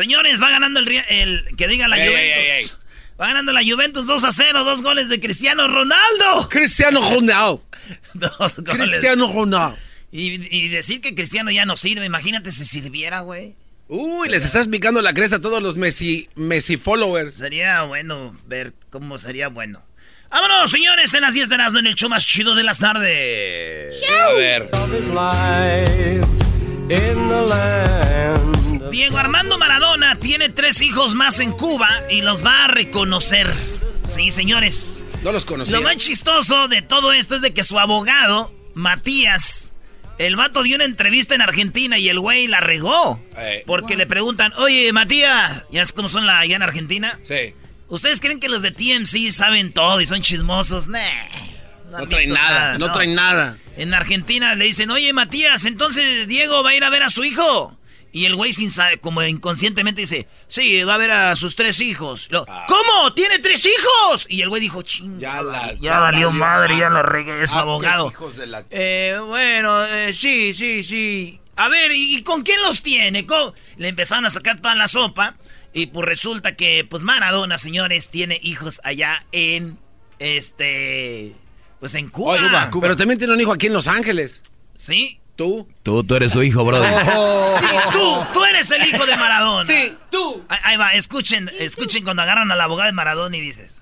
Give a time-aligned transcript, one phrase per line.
[0.00, 2.78] Señores, va ganando el, el que diga la Juventus.
[3.20, 6.48] Va ganando la Juventus 2 a 0, dos goles de Cristiano Ronaldo.
[6.48, 7.62] Cristiano Ronaldo.
[8.14, 8.88] dos goles.
[8.88, 9.76] Cristiano Ronaldo.
[10.10, 13.54] Y, y, decir que Cristiano ya no sirve, imagínate si sirviera, güey.
[13.88, 17.34] Uy, les estás picando la cresta a todos los Messi, Messi followers.
[17.34, 19.84] Sería bueno ver cómo sería bueno.
[20.30, 24.02] Vámonos, señores, en las 10 de las en el show más chido de las tardes.
[24.08, 24.70] A ver.
[28.90, 33.52] Diego Armando Maradona tiene tres hijos más en Cuba y los va a reconocer.
[34.06, 35.02] Sí, señores.
[35.22, 35.70] No los conocí.
[35.70, 39.72] Lo más chistoso de todo esto es de que su abogado, Matías,
[40.18, 43.20] el vato dio una entrevista en Argentina y el güey la regó.
[43.36, 43.62] Eh.
[43.66, 47.18] porque le preguntan, oye, Matías, ¿ya es como son la, allá en Argentina?
[47.22, 47.54] Sí.
[47.88, 50.88] ¿Ustedes creen que los de TMC saben todo y son chismosos?
[50.88, 51.00] Nah,
[51.90, 53.56] No, han traen nada, no, traen nada.
[53.76, 57.24] En Argentina le dicen, oye, Matías, entonces Diego va a ir a ver a su
[57.24, 57.76] hijo.
[58.12, 62.26] Y el güey sin como inconscientemente dice, sí, va a ver a sus tres hijos.
[62.30, 63.14] Lo, ¿Cómo?
[63.14, 64.26] ¿Tiene tres hijos?
[64.28, 67.60] Y el güey dijo, ching, Ya la- ya valió madre, ya lo regué, es Ah,
[67.60, 68.08] abogado.
[68.08, 71.40] qué hijos de la- Eh, bueno, eh, sí, sí, sí.
[71.56, 73.26] A ver, ¿y, y con quién los tiene?
[73.26, 73.54] ¿Cómo?
[73.76, 75.36] Le empezaron a sacar toda la sopa.
[75.72, 79.78] Y pues resulta que, pues Maradona, señores, tiene hijos allá en,
[80.18, 81.34] este,
[81.78, 82.32] pues en Cuba.
[82.32, 84.42] Oye, Pero también tiene un hijo aquí en Los Ángeles.
[84.74, 85.19] ¿Sí?
[85.40, 85.66] ¿Tú?
[85.82, 86.92] Tú, tú eres su hijo, brother.
[87.58, 89.64] Sí, tú, tú eres el hijo de Maradona.
[89.64, 90.42] Sí, tú.
[90.50, 93.74] Ahí, va, escuchen, escuchen cuando agarran al abogado de Maradona y dices.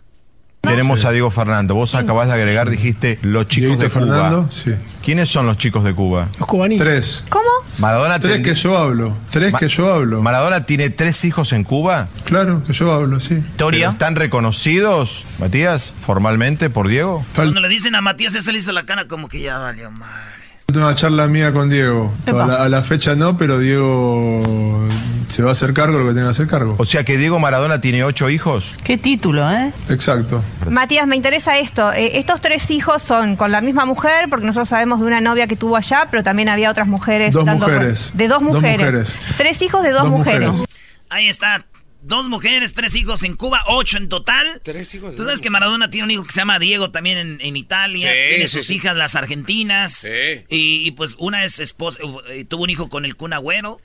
[0.60, 1.74] Tenemos a Diego Fernando.
[1.74, 4.14] Vos acabás de agregar, dijiste, los chicos Dieguito de Cuba.
[4.14, 4.72] Fernando, sí.
[5.04, 6.28] ¿Quiénes son los chicos de Cuba?
[6.38, 6.86] Los cubanitos.
[6.86, 7.24] Tres.
[7.28, 7.44] ¿Cómo?
[7.78, 9.16] Maradona, Tres ten- que yo hablo.
[9.30, 10.22] Tres Ma- que yo hablo.
[10.22, 12.06] Maradona tiene tres hijos en Cuba.
[12.24, 13.42] Claro, que yo hablo, sí.
[13.56, 17.26] ¿Pero ¿Están reconocidos, Matías, formalmente por Diego?
[17.34, 20.37] Cuando le dicen a Matías, ese le hizo la cara como que ya valió madre.
[20.76, 22.12] Una charla mía con Diego.
[22.26, 24.86] A la, a la fecha no, pero Diego
[25.28, 26.74] se va a hacer cargo de lo que tenga que hacer cargo.
[26.78, 28.70] O sea que Diego Maradona tiene ocho hijos.
[28.84, 29.72] Qué título, ¿eh?
[29.88, 30.44] Exacto.
[30.68, 31.90] Matías, me interesa esto.
[31.94, 35.46] Eh, estos tres hijos son con la misma mujer, porque nosotros sabemos de una novia
[35.46, 37.32] que tuvo allá, pero también había otras mujeres.
[37.32, 38.10] Dos mujeres.
[38.12, 38.78] De dos Dos mujeres.
[38.78, 39.18] mujeres.
[39.38, 40.48] Tres hijos de dos, Dos mujeres.
[40.48, 40.66] mujeres.
[41.08, 41.64] Ahí está.
[42.08, 44.62] Dos mujeres, tres hijos en Cuba, ocho en total.
[44.64, 45.14] Tres hijos.
[45.14, 48.10] Tú sabes que Maradona tiene un hijo que se llama Diego también en, en Italia.
[48.10, 48.76] Sí, tiene sus sí.
[48.76, 49.92] hijas, las argentinas.
[49.92, 50.44] Sí.
[50.48, 51.98] Y, y, pues una es esposa,
[52.30, 53.78] eh, tuvo un hijo con el Kun Agüero.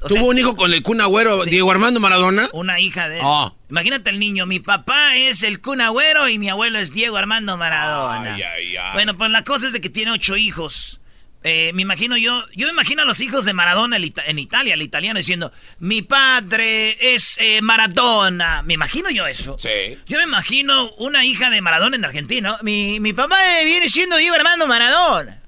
[0.00, 1.44] O sea, Tuvo un hijo con el Kun Agüero.
[1.44, 2.48] Diego Armando Maradona.
[2.52, 3.22] Una hija de él.
[3.24, 3.52] Ah.
[3.68, 7.56] Imagínate el niño, mi papá es el Kun Agüero y mi abuelo es Diego Armando
[7.56, 8.34] Maradona.
[8.36, 8.92] Ay, ay, ay.
[8.92, 11.00] Bueno, pues la cosa es de que tiene ocho hijos.
[11.48, 14.82] Eh, me imagino yo, yo me imagino a los hijos de Maradona en Italia, el
[14.82, 18.62] italiano diciendo, mi padre es eh, Maradona.
[18.64, 19.56] Me imagino yo eso.
[19.56, 19.96] Sí.
[20.08, 22.58] Yo me imagino una hija de Maradona en Argentina.
[22.62, 25.40] Mi, mi papá eh, viene siendo Diego Armando Maradona.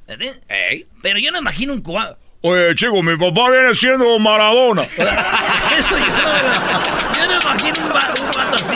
[0.47, 0.87] Ey.
[1.03, 2.17] Pero yo no imagino un cubano.
[2.43, 4.83] Oye, chico, mi papá viene siendo Maradona.
[5.77, 8.71] Eso yo no, yo no imagino un, vato así.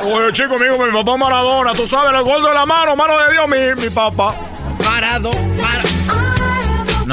[0.00, 0.08] ¿no?
[0.08, 1.74] Oye, chico, amigo, mi papá Maradona.
[1.74, 4.34] Tú sabes, el gol de la mano, mano de Dios, mi, mi papá.
[4.82, 5.30] Parado,
[5.60, 5.75] para.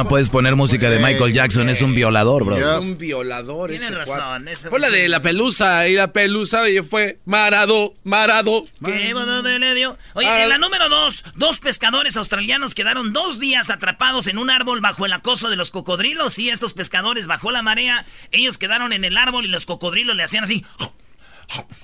[0.03, 2.57] No puedes poner música de Michael Jackson, es un violador, bro.
[2.57, 3.69] Es un violador.
[3.69, 7.93] Tienes este razón, ese- Fue la de la pelusa y la pelusa y fue Marado,
[8.03, 8.65] Marado.
[8.83, 9.97] ¿Qué bueno le dio?
[10.13, 10.43] Oye, Ah.
[10.43, 15.05] en la número dos, dos pescadores australianos quedaron dos días atrapados en un árbol bajo
[15.05, 16.37] el acoso de los cocodrilos.
[16.37, 20.23] Y estos pescadores, bajó la marea, ellos quedaron en el árbol y los cocodrilos le
[20.23, 20.65] hacían así.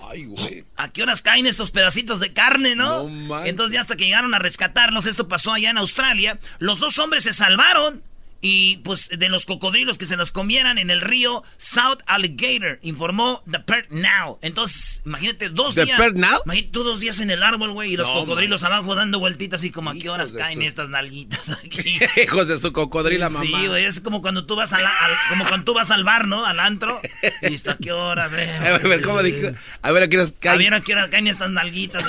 [0.10, 0.66] Ay, güey.
[0.78, 3.08] ¿A qué horas caen estos pedacitos de carne, no?
[3.08, 3.46] No.
[3.46, 7.24] Entonces ya hasta que llegaron a rescatarlos, esto pasó allá en Australia, los dos hombres
[7.24, 8.02] se salvaron
[8.42, 13.44] y pues de los cocodrilos que se los comieran en el río South Alligator, informó
[13.52, 14.40] The Perth Now.
[14.42, 16.00] Entonces, imagínate dos ¿The días.
[16.00, 16.42] Perth Now?
[16.46, 19.64] Imagínate tú dos días en el árbol, güey, y los No, cocodrilos abajo dando vueltitas
[19.64, 22.00] y como a qué horas caen su- estas nalguitas aquí.
[22.24, 23.46] Hijos de su cocodrila mamá.
[23.46, 24.92] Sí, güey, es como cuando tú vas al, al-
[25.30, 26.46] como cuando tú vas al bar, ¿no?
[26.46, 27.02] Al antro.
[27.42, 28.56] Y hasta qué horas, eh.
[28.58, 29.50] A ver, ¿cómo dijo?
[29.82, 30.58] A ver, ¿a qué horas A cae?
[30.58, 32.04] ver a qué hora caen estas nalguitas.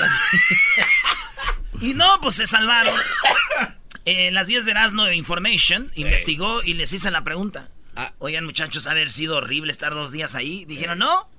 [1.81, 2.93] y no, pues se salvaron.
[4.05, 7.67] Eh, las 10 de Erasmo Information investigó y les hice la pregunta.
[7.95, 8.13] Ah.
[8.19, 10.65] Oigan, muchachos, haber sido horrible estar dos días ahí.
[10.65, 11.29] Dijeron, no.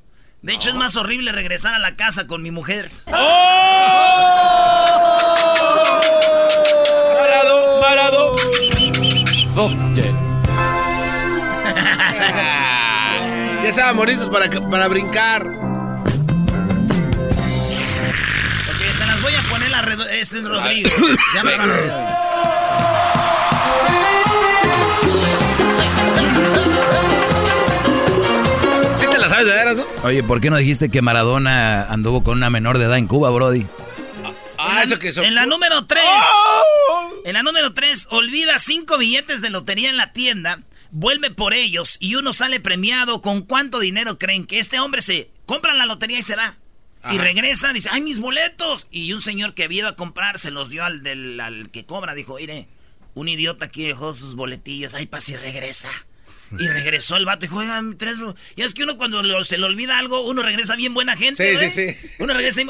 [0.43, 2.91] De hecho, es más horrible regresar a la casa con mi mujer.
[7.15, 8.37] Marado, Marado.
[13.63, 15.47] Ya estaban morizos para, para brincar.
[15.47, 15.55] Ok,
[18.93, 20.91] se las voy a poner la redo- Este es Rodrigo.
[21.35, 21.71] Ya me van
[29.43, 30.09] sabes de veras, ¿no?
[30.09, 33.31] Oye, ¿por qué no dijiste que Maradona anduvo con una menor de edad en Cuba,
[33.31, 33.67] Brody?
[34.59, 35.23] Ah, eso que eso.
[35.23, 36.03] En la número 3.
[36.05, 37.13] ¡Oh!
[37.25, 41.97] En la número 3, olvida cinco billetes de lotería en la tienda, vuelve por ellos
[42.01, 43.21] y uno sale premiado.
[43.21, 46.57] ¿Con cuánto dinero creen que este hombre se compra la lotería y se va?
[47.11, 48.87] Y regresa, dice, ¡ay, mis boletos!
[48.93, 51.85] Y un señor que había ido a comprar se los dio al, del, al que
[51.85, 52.15] cobra.
[52.15, 52.69] Dijo, mire,
[53.15, 55.89] un idiota aquí dejó sus boletillos, ay, pasa y regresa.
[56.59, 58.19] Y regresó el vato y dijo, oigan, tres...
[58.19, 58.35] ro-".
[58.57, 61.57] Y es que uno cuando lo- se le olvida algo, uno regresa bien buena gente,
[61.59, 62.09] Sí, sí, sí.
[62.19, 62.69] Uno regresa y...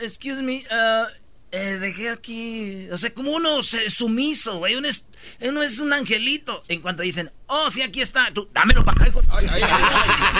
[0.00, 1.06] Excuse me, uh,
[1.50, 2.88] eh, dejé aquí...
[2.90, 4.76] O sea, como uno se- sumiso, güey.
[4.76, 5.04] Uno es,
[5.40, 6.62] uno es un angelito.
[6.68, 8.32] En cuanto dicen, oh, sí, aquí está.
[8.32, 9.22] Tú, dámelo para acá, hijo.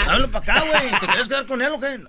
[0.06, 0.90] Dámelo para acá, güey.
[1.00, 2.00] ¿Te quieres quedar con él o qué?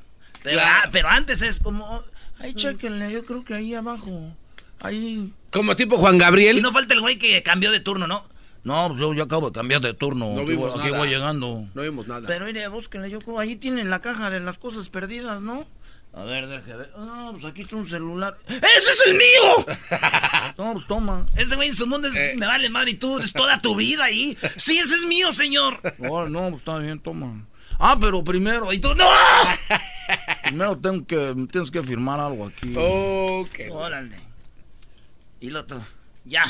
[0.43, 0.81] Pero, Claro.
[0.85, 2.03] ah, pero antes es como...
[2.39, 4.35] Ay, chéquenle, yo creo que ahí abajo...
[4.81, 5.31] Ahí...
[5.51, 6.61] Como tipo Juan Y Gabriel.
[6.61, 8.27] no falta el güey que cambió de turno, ¿no?
[8.63, 10.33] No, pues yo, yo acabo de cambiar de turno.
[10.33, 10.97] No Aquí vimos voy- aquí nada.
[10.99, 11.67] voy llegando.
[11.73, 12.25] No vimos nada.
[12.27, 15.67] Pero mire, búsquenle, yo creo, ahí tienen la caja de las cosas perdidas, ¿no?
[16.15, 16.91] A ver, deje ver.
[16.97, 18.37] No, pues aquí está un celular.
[18.47, 18.61] ¡Ese
[18.91, 19.65] es el mío!
[20.57, 21.25] No, pues toma.
[21.35, 22.35] Ese güey en su mundo es, Eh.
[22.37, 24.37] me vale madre y tú, es toda tu vida ahí.
[24.57, 25.79] Sí, ese es mío, señor.
[25.97, 27.43] No, no, pues está bien, toma.
[27.79, 29.09] Ah, pero primero, y tú, ¡no!
[30.43, 32.73] Primero tengo que, tienes que firmar algo aquí.
[32.77, 33.59] Ok.
[33.71, 34.15] Órale.
[35.39, 35.81] Y lo otro,
[36.25, 36.43] ya.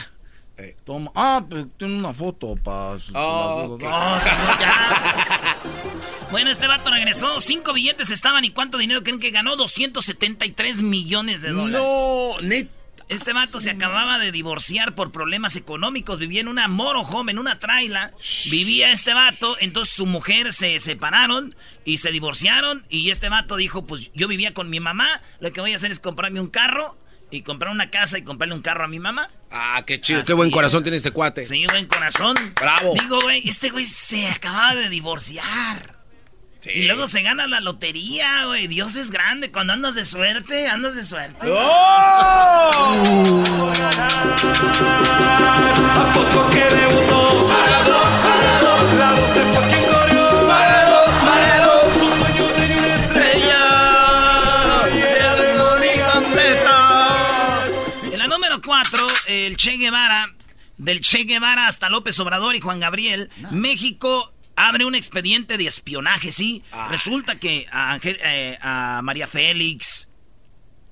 [0.58, 0.76] Eh.
[0.86, 1.12] Toma.
[1.16, 2.98] Ah, pero tiene una foto para.
[3.14, 3.84] Oh, ok.
[6.32, 7.40] Bueno, este vato regresó.
[7.40, 8.44] Cinco billetes estaban.
[8.44, 9.56] ¿Y cuánto dinero creen que ganó?
[9.56, 11.80] 273 millones de dólares.
[11.80, 12.70] No, net.
[13.08, 16.18] Este vato se acababa de divorciar por problemas económicos.
[16.18, 18.14] Vivía en una motorhome, en una traila.
[18.50, 19.56] Vivía este vato.
[19.60, 22.84] Entonces su mujer se separaron y se divorciaron.
[22.90, 25.22] Y este vato dijo: Pues yo vivía con mi mamá.
[25.40, 26.98] Lo que voy a hacer es comprarme un carro.
[27.34, 29.28] Y comprar una casa y comprarle un carro a mi mamá.
[29.50, 30.20] Ah, qué chido.
[30.20, 30.54] Así qué buen es.
[30.54, 31.44] corazón tiene este cuate.
[31.44, 32.36] Sí, buen corazón.
[32.62, 32.94] Bravo.
[32.94, 35.96] Digo, güey, este güey se acababa de divorciar.
[36.60, 36.70] Sí.
[36.76, 38.68] Y luego se gana la lotería, güey.
[38.68, 39.52] Dios es grande.
[39.52, 41.48] Cuando andas de suerte, andas de suerte.
[41.50, 42.72] ¡Oh!
[45.96, 47.03] ¿A poco que
[59.44, 60.34] 4, el Che Guevara.
[60.78, 63.30] Del Che Guevara hasta López Obrador y Juan Gabriel.
[63.52, 66.64] México abre un expediente de espionaje, ¿sí?
[66.90, 70.08] Resulta que a, eh, a María Félix,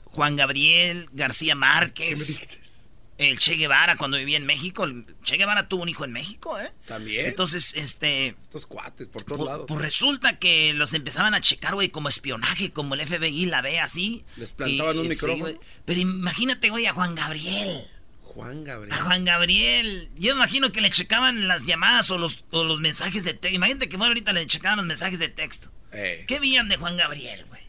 [0.05, 2.69] Juan Gabriel, García Márquez,
[3.17, 4.83] el Che Guevara cuando vivía en México.
[4.83, 6.71] El Che Guevara tuvo un hijo en México, ¿eh?
[6.85, 7.25] También.
[7.25, 8.35] Entonces, este...
[8.41, 9.65] Estos cuates por todos lados.
[9.67, 13.79] Pues resulta que los empezaban a checar, güey, como espionaje, como el FBI la ve
[13.79, 14.25] así.
[14.37, 15.59] Les plantaban un micrófono.
[15.85, 17.87] Pero imagínate, güey, a Juan Gabriel.
[18.33, 18.93] Juan Gabriel.
[18.93, 20.09] A Juan Gabriel.
[20.17, 23.55] Yo imagino que le checaban las llamadas o los, o los mensajes de texto.
[23.55, 25.69] Imagínate que bueno, ahorita le checaban los mensajes de texto.
[25.91, 26.23] Eh.
[26.27, 27.61] ¿Qué veían de Juan Gabriel, güey?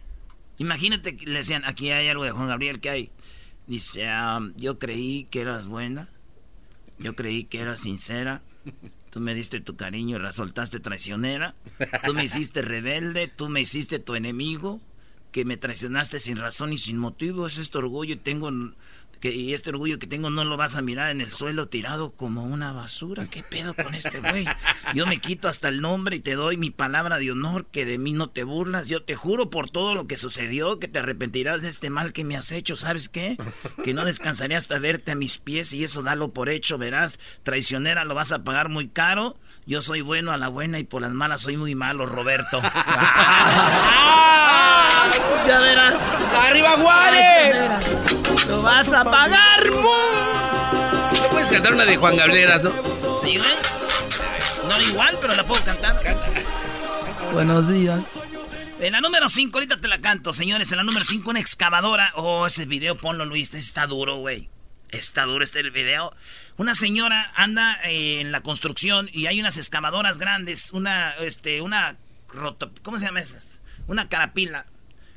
[0.59, 3.11] Imagínate que le decían, aquí hay algo de Juan Gabriel, ¿qué hay?
[3.67, 6.09] Dice, ah, yo creí que eras buena.
[6.99, 8.43] Yo creí que eras sincera.
[9.11, 11.57] Tú me diste tu cariño y la soltaste traicionera.
[12.05, 14.81] Tú me hiciste rebelde, tú me hiciste tu enemigo.
[15.33, 17.47] Que me traicionaste sin razón y sin motivo.
[17.47, 18.51] Es este orgullo y tengo...
[19.23, 22.11] Que, y este orgullo que tengo no lo vas a mirar en el suelo tirado
[22.11, 23.29] como una basura.
[23.29, 24.45] ¿Qué pedo con este güey?
[24.95, 27.99] Yo me quito hasta el nombre y te doy mi palabra de honor que de
[27.99, 28.89] mí no te burlas.
[28.89, 32.25] Yo te juro por todo lo que sucedió que te arrepentirás de este mal que
[32.25, 32.75] me has hecho.
[32.75, 33.37] ¿Sabes qué?
[33.85, 36.77] Que no descansaré hasta verte a mis pies y eso dalo por hecho.
[36.77, 39.39] Verás, traicionera lo vas a pagar muy caro.
[39.67, 42.61] Yo soy bueno a la buena y por las malas soy muy malo, Roberto.
[45.47, 46.01] ya verás.
[46.47, 48.49] ¡Arriba Juárez!
[48.49, 52.71] Lo vas a pagar, No puedes cantar una de Juan Gabriel, ¿no?
[53.21, 53.51] ¿Sí, güey?
[54.69, 56.01] No igual, pero la puedo cantar.
[57.33, 58.01] Buenos días.
[58.81, 60.71] En la número 5, ahorita te la canto, señores.
[60.73, 62.11] En la número 5, una excavadora.
[62.17, 63.55] Oh, ese video, ponlo, Luis.
[63.55, 64.49] Está duro, güey.
[64.91, 66.15] Está duro este video.
[66.57, 70.73] Una señora anda eh, en la construcción y hay unas excavadoras grandes.
[70.73, 71.97] Una, este, una.
[72.29, 73.61] roto- ¿Cómo se llama esas?
[73.87, 74.67] Una carapila.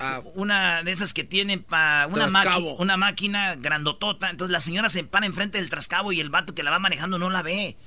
[0.05, 2.27] Ah, Una de esas que tienen para una,
[2.77, 4.29] una máquina grandotota.
[4.29, 7.17] Entonces la señora se para enfrente del trascabo y el vato que la va manejando
[7.17, 7.77] no la ve.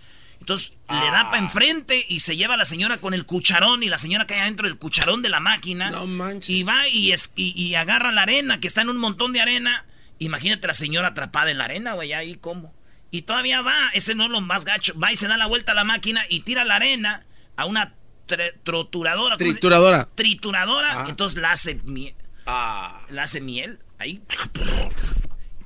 [0.41, 3.89] Entonces le da para enfrente y se lleva a la señora con el cucharón y
[3.89, 5.91] la señora cae adentro del cucharón de la máquina.
[5.91, 6.49] No manches.
[6.49, 9.41] Y va y, es, y, y agarra la arena, que está en un montón de
[9.41, 9.85] arena.
[10.19, 12.73] Imagínate la señora atrapada en la arena, güey, ahí cómo.
[13.11, 14.99] Y todavía va, ese no es lo más gacho.
[14.99, 17.25] Va y se da la vuelta a la máquina y tira la arena
[17.57, 17.95] a una
[18.29, 19.37] tre- troturadora.
[19.37, 20.09] ¿cómo se- Trituradora.
[20.15, 21.03] Trituradora.
[21.03, 21.07] Ah.
[21.09, 22.15] Entonces la hace miel.
[22.47, 23.01] Ah.
[23.11, 23.81] La hace miel.
[23.99, 24.23] Ahí.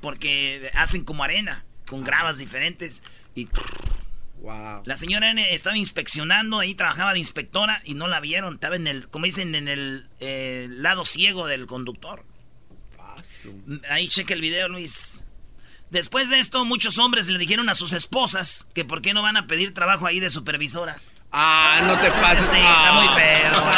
[0.01, 1.65] Porque hacen como arena.
[1.87, 3.03] Con gravas diferentes.
[3.35, 3.47] Y
[4.41, 4.81] Wow.
[4.85, 8.55] la señora N estaba inspeccionando, ahí trabajaba de inspectora y no la vieron.
[8.55, 12.25] Estaba en el, como dicen, en el eh, lado ciego del conductor.
[13.89, 15.23] Ahí cheque el video, Luis.
[15.91, 19.37] Después de esto, muchos hombres le dijeron a sus esposas que por qué no van
[19.37, 21.13] a pedir trabajo ahí de supervisoras.
[21.35, 22.45] Ah, no te pases.
[22.45, 23.73] Sí, está muy feo, güey,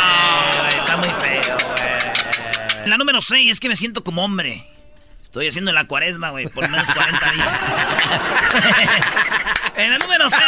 [0.59, 2.89] güey, Está muy feo, güey.
[2.89, 4.67] La número 6 es que me siento como hombre.
[5.24, 7.47] Estoy haciendo la cuaresma, güey, por menos 40 días.
[9.77, 10.41] en la número 6,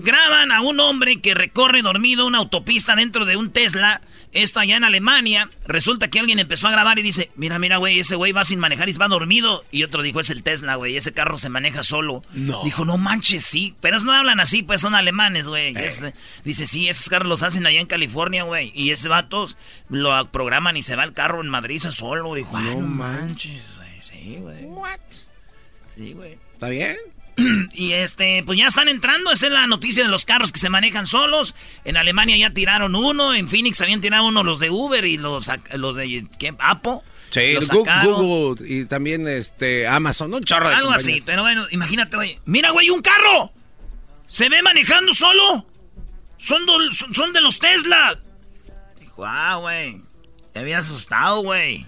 [0.00, 4.02] graban a un hombre que recorre dormido una autopista dentro de un Tesla.
[4.42, 5.48] Esto allá en Alemania.
[5.66, 8.58] Resulta que alguien empezó a grabar y dice: Mira, mira, güey, ese güey va sin
[8.58, 9.64] manejar y va dormido.
[9.70, 12.22] Y otro dijo: Es el Tesla, güey, ese carro se maneja solo.
[12.32, 12.62] No.
[12.64, 13.74] Dijo: No manches, sí.
[13.80, 15.74] Pero no hablan así, pues son alemanes, güey.
[15.76, 16.12] Eh.
[16.44, 18.72] Dice: Sí, esos carros los hacen allá en California, güey.
[18.74, 19.46] Y ese vato
[19.88, 22.34] lo programan y se va el carro en Madrid solo.
[22.34, 24.02] Dijo: Ay, no manches, güey.
[24.02, 24.64] Sí, güey.
[24.64, 25.00] What?
[25.94, 26.38] Sí, güey.
[26.52, 26.96] ¿Está bien?
[27.74, 29.30] Y este, pues ya están entrando.
[29.30, 31.54] Esa es la noticia de los carros que se manejan solos.
[31.84, 33.34] En Alemania ya tiraron uno.
[33.34, 36.54] En Phoenix también tiraron uno los de Uber y los, los de ¿qué?
[36.58, 37.00] Apple.
[37.30, 37.68] Sí, Los.
[37.68, 42.38] Google y también este Amazon, un chorro de Algo así, pero bueno, imagínate, güey.
[42.46, 43.52] Mira, güey, un carro.
[44.28, 45.66] Se ve manejando solo.
[46.38, 48.16] Son, do- son, son de los Tesla.
[49.00, 50.00] Dijo, ah, güey.
[50.52, 51.84] Te había asustado, güey.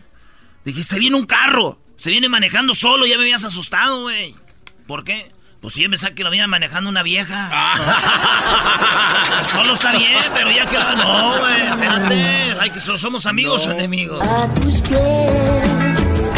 [0.64, 1.78] Dije, se viene un carro.
[1.97, 3.07] Se viene manejando solo.
[3.07, 4.35] Ya me habías asustado, güey.
[4.87, 5.31] ¿Por qué?
[5.68, 7.50] Pues sí, yo pensaba que lo venía manejando una vieja.
[9.44, 11.66] solo está bien, pero ya que no, güey.
[11.68, 12.56] Espérate.
[12.58, 14.26] Ay, que so- somos amigos o enemigos.
[14.26, 16.30] A tus pies,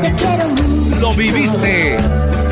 [0.00, 1.96] te quiero mucho, Lo viviste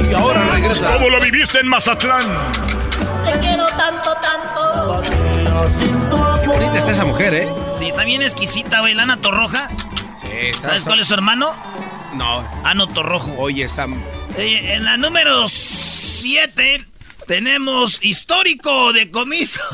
[0.09, 0.93] y ahora regresa.
[0.93, 2.23] ¿Cómo lo viviste en Mazatlán?
[2.23, 5.03] te quiero tanto, tanto.
[6.41, 7.49] Qué bonita está esa mujer, ¿eh?
[7.77, 8.95] Sí, está bien exquisita, güey.
[8.95, 9.69] Lana Torroja.
[10.23, 11.55] Sí, está- ¿Sabes cuál es su hermano?
[12.19, 12.41] No.
[12.65, 13.35] Ano Torrojo.
[13.39, 14.03] Oye, Sam.
[14.37, 16.85] Eh, en la número 7
[17.27, 19.61] tenemos histórico de comiso.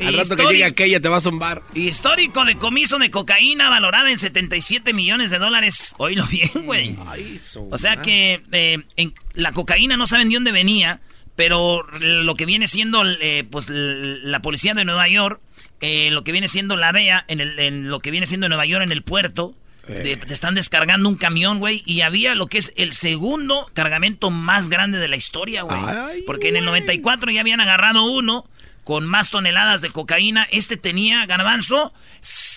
[0.00, 1.62] Al rato que llegue aquella te va a zumbar.
[1.74, 5.94] Histórico de comiso de cocaína valorada en 77 millones de dólares.
[5.98, 6.96] Oílo bien, güey.
[7.42, 11.00] Su O sea que eh, en- la cocaína no saben de dónde venía,
[11.36, 15.40] pero lo que viene siendo eh, pues la policía de Nueva York,
[15.80, 18.64] eh, lo que viene siendo la DEA, en, el- en lo que viene siendo Nueva
[18.66, 19.54] York en el puerto,
[19.98, 24.30] de- te están descargando un camión, güey, y había lo que es el segundo cargamento
[24.30, 25.78] más grande de la historia, güey.
[26.26, 28.48] Porque en el 94 ya habían agarrado uno
[28.84, 30.46] con más toneladas de cocaína.
[30.50, 31.92] Este tenía, garbanzo,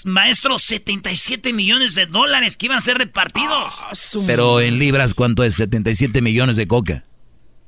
[0.06, 3.74] maestro, 77 millones de dólares que iban a ser repartidos.
[3.82, 5.56] Ah, su- Pero en libras, ¿cuánto es?
[5.56, 7.04] 77 millones de coca.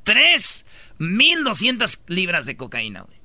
[0.06, 3.16] 3.200 libras de cocaína, güey.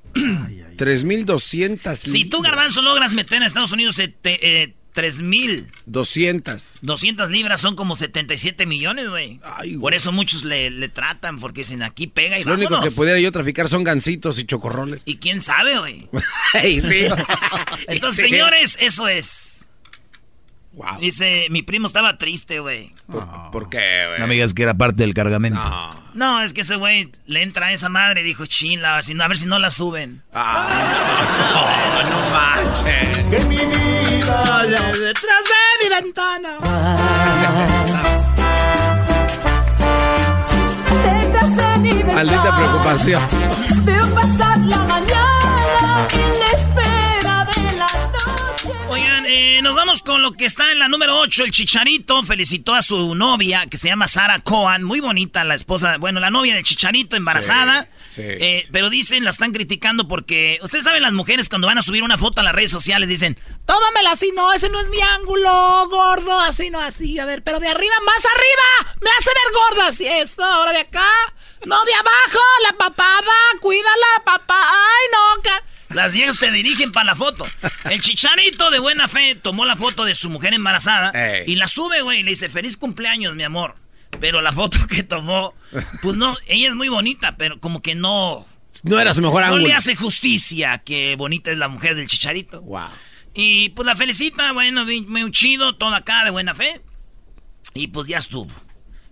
[0.75, 2.41] 3200 Si tú.
[2.41, 7.29] Garbanzo, logras meter en Estados Unidos eh, te- eh, 3.200 200.
[7.31, 9.39] libras, son como 77 millones, güey.
[9.79, 12.89] Por eso muchos le, le tratan, porque dicen aquí pega y Lo único vámonos.
[12.93, 15.01] que pudiera yo traficar son gancitos y chocorroles.
[15.05, 16.09] Y quién sabe, güey.
[16.53, 17.05] Ey, sí.
[17.87, 18.29] Entonces, Sí.
[18.31, 19.47] señores, eso es.
[20.73, 20.99] Wow.
[21.01, 22.93] Dice, mi primo estaba triste, güey.
[23.07, 24.19] ¿Por, por qué, güey?
[24.21, 25.59] No me digas que era parte del cargamento.
[25.61, 26.01] No.
[26.13, 28.45] No, es que ese güey le entra a esa madre y dijo,
[29.13, 30.23] no, a ver si no la suben.
[30.33, 33.90] Ah, no, no manches.
[34.31, 36.49] Detrás de mi ventana.
[41.03, 42.13] detrás de mi ventana.
[42.13, 43.21] Maldita preocupación.
[43.83, 44.77] Veo pasar la
[49.31, 51.45] eh, nos vamos con lo que está en la número 8.
[51.45, 54.83] El Chicharito felicitó a su novia, que se llama Sara Cohen.
[54.83, 57.87] Muy bonita la esposa, bueno, la novia del Chicharito, embarazada.
[58.13, 58.27] Sí, sí.
[58.27, 60.59] Eh, pero dicen, la están criticando porque...
[60.61, 63.39] Ustedes saben, las mujeres cuando van a subir una foto a las redes sociales dicen...
[63.65, 67.17] Tómamela así, no, ese no es mi ángulo, gordo, así, no, así.
[67.17, 68.95] A ver, pero de arriba, más arriba.
[68.99, 71.09] Me hace ver gorda, así, esto, ahora de acá.
[71.65, 74.59] No, de abajo, la papada, cuídala, papá.
[74.59, 75.41] Ay, no,
[75.93, 77.45] las viejas te dirigen para la foto.
[77.89, 81.43] El chicharito de buena fe tomó la foto de su mujer embarazada Ey.
[81.47, 83.75] y la sube, güey, y le dice, feliz cumpleaños, mi amor.
[84.19, 85.53] Pero la foto que tomó,
[86.01, 88.45] pues no, ella es muy bonita, pero como que no,
[88.83, 89.67] No era su mejor no ángulo.
[89.67, 92.61] le hace justicia que bonita es la mujer del chicharito.
[92.61, 92.89] Wow.
[93.33, 96.81] Y pues la felicita, bueno, muy chido, todo acá de buena fe.
[97.73, 98.51] Y pues ya estuvo.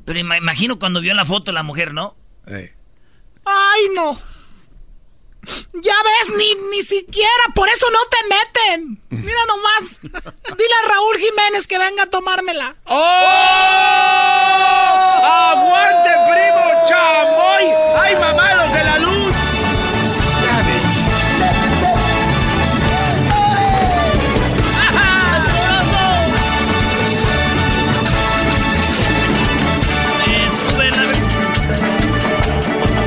[0.06, 2.18] Pero ima- imagino cuando vio la foto la mujer, ¿no?
[2.48, 2.72] Ey.
[3.46, 4.20] Ay, no.
[5.74, 9.02] Ya ves, ni, ni siquiera, por eso no te meten.
[9.10, 10.02] Mira nomás.
[10.02, 12.76] Dile a Raúl Jiménez que venga a tomármela.
[12.86, 12.96] ¡Oh!
[15.24, 17.66] ¡Aguante, primo chamoy!
[18.00, 19.10] ¡Ay, mamados de la luz!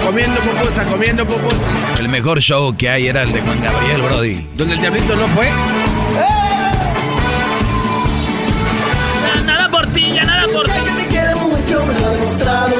[0.04, 1.81] Comiendo pupusa, comiendo pupusa.
[2.02, 4.46] El mejor show que hay era el de Juan Gabriel, Brody.
[4.56, 5.48] Donde el diablito no fue.
[9.46, 10.72] Nada por ti, ya nada por ti.
[10.84, 12.74] Que me quiere mucho, me lo ha demostrado.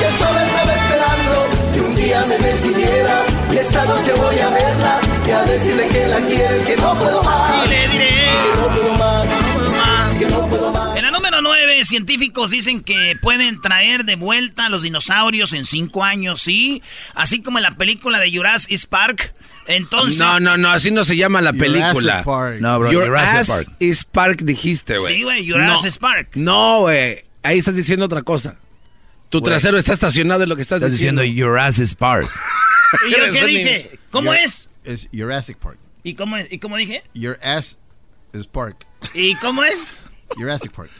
[0.00, 3.22] Que solo estaba esperando que un día me decidiera.
[3.52, 6.98] Y esta noche voy a verla y a decirle que la quiero y que no
[6.98, 7.66] puedo más.
[7.66, 7.88] Y le
[11.84, 16.82] científicos dicen que pueden traer de vuelta a los dinosaurios en cinco años, ¿sí?
[17.14, 19.34] Así como en la película de Jurassic Park.
[19.66, 20.18] Entonces.
[20.18, 21.92] No, no, no, así no se llama la película.
[21.92, 22.60] Jurassic Park.
[22.60, 23.76] No, bro, Jurassic Park.
[23.78, 25.16] is Park dijiste, güey.
[25.16, 26.00] Sí, güey, Jurassic no.
[26.00, 26.28] Park.
[26.34, 27.24] No, güey.
[27.42, 28.56] Ahí estás diciendo otra cosa.
[29.28, 31.22] Tu trasero está estacionado en lo que estás, estás diciendo.
[31.22, 32.30] Jurassic Park.
[33.08, 33.98] ¿Y yo qué dije?
[34.10, 34.68] ¿Cómo es?
[34.84, 35.78] Es Jurassic Park.
[36.02, 37.02] ¿Y cómo, ¿Y cómo dije?
[37.14, 37.78] Your ass
[38.50, 38.86] Park.
[39.14, 39.88] ¿Y cómo es?
[40.36, 40.90] Jurassic Park.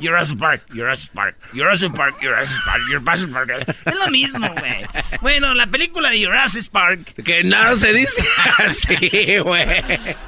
[0.00, 3.76] Jurassic Park, Jurassic Park, Jurassic Park, Jurassic Park, Jurassic Park.
[3.84, 4.86] Es lo mismo, güey.
[5.20, 7.14] Bueno, la película de Jurassic Park.
[7.22, 8.24] Que nada se dice
[8.58, 9.66] así, güey.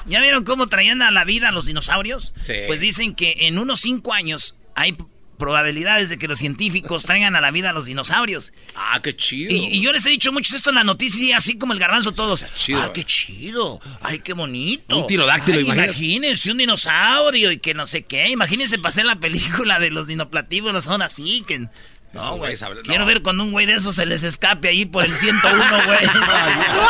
[0.06, 2.34] ¿Ya vieron cómo traían a la vida a los dinosaurios?
[2.42, 2.54] Sí.
[2.66, 4.96] Pues dicen que en unos cinco años hay
[5.38, 8.52] probabilidades de que los científicos traigan a la vida a los dinosaurios.
[8.74, 9.54] Ah, qué chido.
[9.54, 12.12] Y, y yo les he dicho mucho esto en la noticia, así como el garbanzo
[12.12, 12.44] todos.
[12.54, 13.80] chido, ah, qué chido.
[14.02, 14.98] Ay, qué bonito.
[14.98, 15.84] Un Ay, imagínate.
[15.84, 18.28] Imagínense un dinosaurio y que no sé qué.
[18.28, 21.68] Imagínense pasar la película de los dinoplatíbulos son así que...
[22.12, 22.56] No, güey.
[22.84, 23.06] Quiero no.
[23.06, 25.98] ver cuando un güey de esos se les escape ahí por el 101, güey.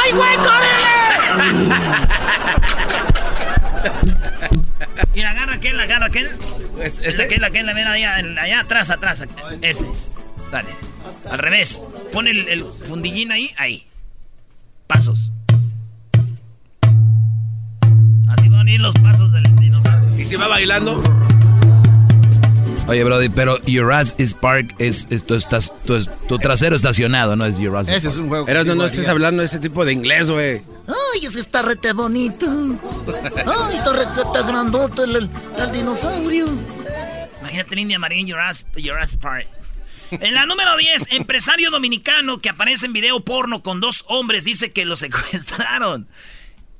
[0.05, 0.89] ¡Ay, güey, córrele!
[5.15, 6.31] Mira, agarra aquel, agarra aquel.
[6.83, 9.25] Este- Este, aquel, aquel, ven allá, allá atrás, atrás.
[9.63, 9.87] Ese.
[10.53, 10.69] Dale.
[11.31, 11.85] Al revés.
[12.13, 13.87] Pon el, el fundillín ahí, ahí.
[14.87, 15.33] Pasos.
[18.29, 20.19] Así van a ir los pasos del dinosaurio.
[20.19, 21.03] ¿Y si va bailando?
[22.89, 27.45] Oye, Brody, pero Jurassic Park es, es tu, estás, tu, es- tu trasero estacionado, no
[27.45, 28.17] es Jurassic Ese Park.
[28.17, 28.49] es un juego.
[28.49, 30.63] Eras, no, no estés hablando ese tipo de inglés, güey.
[30.89, 32.47] Ay, ese está rete bonito.
[33.47, 36.49] Ay, está rete grandote el, el- el dinosaurio.
[37.41, 39.47] Imagínate el India Marín Jurassic, Jurassic Park.
[40.11, 44.71] En la número 10, empresario dominicano que aparece en video porno con dos hombres dice
[44.71, 46.09] que lo secuestraron.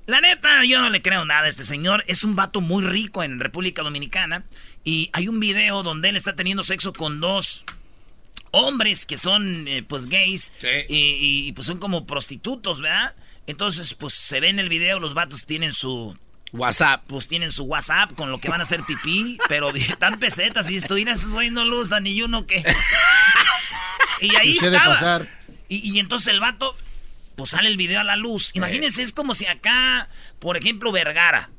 [0.07, 2.03] La neta, yo no le creo nada a este señor.
[2.07, 4.45] Es un vato muy rico en República Dominicana.
[4.89, 7.63] Y hay un video donde él está teniendo sexo con dos
[8.53, 10.51] hombres que son, eh, pues, gays.
[10.63, 10.67] Sí.
[10.89, 13.15] Y, y, pues son como prostitutos, ¿verdad?
[13.47, 16.17] Entonces, pues se ve en el video, los vatos tienen su
[16.53, 17.05] WhatsApp.
[17.07, 20.79] pues tienen su WhatsApp con lo que van a hacer pipí, pero están pesetas y
[20.79, 22.65] esto, mira, esos güeyes no lo usan y uno que...
[24.23, 24.95] y ahí Sucede estaba.
[24.95, 25.29] pasar.
[25.69, 26.75] Y, y entonces el vato,
[27.37, 28.53] pues sale el video a la luz.
[28.55, 31.51] Imagínense, es como si acá, por ejemplo, Vergara.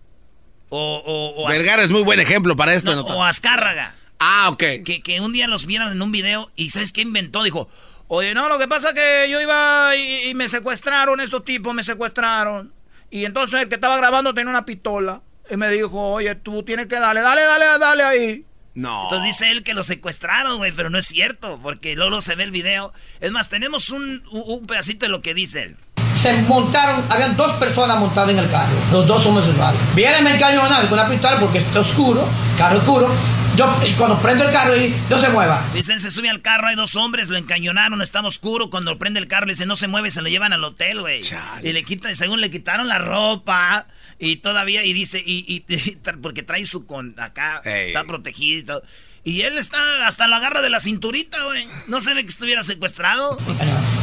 [0.69, 2.95] O, o, o Vergara es muy buen ejemplo para esto.
[2.95, 3.95] no, o Azcárraga.
[4.19, 4.63] Ah, ok.
[4.86, 7.41] Que, que un día los vieron en un video y ¿sabes qué inventó?
[7.43, 7.69] Dijo,
[8.08, 11.73] oye, no, lo que pasa es que yo iba y, y me secuestraron, estos tipos
[11.73, 12.73] me secuestraron.
[13.10, 15.21] Y entonces el que estaba grabando tenía una pistola.
[15.49, 18.45] Y me dijo, oye, tú tienes que darle, dale, dale, dale ahí.
[18.75, 19.03] No.
[19.05, 22.43] Entonces dice él que lo secuestraron, güey, pero no es cierto, porque luego se ve
[22.43, 22.93] el video.
[23.19, 25.77] Es más, tenemos un- un pedacito de lo que dice él.
[26.21, 29.79] Se montaron, habían dos personas montadas en el carro, los dos homosexuales.
[29.95, 32.27] Viene me encañonan con una pistola porque está oscuro,
[32.58, 33.15] carro oscuro.
[33.55, 35.65] Yo, y cuando prendo el carro y no se mueva.
[35.73, 38.69] Dice él se sube al carro, hay dos hombres, lo encañonaron, está oscuro.
[38.69, 41.23] Cuando prende el carro, le dice, no se mueve, se lo llevan al hotel, güey.
[41.63, 43.88] Y le quitan, según le quitaron la ropa.
[44.17, 48.63] Y todavía, y dice, y, y- y- porque trae su con acá, está protegido y
[48.63, 48.84] todo.
[49.25, 51.67] Y él está, hasta lo agarra de la cinturita, güey.
[51.88, 53.38] No se ve que estuviera secuestrado.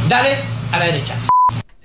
[0.07, 1.15] Dale a la derecha.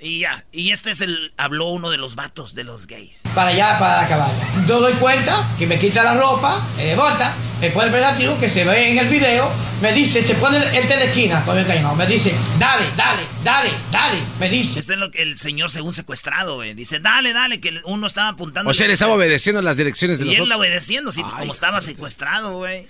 [0.03, 3.21] Y ya, y este es el, habló uno de los vatos de los gays.
[3.33, 4.65] Para allá, para la cabaña.
[4.67, 8.91] Yo doy cuenta que me quita la ropa, me pone el relativo que se ve
[8.91, 9.49] en el video,
[9.81, 13.23] me dice, se pone el de la esquina con el cañón, me dice, dale, dale,
[13.45, 14.79] dale, dale, me dice.
[14.79, 16.73] Este es lo que el señor según secuestrado, güey.
[16.73, 18.69] Dice, dale, dale, que uno estaba apuntando.
[18.69, 20.57] O sea, le estaba obedeciendo las direcciones de Y los él otros.
[20.57, 22.87] obedeciendo, sí, pues, como estaba secuestrado, güey.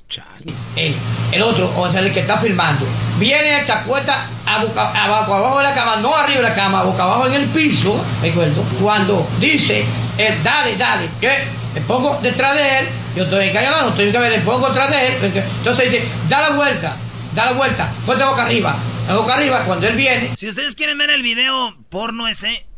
[0.76, 0.95] Él,
[1.32, 2.88] el otro, o sea, el que está filmando,
[3.19, 6.82] viene, se acuesta a boca, abajo, abajo de la cama, no arriba de la cama,
[6.84, 9.86] boca abajo en el piso, recuerdo, cuando dice,
[10.18, 14.38] él, dale, dale, que me pongo detrás de él, yo estoy engañado, no estoy engañado,
[14.38, 16.98] me pongo detrás de él, porque- entonces dice, da la vuelta,
[17.36, 18.76] da la vuelta, ponte boca arriba,
[19.08, 22.66] la boca arriba, cuando él viene, Si ustedes quieren ver el video porno ese.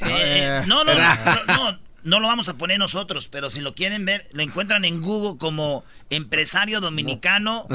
[0.00, 1.02] eh, eh, no, no, no,
[1.46, 5.00] no, no lo vamos a poner nosotros, pero si lo quieren ver, lo encuentran en
[5.00, 7.66] Google como empresario dominicano.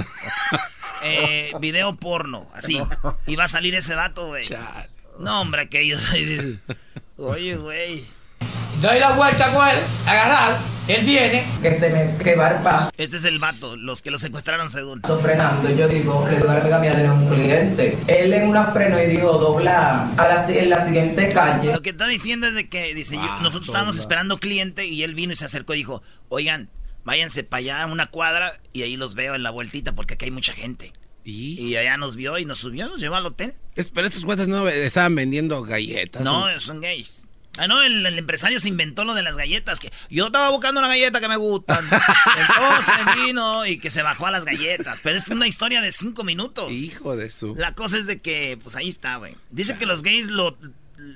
[1.04, 2.80] eh, video porno, así.
[3.28, 4.44] Y va a salir ese dato, güey.
[5.19, 5.97] No, hombre, aquello.
[7.17, 8.06] Oye, güey.
[8.82, 13.23] doy la vuelta con él, agarrar, Él viene, que, te me, que paso Este es
[13.23, 15.01] el vato, los que lo secuestraron según.
[15.21, 15.69] frenando.
[15.71, 17.97] Yo digo, le digo a la amiga mía de un cliente.
[18.08, 21.73] Él en una freno y dijo, dobla a la, en la siguiente calle.
[21.73, 25.15] Lo que está diciendo es de que, dice, yo- nosotros estábamos esperando cliente y él
[25.15, 26.69] vino y se acercó y dijo, oigan,
[27.03, 30.25] váyanse para allá a una cuadra y ahí los veo en la vueltita porque aquí
[30.25, 30.93] hay mucha gente.
[31.30, 33.54] Y, allá nos vio y nos subió, nos llevó al hotel.
[33.76, 36.22] Es- pero estos cuates no estaban vendiendo galletas.
[36.22, 37.24] No, son gays.
[37.58, 40.80] Ah, no, el, el empresario se inventó lo de las galletas, que yo estaba buscando
[40.80, 41.84] una galleta que me gustan.
[42.40, 45.00] Entonces vino y que se bajó a las galletas.
[45.02, 46.72] Pero es una historia de cinco minutos.
[46.72, 47.56] Hijo de su.
[47.56, 49.36] La cosa es de que, pues ahí está, güey.
[49.50, 50.58] Dice que los gays lo,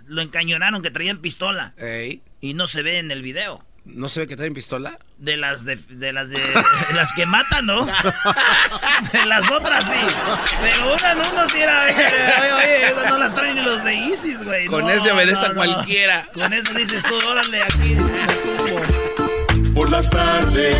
[0.08, 1.74] lo encañonaron, que traían pistola.
[1.78, 3.64] Ey, Y no se ve en el video.
[3.84, 4.98] ¿No se ve que traen pistola?
[5.18, 7.86] De las de, de las de, de las que matan, ¿no?
[9.12, 10.16] De las otras sí.
[10.62, 11.86] Pero una no, no sí era.
[11.86, 14.68] Oye, oye, esas no las traen ni los de ISIS, güey.
[14.68, 15.56] Con No, ese obedece no, a no.
[15.56, 16.28] cualquiera.
[16.34, 17.98] Con eso dices tú, órale, aquí.
[19.74, 20.76] Por las tardes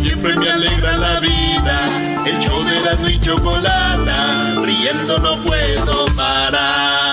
[0.00, 2.24] siempre me alegra la vida.
[2.26, 7.05] El show de la y chocolata, riendo no puedo parar.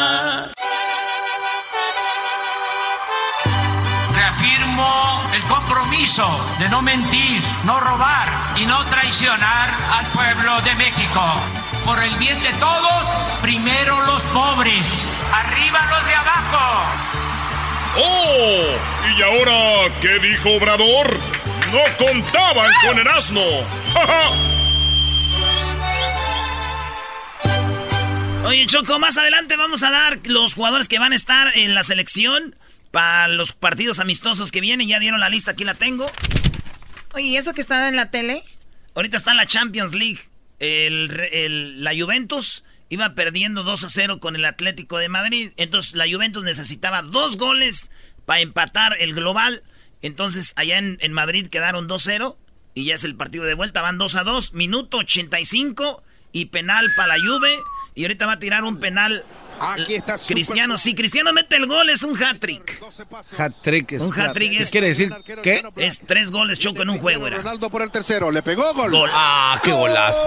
[5.33, 11.21] El compromiso de no mentir, no robar y no traicionar al pueblo de México.
[11.85, 13.05] Por el bien de todos,
[13.41, 16.83] primero los pobres, arriba los de abajo.
[17.97, 18.65] ¡Oh!
[19.17, 21.19] ¿Y ahora qué dijo Obrador?
[21.71, 23.41] ¡No contaban con el asno!
[23.93, 24.53] ¡Ja, ja!
[28.45, 31.83] Oye, Choco, más adelante vamos a dar los jugadores que van a estar en la
[31.83, 32.55] selección
[32.93, 34.87] para los partidos amistosos que vienen.
[34.87, 36.05] Ya dieron la lista, aquí la tengo.
[37.15, 38.43] Oye, ¿y eso que está en la tele?
[38.93, 40.19] Ahorita está en la Champions League.
[40.59, 45.51] El, el- la Juventus iba perdiendo 2 a 0 con el Atlético de Madrid.
[45.57, 47.89] Entonces la Juventus necesitaba dos goles
[48.27, 49.63] para empatar el global.
[50.03, 52.35] Entonces allá en, en Madrid quedaron 2-0
[52.75, 53.81] y ya es el partido de vuelta.
[53.81, 57.57] Van 2 a 2, minuto 85 y penal para la Juve.
[57.95, 59.25] Y ahorita va a tirar un penal.
[60.27, 62.81] Cristiano, sí, Cristiano mete el gol, es un hat-trick.
[63.37, 63.91] Hat-trick.
[63.93, 64.69] es- Un hat-trick ¿Qué es...
[64.69, 65.13] quiere decir?
[65.41, 65.63] ¿Qué?
[65.77, 67.37] Es tres goles, Choco, en un juego era.
[67.37, 68.91] Ronaldo por el tercero, le pegó gol.
[68.91, 69.09] Gol.
[69.13, 70.25] Ah, qué golazo.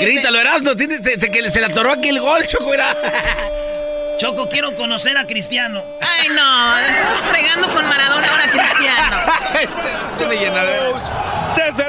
[0.00, 0.74] Grítalo, Erasmo.
[0.76, 2.72] tiene- Se, se- que se le atoró aquí el gol, Choco.
[2.74, 2.94] Era.
[4.18, 5.82] Choco, quiero conocer a Cristiano.
[6.00, 9.16] Ay, no, estás fregando con Maradona ahora, Cristiano.
[10.18, 10.90] Tiene llenadera.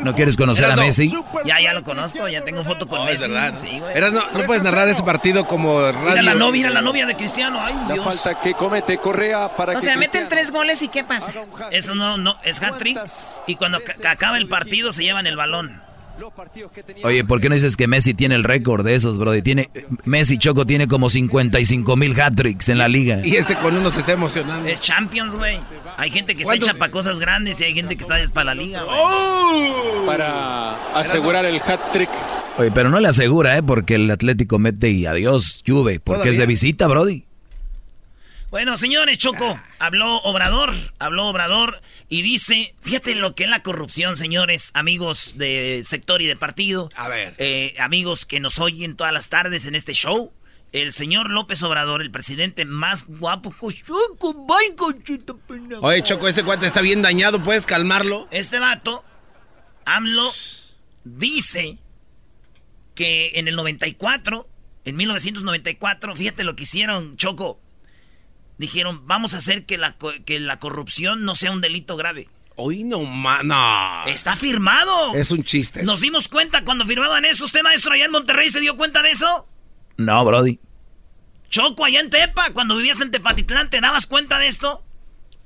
[0.01, 0.75] ¿No quieres conocer a.
[0.75, 1.13] Messi?
[1.45, 3.31] Ya, ya lo conozco, ya tengo foto con Oh, es Messi.
[3.31, 3.53] verdad.
[3.55, 3.95] Sí, güey.
[3.97, 6.09] Erasmo, no puedes narrar ese partido como radio.
[6.09, 7.59] Mira la novia, mira la novia de Cristiano.
[7.61, 8.05] Ay, La Dios.
[8.05, 11.31] falta que comete Correa para O que sea, meten tres goles y ¿qué pasa?
[11.71, 12.99] Eso no, no, es hat-trick.
[13.47, 15.82] Y cuando ca- acaba el partido se llevan el balón.
[17.03, 19.41] Oye, ¿por qué no dices que Messi tiene el récord de esos, Brody?
[19.41, 19.69] Tiene,
[20.05, 23.21] Messi Choco tiene como 55 mil hat-tricks en la liga.
[23.23, 24.69] Y este con uno se está emocionando.
[24.69, 25.59] Es Champions, güey.
[25.97, 28.53] Hay gente que está hecha para cosas grandes y hay gente que está hecha para
[28.53, 28.85] la liga.
[28.87, 30.03] ¡Oh!
[30.05, 32.09] Para asegurar el hat-trick.
[32.57, 33.63] Oye, pero no le asegura, ¿eh?
[33.63, 35.99] Porque el Atlético mete y adiós, Juve.
[35.99, 37.25] Porque es de visita, Brody.
[38.53, 44.15] Bueno, señores, Choco, habló Obrador, habló Obrador y dice, fíjate lo que es la corrupción,
[44.15, 46.89] señores, amigos de sector y de partido.
[46.95, 47.33] A ver.
[47.39, 50.31] eh, amigos que nos oyen todas las tardes en este show.
[50.71, 53.55] El señor López Obrador, el presidente más guapo.
[55.81, 57.41] Oye, Choco, ese cuate está bien dañado.
[57.41, 58.27] ¿Puedes calmarlo?
[58.29, 59.03] Este vato,
[59.85, 60.31] AMLO,
[61.03, 61.79] dice
[62.93, 64.47] que en el 94,
[64.85, 67.62] en 1994, fíjate lo que hicieron, Choco.
[68.63, 72.29] Dijeron, vamos a hacer que la, que la corrupción no sea un delito grave.
[72.55, 74.07] Hoy no, ma no.
[74.07, 75.13] Está firmado.
[75.15, 75.83] Es un chiste.
[75.83, 77.43] Nos dimos cuenta cuando firmaban eso.
[77.43, 79.45] ¿Usted, maestro, allá en Monterrey se dio cuenta de eso?
[79.97, 80.61] No, Brody.
[81.49, 84.81] Choco, allá en Tepa, cuando vivías en Tepatitlán, ¿te dabas cuenta de esto?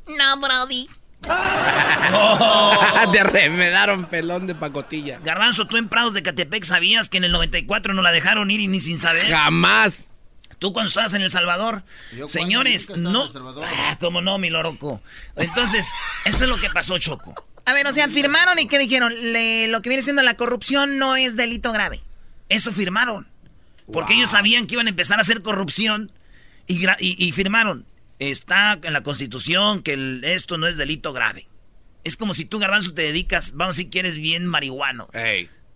[0.06, 0.88] No, Brody.
[3.12, 5.20] Te arremedaron pelón de pacotilla.
[5.24, 8.60] Garbanzo, tú en Prados de Catepec sabías que en el 94 no la dejaron ir
[8.60, 9.26] y ni sin saber.
[9.28, 10.12] Jamás.
[10.60, 11.84] Tú cuando estabas en El Salvador.
[12.16, 13.26] Yo Señores, en no.
[13.26, 13.66] El Salvador.
[13.68, 15.02] Ah, como no, mi loroco.
[15.36, 15.88] Entonces,
[16.26, 17.36] eso es lo que pasó, Choco.
[17.66, 19.14] A ver, o sea, firmaron y ¿qué dijeron?
[19.34, 22.02] Le- lo que viene siendo la corrupción no es delito grave.
[22.50, 23.28] Eso firmaron.
[23.92, 26.12] Porque ellos sabían que iban a empezar a hacer corrupción
[26.66, 27.86] y, gra- y- y firmaron.
[28.20, 31.48] Está en la constitución que el- esto no es delito grave.
[32.04, 35.10] Es como si tú, Garbanzo, te dedicas, vamos a decir que eres bien marihuano.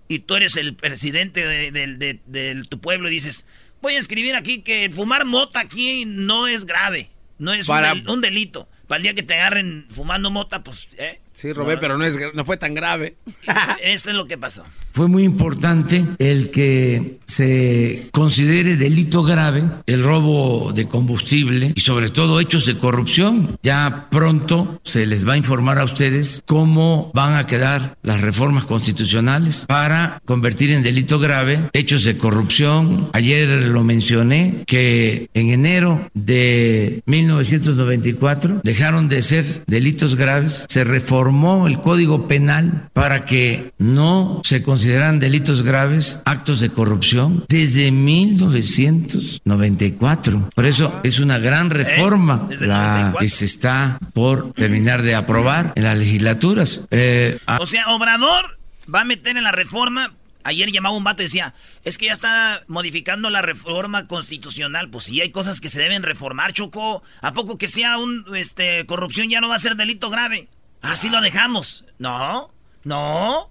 [0.07, 3.45] Y tú eres el presidente de, de- de- de tu pueblo y dices,
[3.81, 7.09] voy a escribir aquí que fumar mota aquí no es grave.
[7.37, 8.67] No es un Para- del- un, delito.
[8.87, 11.19] Para el día que te agarren fumando mota, pues, ¿eh?
[11.41, 13.15] Sí, robé, pero no, es, no fue tan grave.
[13.83, 14.63] Esto es lo que pasó.
[14.91, 22.09] Fue muy importante el que se considere delito grave el robo de combustible y sobre
[22.09, 23.57] todo hechos de corrupción.
[23.63, 28.65] Ya pronto se les va a informar a ustedes cómo van a quedar las reformas
[28.65, 33.09] constitucionales para convertir en delito grave hechos de corrupción.
[33.13, 41.30] Ayer lo mencioné que en enero de 1994 dejaron de ser delitos graves, se reformó
[41.67, 50.49] el Código Penal para que no se consideran delitos graves actos de corrupción desde 1994.
[50.53, 52.47] Por eso es una gran reforma ¿Eh?
[52.49, 52.77] Desde el la
[53.11, 53.19] 94.
[53.19, 56.87] que se está por terminar de aprobar en las legislaturas.
[56.91, 58.57] Eh, a- O sea, Obrador
[58.93, 60.13] va a meter en la reforma.
[60.43, 64.89] Ayer llamaba un vato y decía, es que ya está modificando la reforma constitucional.
[64.89, 67.03] Pues sí, hay cosas que se deben reformar, Choco.
[67.21, 70.47] ¿A poco que sea un este corrupción ya no va a ser delito grave?
[70.81, 71.85] Así lo dejamos.
[71.99, 72.51] No,
[72.83, 73.49] no.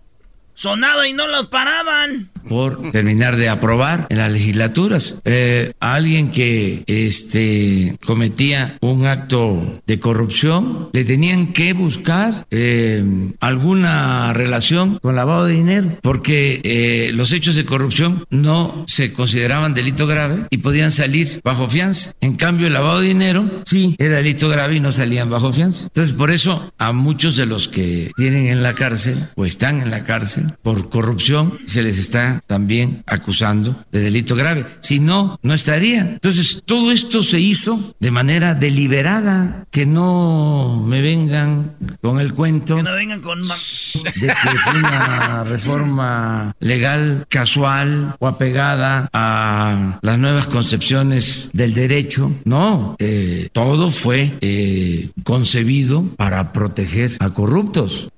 [0.55, 2.31] Sonado y no lo paraban.
[2.49, 5.21] Por terminar de aprobar en las legislaturas.
[5.25, 13.05] Eh, a alguien que este, cometía un acto de corrupción, le tenían que buscar eh,
[13.41, 19.75] alguna relación con lavado de dinero, porque eh, los hechos de corrupción no se consideraban
[19.75, 22.13] delito grave y podían salir bajo fianza.
[22.21, 25.87] En cambio, el lavado de dinero sí era delito grave y no salían bajo fianza.
[25.87, 29.91] Entonces, por eso a muchos de los que tienen en la cárcel o están en
[29.91, 34.67] la cárcel por corrupción se les está también acusando de delito grave.
[34.81, 36.01] Si no, no estaría.
[36.01, 42.77] Entonces, todo esto se hizo de manera deliberada, que no me vengan con el cuento
[42.77, 43.43] Que no vengan con...
[43.43, 52.33] de que fue una reforma legal casual o apegada a las nuevas concepciones del derecho.
[52.45, 58.11] No, eh, todo fue eh, concebido para proteger a corruptos.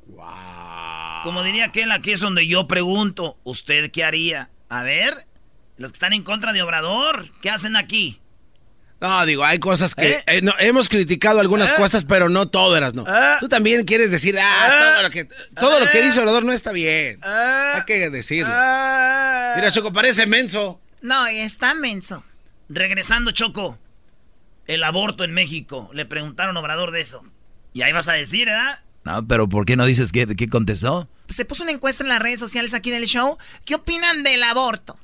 [1.23, 4.51] Como diría aquel, aquí es donde yo pregunto, ¿usted qué haría?
[4.69, 5.27] A ver,
[5.77, 8.21] los que están en contra de Obrador, ¿qué hacen aquí?
[9.01, 10.13] No, digo, hay cosas que...
[10.13, 10.23] ¿Eh?
[10.27, 11.75] eh, no, hemos criticado algunas ¿Eh?
[11.77, 13.03] cosas, pero no todo eras, no.
[13.03, 13.37] ¿Eh?
[13.41, 14.93] Tú también quieres decir, ah, ¿Eh?
[14.93, 15.25] todo lo que,
[15.59, 17.19] todo lo que dice Obrador no está bien.
[17.25, 17.73] ¿Eh?
[17.75, 18.49] Hay que decirlo.
[18.51, 20.81] Mira, Choco, parece menso.
[21.01, 22.25] No, está menso.
[22.69, 23.77] Regresando, Choco,
[24.69, 25.91] el aborto en México.
[25.93, 27.25] Le preguntaron a Obrador de eso.
[27.73, 28.83] Y ahí vas a decir, ¿verdad?
[29.05, 31.09] No, pero ¿por qué no dices qué, qué contestó?
[31.29, 33.37] Se puso una encuesta en las redes sociales aquí del show.
[33.65, 34.97] ¿Qué opinan del aborto?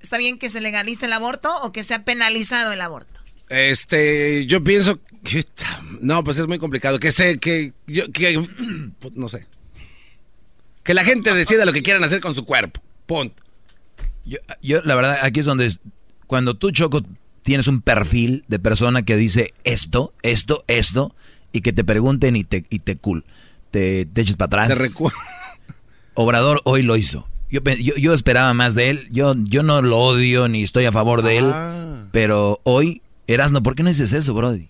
[0.00, 3.20] ¿Está bien que se legalice el aborto o que sea penalizado el aborto?
[3.48, 5.44] Este, yo pienso que...
[6.00, 6.98] No, pues es muy complicado.
[6.98, 7.72] Que sé, que...
[7.86, 8.42] Yo, que
[8.98, 9.46] pues, no sé.
[10.82, 12.80] Que la gente decida lo que quieran hacer con su cuerpo.
[13.06, 13.42] Punto.
[14.24, 15.80] Yo, yo, la verdad, aquí es donde es-
[16.26, 17.02] cuando tú, Choco,
[17.42, 21.14] tienes un perfil de persona que dice esto, esto, esto,
[21.52, 23.24] y que te pregunten y te, y te cool,
[23.70, 25.00] te, te eches para atrás.
[26.14, 27.28] Obrador hoy lo hizo.
[27.50, 29.08] Yo, yo, yo esperaba más de él.
[29.10, 31.50] Yo, yo no lo odio ni estoy a favor de él.
[31.52, 32.06] Ah.
[32.12, 34.68] Pero hoy, Erasno, ¿por qué no dices eso, Brody?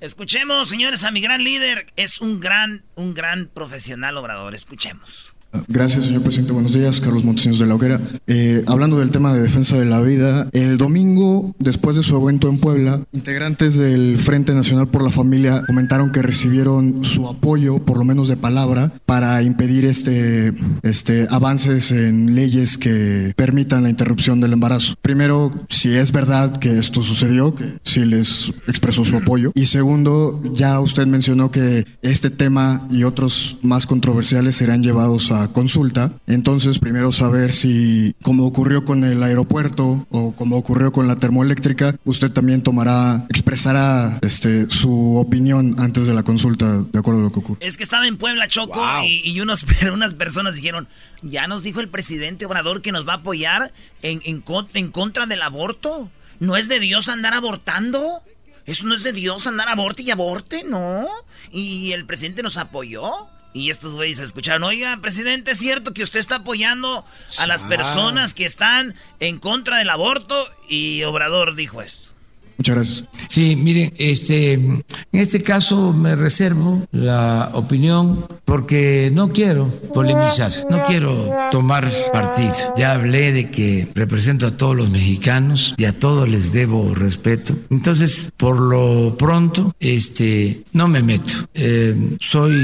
[0.00, 1.86] Escuchemos, señores, a mi gran líder.
[1.96, 4.54] Es un gran, un gran profesional Obrador.
[4.54, 5.35] Escuchemos.
[5.68, 6.52] Gracias, señor presidente.
[6.52, 8.00] Buenos días, Carlos Montesinos de la Hoguera.
[8.26, 12.48] Eh, hablando del tema de defensa de la vida, el domingo, después de su evento
[12.48, 17.98] en Puebla, integrantes del Frente Nacional por la Familia comentaron que recibieron su apoyo, por
[17.98, 24.40] lo menos de palabra, para impedir este, este avances en leyes que permitan la interrupción
[24.40, 24.94] del embarazo.
[25.02, 29.52] Primero, si es verdad que esto sucedió, que sí les expresó su apoyo.
[29.54, 35.45] Y segundo, ya usted mencionó que este tema y otros más controversiales serán llevados a
[35.48, 36.12] consulta.
[36.26, 41.96] Entonces, primero saber si, como ocurrió con el aeropuerto o como ocurrió con la termoeléctrica,
[42.04, 47.32] usted también tomará, expresará este, su opinión antes de la consulta, de acuerdo a lo
[47.32, 47.66] que ocurre.
[47.66, 50.88] Es que estaba en Puebla, Choco, y, y unos, pero unas personas dijeron,
[51.22, 54.90] ya nos dijo el presidente Obrador que nos va a apoyar en, en, con- en
[54.90, 56.10] contra del aborto.
[56.38, 58.20] ¿No es de Dios andar abortando?
[58.66, 61.06] Eso no es de Dios andar aborte y aborte, ¿no?
[61.52, 63.10] Y el presidente nos apoyó.
[63.56, 67.06] Y estos güeyes escucharon, oiga, presidente, ¿es cierto que usted está apoyando
[67.38, 67.68] a las Ah.
[67.68, 70.46] personas que están en contra del aborto?
[70.68, 72.10] Y Obrador dijo esto.
[72.58, 73.04] Muchas gracias.
[73.28, 80.84] Sí, miren, este, en este caso me reservo la opinión porque no quiero polemizar, no
[80.86, 82.54] quiero tomar partido.
[82.76, 87.54] Ya hablé de que represento a todos los mexicanos y a todos les debo respeto.
[87.70, 91.34] Entonces, por lo pronto, este, no me meto.
[91.54, 92.56] Eh, soy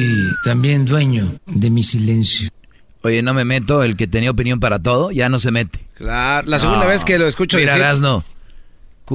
[0.45, 2.49] también dueño de mi silencio.
[3.03, 5.81] Oye, no me meto, el que tenía opinión para todo, ya no se mete.
[5.97, 6.89] Claro, la segunda No.
[6.91, 7.85] vez que lo escucho Mira, decir...
[7.85, 8.25] Erasno.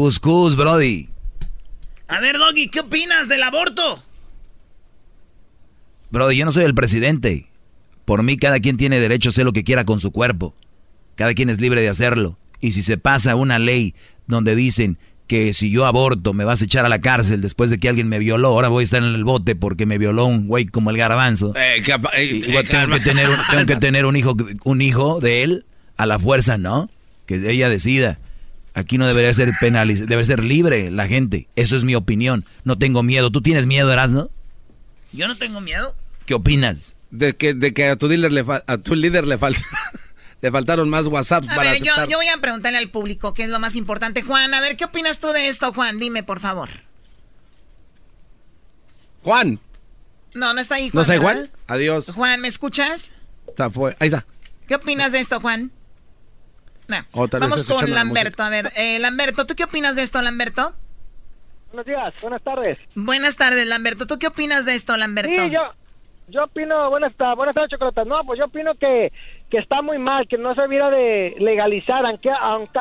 [0.02, 1.10] Cuscús, Brody.
[2.08, 4.04] A ver, Doggy, ¿qué opinas del aborto?
[6.12, 7.48] Bro, yo no soy el presidente.
[8.06, 10.54] Por mí cada quien tiene derecho a hacer lo que quiera con su cuerpo.
[11.16, 12.38] Cada quien es libre de hacerlo.
[12.62, 13.96] Y si se pasa una ley
[14.28, 17.80] donde dicen que si yo aborto me vas a echar a la cárcel después de
[17.80, 20.46] que alguien me violó, ahora voy a estar en el bote porque me violó un
[20.46, 21.54] güey como el garbanzo.
[21.56, 24.38] Eh, capa- eh, Y- eh, igual tengo, que tener un, tengo que tener un hijo,
[24.64, 25.66] un hijo de él
[25.98, 26.88] a la fuerza, ¿no?
[27.26, 28.20] Que ella decida.
[28.78, 31.48] Aquí no debería ser penalizado, debe ser libre la gente.
[31.56, 32.46] Eso es mi opinión.
[32.64, 33.32] No tengo miedo.
[33.32, 34.30] ¿Tú tienes miedo, Erasno?
[35.12, 35.96] Yo no tengo miedo.
[36.28, 36.96] ¿Qué opinas?
[37.10, 39.62] De que, de que a tu líder le, fa- a tu líder le, falta,
[40.42, 43.50] le faltaron más WhatsApp A para ver, yo, voy a preguntarle al público qué es
[43.50, 44.22] lo más importante.
[44.22, 45.98] Juan, a ver, ¿qué opinas tú de esto, Juan?
[45.98, 46.70] Dime, por favor.
[49.24, 49.60] Juan.
[50.36, 51.02] No, no está ahí, Juan.
[51.02, 51.34] ¿No sé, ¿verdad?
[51.36, 51.52] Juan?
[51.68, 52.12] Adiós.
[52.14, 53.10] Juan, ¿me escuchas?
[53.48, 54.26] Está fue- Ahí está.
[54.68, 55.72] ¿Qué opinas de esto, Juan?
[56.88, 56.98] No.
[57.12, 58.44] O tal vez Vamos con la Lamberto.
[58.44, 60.74] A ver, eh, Lamberto, ¿tú qué opinas de esto, Lamberto?
[61.68, 62.80] Buenos días, buenas tardes.
[62.96, 64.08] Buenas tardes, Lamberto.
[64.08, 65.32] ¿Tú qué opinas de esto, Lamberto?
[65.36, 65.62] Sí, yo,
[66.30, 68.08] yo opino, buenas, buenas tardes, Chocolatas.
[68.08, 69.12] No, pues yo opino que,
[69.50, 72.80] que está muy mal, que no se debiera de legalizar, aunque, aunque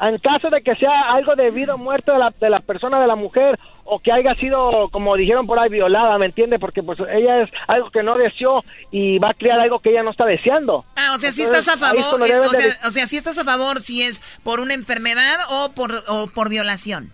[0.00, 3.00] en caso de que sea algo de vida o muerte de la, de la persona,
[3.00, 6.58] de la mujer, o que haya sido, como dijeron por ahí, violada, ¿me entiende?
[6.58, 10.02] Porque pues ella es algo que no deseó y va a crear algo que ella
[10.02, 10.84] no está deseando.
[10.96, 13.16] Ah, o sea, si Entonces, estás a favor, eh, o de- sea, o sea, si
[13.16, 17.12] estás a favor si es por una enfermedad o por, o por violación.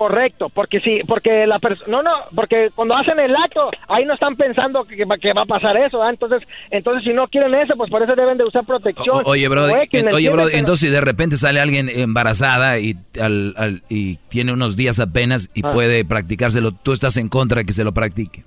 [0.00, 4.14] Correcto, porque sí, porque la persona, no, no, porque cuando hacen el acto, ahí no
[4.14, 6.08] están pensando que, que va- que va a pasar eso, ¿ah?
[6.08, 9.18] entonces, entonces si no quieren eso, pues por eso deben de usar protección.
[9.18, 12.78] O- oye, bro, O X, ¿me oye, bro, entonces si de repente sale alguien embarazada
[12.78, 15.70] y, al- al- y tiene unos días apenas y Ah.
[15.72, 18.44] puede practicárselo, tú estás en contra de que se lo practique.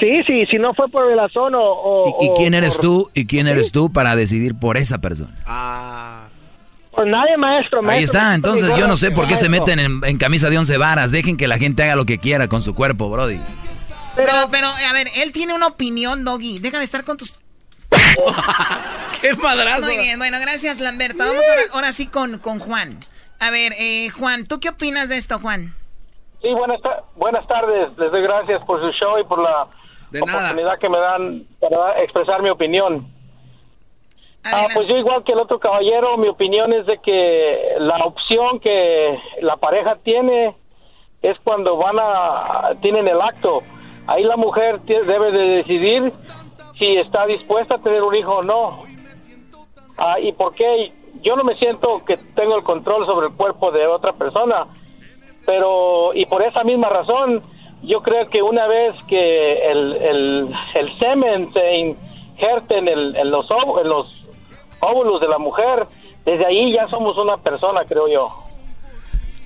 [0.00, 1.60] Sí, sí, si no fue por violación o...
[1.62, 3.10] o- ¿Y o quién eres por- tú?
[3.14, 5.34] ¿Y quién eres tú para decidir por esa persona?
[6.96, 7.80] Pues nadie, maestro.
[7.88, 10.76] Ahí está, entonces yo no sé por qué se meten en, en camisa de once
[10.78, 11.12] varas.
[11.12, 13.38] Dejen que la gente haga lo que quiera con su cuerpo, brody.
[14.16, 16.58] Pero, pero, a ver, él tiene una opinión, Doggy.
[16.58, 17.38] Deja de estar con tus...
[19.20, 19.82] ¡Qué madrazo!
[19.82, 21.18] Muy bien, bueno, gracias, Lamberto.
[21.18, 22.98] Vamos ahora, ahora sí con, con Juan.
[23.40, 25.74] A ver, eh, Juan, ¿tú qué opinas de esto, Juan?
[26.40, 27.88] Sí, buenas, ta- buenas tardes.
[27.98, 29.64] Les doy gracias por su show y por la
[30.18, 33.06] oportunidad que me dan para expresar mi opinión.
[34.52, 38.60] Ah, pues yo igual que el otro caballero, mi opinión es de que la opción
[38.60, 40.54] que la pareja tiene
[41.22, 43.62] es cuando van a tienen el acto.
[44.06, 46.12] Ahí la mujer debe de decidir
[46.74, 48.82] si está dispuesta a tener un hijo o no.
[49.98, 50.92] Ah, ¿Y por qué?
[51.22, 54.66] Yo no me siento que tengo el control sobre el cuerpo de otra persona,
[55.44, 57.42] pero y por esa misma razón
[57.82, 63.30] yo creo que una vez que el, el, el semen se injerte en, el, en,
[63.30, 64.25] los, en los
[64.86, 65.86] óvulos de la mujer,
[66.24, 68.42] desde ahí ya somos una persona, creo yo.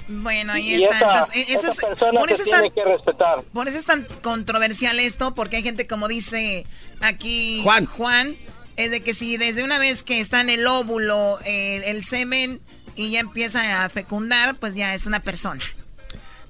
[0.08, 0.96] Bueno, ahí Y está.
[0.96, 3.42] esa, Entonces, eh, esa es- persona por, se eso es tan, tiene que respetar.
[3.52, 6.66] por eso es tan controversial esto, porque hay gente como dice
[7.00, 7.86] aquí Juan.
[7.86, 8.36] Juan,
[8.76, 12.60] es de que si desde una vez que está en el óvulo eh, el semen
[12.96, 15.62] y ya empieza a fecundar, pues ya es una persona.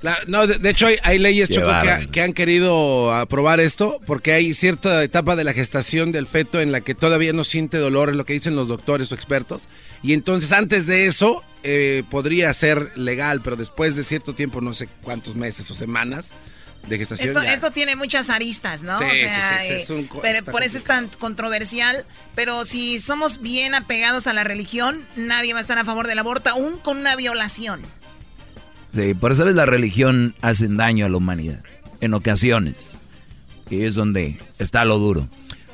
[0.03, 1.71] La- no, de, de hecho hay, hay leyes, Choco,
[2.11, 6.73] que, han querido aprobar esto porque hay cierta etapa de la gestación del feto en
[6.73, 9.69] la que todavía no siente dolor, es lo que dicen los doctores o expertos.
[10.03, 14.73] Y entonces antes de eso eh, podría ser legal, pero después de cierto tiempo, no
[14.73, 16.33] sé cuántos meses o semanas
[16.89, 17.37] de gestación.
[17.37, 18.99] Esto, esto tiene muchas aristas, ¿no?
[18.99, 22.05] Sí, o sea, sí, sí, sí, eh, es un pero por eso es tan controversial.
[22.35, 26.19] Pero si somos bien apegados a la religión, nadie va a estar a favor del
[26.19, 27.83] aborto, aún con una violación.
[28.93, 31.63] Sí, por eso la religión hacen daño a la humanidad.
[32.01, 32.99] En ocasiones.
[33.71, 35.29] Y es donde está lo duro.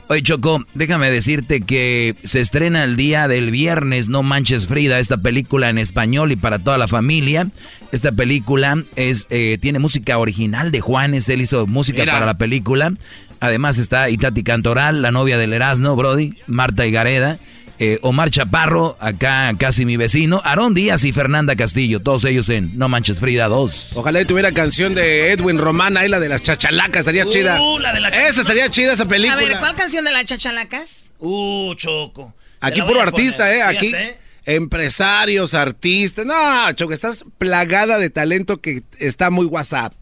[0.09, 5.17] Oye, Choco, déjame decirte que se estrena el día del viernes No Manches Frida, esta
[5.17, 7.49] película en español y para toda la familia.
[7.91, 12.13] Esta película es eh, tiene música original de Juanes, él hizo música Mira.
[12.13, 12.93] para la película.
[13.41, 17.41] Además está Itati Cantoral, la novia del Erasmo, Brody, Marta Higareda,
[17.79, 22.77] eh, Omar Chaparro, acá casi mi vecino, Aarón Díaz y Fernanda Castillo, todos ellos en
[22.79, 23.93] No Manches Frida 2.
[23.97, 27.59] Ojalá y tuviera canción de Edwin Román, ahí la de las chachalacas, estaría Uh, chida.
[27.81, 29.37] la de la Esa estaría chida esa A película.
[29.37, 31.11] ver, ¿cuál canción de la chachalacas?
[31.19, 32.35] Uh, Choco.
[32.61, 33.63] Aquí la puro a poner, artista, ¿eh?
[33.63, 34.19] Aquí fíjate.
[34.47, 36.25] empresarios, artistas.
[36.27, 39.93] No, Choco, estás plagada de talento que está muy WhatsApp.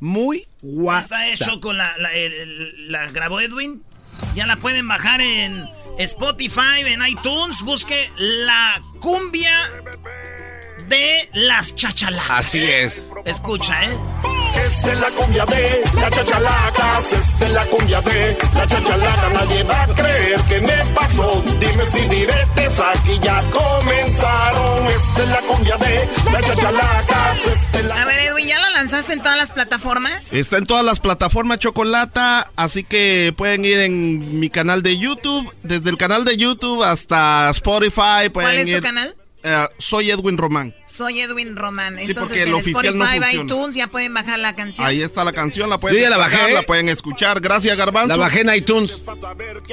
[0.00, 1.48] Muy Esta es WhatsApp.
[1.48, 3.82] Choco, la, la, el- la grabó Edwin.
[4.36, 5.64] Ya la pueden bajar en
[5.98, 7.62] Spotify, en iTunes.
[7.62, 9.70] Busque la cumbia
[10.88, 12.30] de las chachalacas.
[12.30, 13.04] Así es.
[13.24, 13.96] Escucha, ¿eh?
[14.66, 17.12] Esta es la cumbia de la chachalacas.
[17.12, 19.28] Esta es la cumbia de la chachalaca.
[19.30, 21.42] Nadie va a creer que me pasó.
[21.58, 24.86] Dime si diretes aquí ya comenzaron.
[24.86, 27.46] Esta es la cumbia de la chachalacas.
[27.46, 28.02] Esta es la...
[28.02, 30.32] A ver, Edwin, ¿ya lo lanzaste en todas las plataformas?
[30.32, 35.52] Está en todas las plataformas Chocolata, así que pueden ir en mi canal de YouTube,
[35.62, 38.28] desde el canal de YouTube hasta Spotify.
[38.32, 39.16] Pueden ¿Cuál es tu ir- canal?
[39.46, 40.74] Eh, soy Edwin Román.
[40.86, 41.98] Soy Edwin Román.
[41.98, 43.44] Sí, Entonces porque el en oficial no Spotify, funciona.
[43.44, 44.86] iTunes ya pueden bajar la canción.
[44.86, 46.16] Ahí está la canción, la pueden Yo ya la
[46.48, 47.42] la pueden escuchar.
[47.42, 48.08] Gracias, Garbanzo.
[48.08, 48.98] La bajé en iTunes.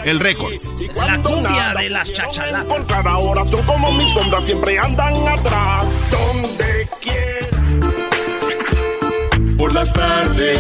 [0.04, 0.56] El récord.
[0.98, 2.66] La cumbia de las chachalacas.
[2.66, 5.86] encontrar ahora tú como mi sombra siempre andan atrás.
[6.12, 7.48] Donde quiera.
[9.58, 10.60] Por las tardes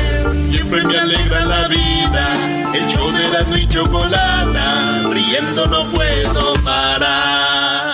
[0.49, 2.72] siempre me alegra la vida.
[2.74, 7.91] El show de la y chocolata, riendo no puedo parar.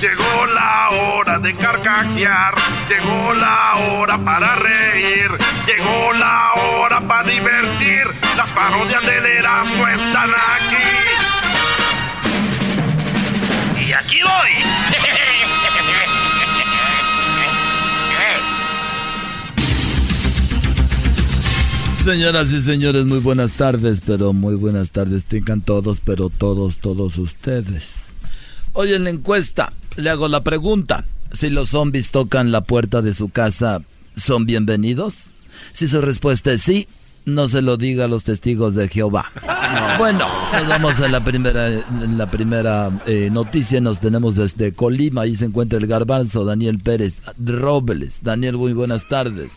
[0.00, 2.54] Llegó la hora de carcajear,
[2.88, 5.28] llegó la hora para reír,
[5.66, 8.04] llegó la hora para divertir.
[8.36, 10.76] Las parodias del Erasmo están aquí.
[13.88, 14.50] Y aquí voy.
[22.04, 27.18] Señoras y señores, muy buenas tardes, pero muy buenas tardes tengan todos, pero todos, todos
[27.18, 28.07] ustedes.
[28.72, 33.14] Hoy en la encuesta le hago la pregunta, si los zombies tocan la puerta de
[33.14, 33.80] su casa,
[34.16, 35.32] ¿son bienvenidos?
[35.72, 36.88] Si su respuesta es sí,
[37.24, 39.26] no se lo diga a los testigos de Jehová.
[39.98, 43.80] Bueno, nos vamos a la primera, en la primera eh, noticia.
[43.80, 45.22] Nos tenemos desde Colima.
[45.22, 48.20] Ahí se encuentra el garbanzo, Daniel Pérez Robles.
[48.22, 49.50] Daniel, muy buenas tardes.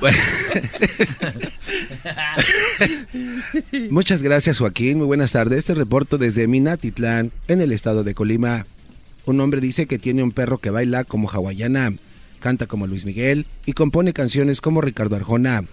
[3.90, 4.98] Muchas gracias, Joaquín.
[4.98, 5.60] Muy buenas tardes.
[5.60, 8.66] Este reporto desde Minatitlán, en el estado de Colima.
[9.26, 11.92] Un hombre dice que tiene un perro que baila como hawaiana,
[12.38, 15.64] canta como Luis Miguel y compone canciones como Ricardo Arjona.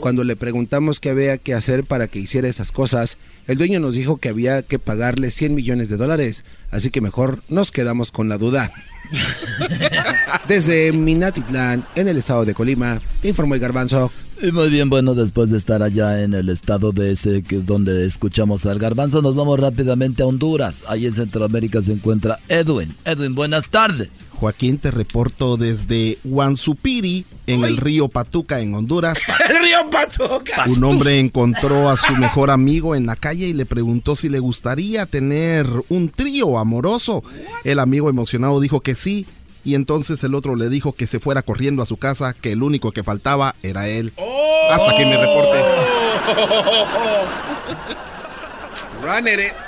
[0.00, 3.94] Cuando le preguntamos qué había que hacer para que hiciera esas cosas, el dueño nos
[3.94, 8.28] dijo que había que pagarle 100 millones de dólares, así que mejor nos quedamos con
[8.28, 8.72] la duda.
[10.48, 14.10] Desde Minatitlán, en el estado de Colima, te informó el garbanzo.
[14.42, 18.04] Y muy bien, bueno, después de estar allá en el estado de ese que, donde
[18.04, 20.82] escuchamos al garbanzo, nos vamos rápidamente a Honduras.
[20.88, 22.94] Ahí en Centroamérica se encuentra Edwin.
[23.04, 24.08] Edwin, buenas tardes.
[24.44, 29.16] Joaquín, te reporto desde Huansupiri, en el río Patuca, en Honduras.
[29.48, 30.66] ¡El río Patuca!
[30.68, 34.40] Un hombre encontró a su mejor amigo en la calle y le preguntó si le
[34.40, 37.24] gustaría tener un trío amoroso.
[37.64, 39.26] El amigo emocionado dijo que sí.
[39.64, 42.62] Y entonces el otro le dijo que se fuera corriendo a su casa, que el
[42.62, 44.12] único que faltaba era él.
[44.70, 45.58] Hasta aquí mi reporte.
[49.02, 49.63] Run it.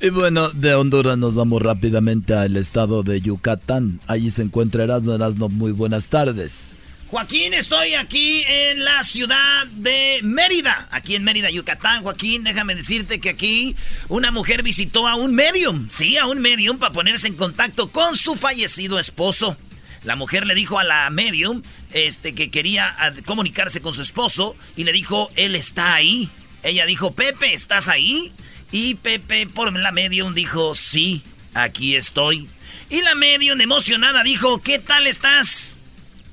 [0.00, 3.98] Y bueno, de Honduras nos vamos rápidamente al estado de Yucatán.
[4.06, 5.48] Allí se encuentra Erasmo Erasmo.
[5.48, 6.64] Muy buenas tardes.
[7.08, 12.02] Joaquín, estoy aquí en la ciudad de Mérida, aquí en Mérida, Yucatán.
[12.02, 13.76] Joaquín, déjame decirte que aquí
[14.08, 18.16] una mujer visitó a un medium, sí, a un medium para ponerse en contacto con
[18.16, 19.56] su fallecido esposo.
[20.02, 22.94] La mujer le dijo a la medium este, que quería
[23.24, 26.28] comunicarse con su esposo y le dijo, él está ahí.
[26.64, 28.32] Ella dijo, Pepe, ¿estás ahí?
[28.72, 31.22] Y Pepe, por la medium, dijo, sí,
[31.54, 32.48] aquí estoy.
[32.90, 35.78] Y la medium emocionada dijo, ¿qué tal estás?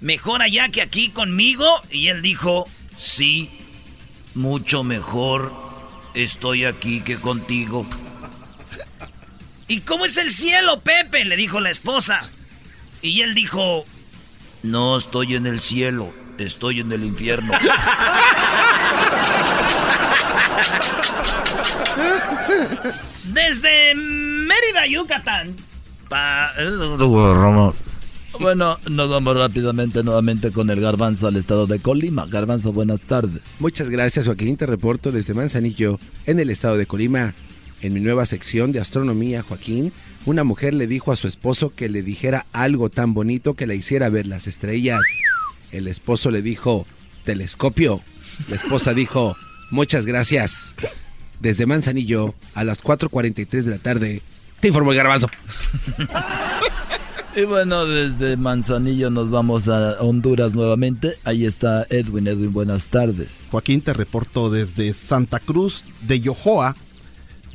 [0.01, 1.65] ¿Mejor allá que aquí conmigo?
[1.91, 2.65] Y él dijo,
[2.97, 3.49] sí,
[4.35, 5.53] mucho mejor
[6.13, 7.87] estoy aquí que contigo.
[9.67, 11.25] ¿Y cómo es el cielo, Pepe?
[11.25, 12.29] Le dijo la esposa.
[13.01, 13.85] Y él dijo,
[14.61, 17.53] no estoy en el cielo, estoy en el infierno.
[23.33, 25.55] Desde Mérida, Yucatán.
[26.09, 26.51] Pa-
[28.39, 32.25] Bueno, nos vamos rápidamente nuevamente con el garbanzo al estado de Colima.
[32.25, 33.41] Garbanzo, buenas tardes.
[33.59, 34.57] Muchas gracias, Joaquín.
[34.57, 37.33] Te reporto desde Manzanillo, en el estado de Colima.
[37.81, 39.91] En mi nueva sección de astronomía, Joaquín,
[40.25, 43.75] una mujer le dijo a su esposo que le dijera algo tan bonito que le
[43.75, 45.01] hiciera ver las estrellas.
[45.73, 46.85] El esposo le dijo,
[47.23, 48.01] telescopio.
[48.47, 49.35] La esposa dijo,
[49.71, 50.75] muchas gracias.
[51.39, 54.21] Desde Manzanillo, a las 4.43 de la tarde,
[54.59, 55.29] te informó el garbanzo.
[57.35, 61.17] Y bueno, desde Manzanillo nos vamos a Honduras nuevamente.
[61.23, 62.27] Ahí está Edwin.
[62.27, 63.45] Edwin, buenas tardes.
[63.49, 66.75] Joaquín, te reporto desde Santa Cruz de Yojoa.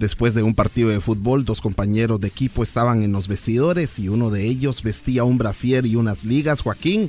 [0.01, 4.09] Después de un partido de fútbol, dos compañeros de equipo estaban en los vestidores y
[4.09, 7.09] uno de ellos vestía un brasier y unas ligas, Joaquín.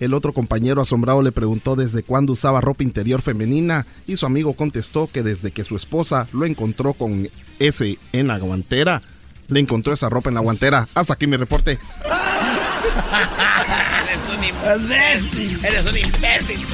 [0.00, 4.54] El otro compañero asombrado le preguntó desde cuándo usaba ropa interior femenina y su amigo
[4.54, 7.28] contestó que desde que su esposa lo encontró con
[7.58, 9.02] ese en la guantera.
[9.48, 10.88] Le encontró esa ropa en la guantera.
[10.94, 11.78] Hasta aquí mi reporte.
[14.04, 15.64] Eres un imbécil.
[15.64, 16.66] Eres un imbécil.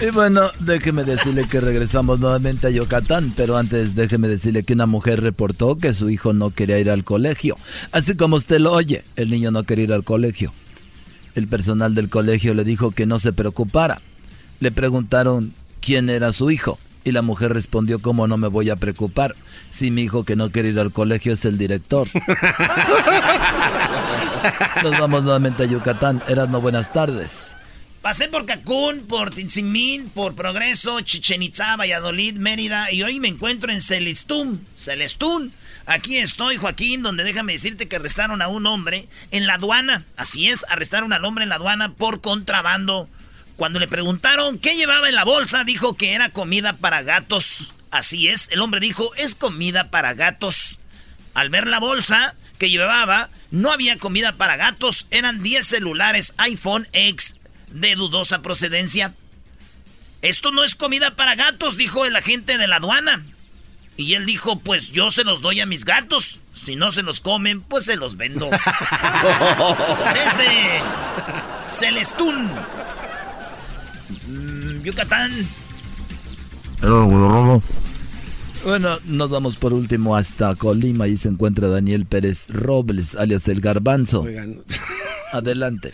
[0.00, 4.86] Y bueno, déjeme decirle que regresamos nuevamente a Yucatán, pero antes déjeme decirle que una
[4.86, 7.56] mujer reportó que su hijo no quería ir al colegio.
[7.92, 10.52] Así como usted lo oye, el niño no quería ir al colegio.
[11.34, 14.00] El personal del colegio le dijo que no se preocupara.
[14.60, 18.76] Le preguntaron quién era su hijo y la mujer respondió cómo no me voy a
[18.76, 19.34] preocupar
[19.70, 22.08] si mi hijo que no quiere ir al colegio es el director.
[24.82, 26.22] Nos vamos nuevamente a Yucatán.
[26.50, 27.52] no buenas tardes.
[28.02, 33.72] Pasé por Cancún, por Tinzimín, por Progreso, Chichen Itza, Valladolid, Mérida y hoy me encuentro
[33.72, 34.64] en Celestún.
[34.76, 35.52] Celestún.
[35.88, 40.04] Aquí estoy, Joaquín, donde déjame decirte que arrestaron a un hombre en la aduana.
[40.18, 43.08] Así es, arrestaron al hombre en la aduana por contrabando.
[43.56, 47.72] Cuando le preguntaron qué llevaba en la bolsa, dijo que era comida para gatos.
[47.90, 50.78] Así es, el hombre dijo, es comida para gatos.
[51.32, 56.86] Al ver la bolsa que llevaba, no había comida para gatos, eran 10 celulares iPhone
[56.92, 57.36] X
[57.70, 59.14] de dudosa procedencia.
[60.20, 63.24] Esto no es comida para gatos, dijo el agente de la aduana.
[63.98, 66.40] Y él dijo, pues yo se los doy a mis gatos.
[66.54, 68.48] Si no se los comen, pues se los vendo.
[70.14, 70.80] Desde
[71.64, 72.48] Celestún,
[74.28, 75.32] mm, Yucatán.
[78.64, 83.60] Bueno, nos vamos por último hasta Colima y se encuentra Daniel Pérez Robles, alias el
[83.60, 84.24] Garbanzo.
[85.32, 85.92] Adelante.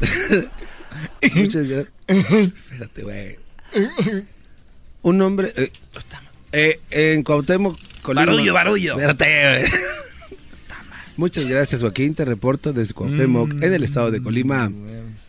[1.34, 1.92] Muchas gracias.
[2.06, 3.36] Espérate, güey.
[5.02, 5.52] Un hombre.
[5.56, 5.72] Eh,
[6.54, 8.26] eh, en Cuauhtémoc, Colima.
[8.26, 8.92] Barullo, barullo.
[8.92, 9.64] Espérate,
[11.16, 12.14] Muchas gracias, Joaquín.
[12.14, 14.70] Te reporto desde Cuauhtémoc, en el estado de Colima.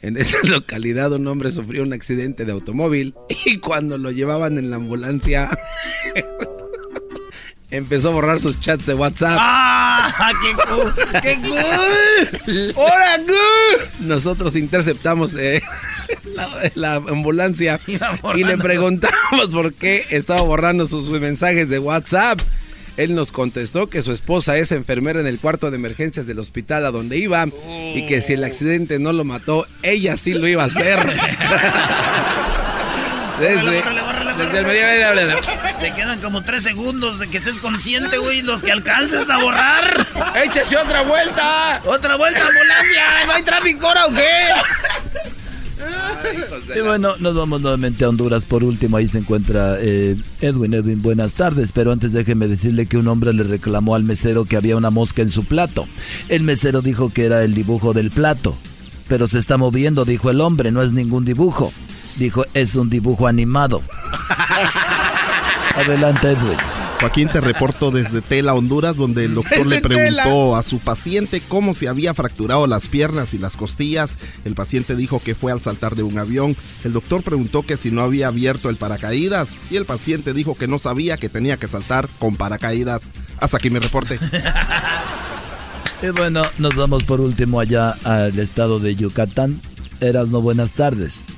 [0.02, 3.16] En esa localidad un hombre sufrió un accidente de automóvil
[3.46, 5.50] y cuando lo llevaban en la ambulancia
[7.76, 9.38] empezó a borrar sus chats de WhatsApp.
[9.40, 10.32] ¡Ah!
[10.42, 10.94] ¡Qué cool!
[11.22, 12.74] ¡Qué cool!
[12.76, 14.08] ¡Hola, cool!
[14.08, 15.62] Nosotros interceptamos eh,
[16.76, 17.80] la, ambulancia
[18.36, 22.40] y le preguntamos por qué estaba borrando sus mensajes de WhatsApp.
[22.98, 26.86] Él nos contestó que su esposa es enfermera en el cuarto de emergencias del hospital
[26.86, 27.46] a donde iba
[27.94, 31.00] y que si el accidente no lo mató, ella sí lo iba a hacer.
[33.40, 33.84] Desde,
[34.52, 35.36] desde el
[35.80, 40.08] Te quedan como tres segundos de que estés consciente, güey, los que alcances a borrar.
[40.44, 41.82] ¡Échese otra vuelta!
[41.86, 43.26] ¡Otra vuelta, ambulancia!
[43.28, 44.50] ¿No hay tráfico ahora o qué?
[46.76, 48.98] y bueno, nos vamos nuevamente a Honduras por último.
[48.98, 50.74] Ahí se encuentra eh, Edwin.
[50.74, 51.72] Edwin, buenas tardes.
[51.72, 55.22] Pero antes déjeme decirle que un hombre le reclamó al mesero que había una mosca
[55.22, 55.88] en su plato.
[56.30, 58.56] El mesero dijo que era el dibujo del plato.
[59.08, 61.72] Pero se está moviendo, dijo el hombre, no es ningún dibujo.
[62.16, 63.82] Dijo, es un dibujo animado.
[65.76, 66.57] Adelante, Edwin.
[66.99, 71.76] Joaquín, te reporto desde Tela, Honduras, donde el doctor le preguntó a su paciente cómo
[71.76, 74.18] se había fracturado las piernas y las costillas.
[74.45, 76.55] El paciente dijo que fue al saltar de un avión.
[76.84, 80.68] El doctor preguntó que si no había abierto el paracaídas y el paciente dijo que
[80.68, 83.03] no sabía que tenía que saltar con paracaídas.
[83.39, 84.18] Hasta aquí mi reporte.
[86.01, 89.59] y bueno, nos vamos por último allá al estado de Yucatán.
[89.99, 91.35] Eras no buenas tardes.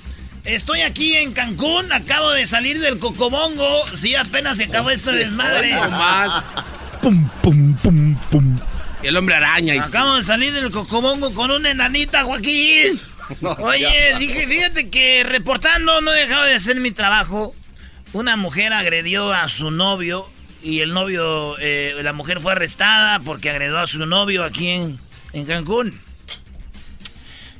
[0.47, 3.85] Estoy aquí en Cancún, acabo de salir del Cocobongo.
[3.97, 5.75] Sí, apenas se acabó este desmadre.
[7.01, 8.57] Pum, pum, pum, pum.
[9.03, 9.75] Y el hombre araña.
[9.75, 9.77] Y...
[9.77, 12.97] Acabo de salir del Cocobongo con una enanita, Joaquín.
[13.59, 17.53] Oye, dije, fíjate que reportando no he dejado de hacer mi trabajo.
[18.13, 20.29] Una mujer agredió a su novio
[20.63, 24.97] y el novio, eh, la mujer fue arrestada porque agredió a su novio aquí en,
[25.33, 26.06] en Cancún.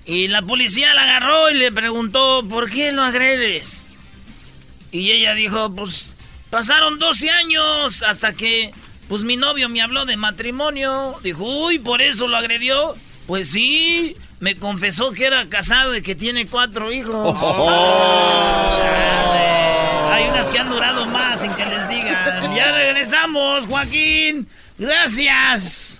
[0.08, 3.88] Y la policía la agarró y le preguntó, ¿por qué lo agredes?
[4.94, 6.16] Y ella dijo, pues
[6.50, 8.72] pasaron 12 años hasta que,
[9.10, 11.20] pues mi novio me habló de matrimonio.
[11.24, 12.96] Dijo, uy, por eso lo agredió.
[13.28, 17.38] Pues sí, me confesó que era casado y que tiene cuatro hijos.
[17.42, 18.80] Oh.
[20.10, 22.56] Hay unas que han durado más sin que les digan.
[22.56, 24.48] Ya regresamos, Joaquín.
[24.78, 26.00] Gracias.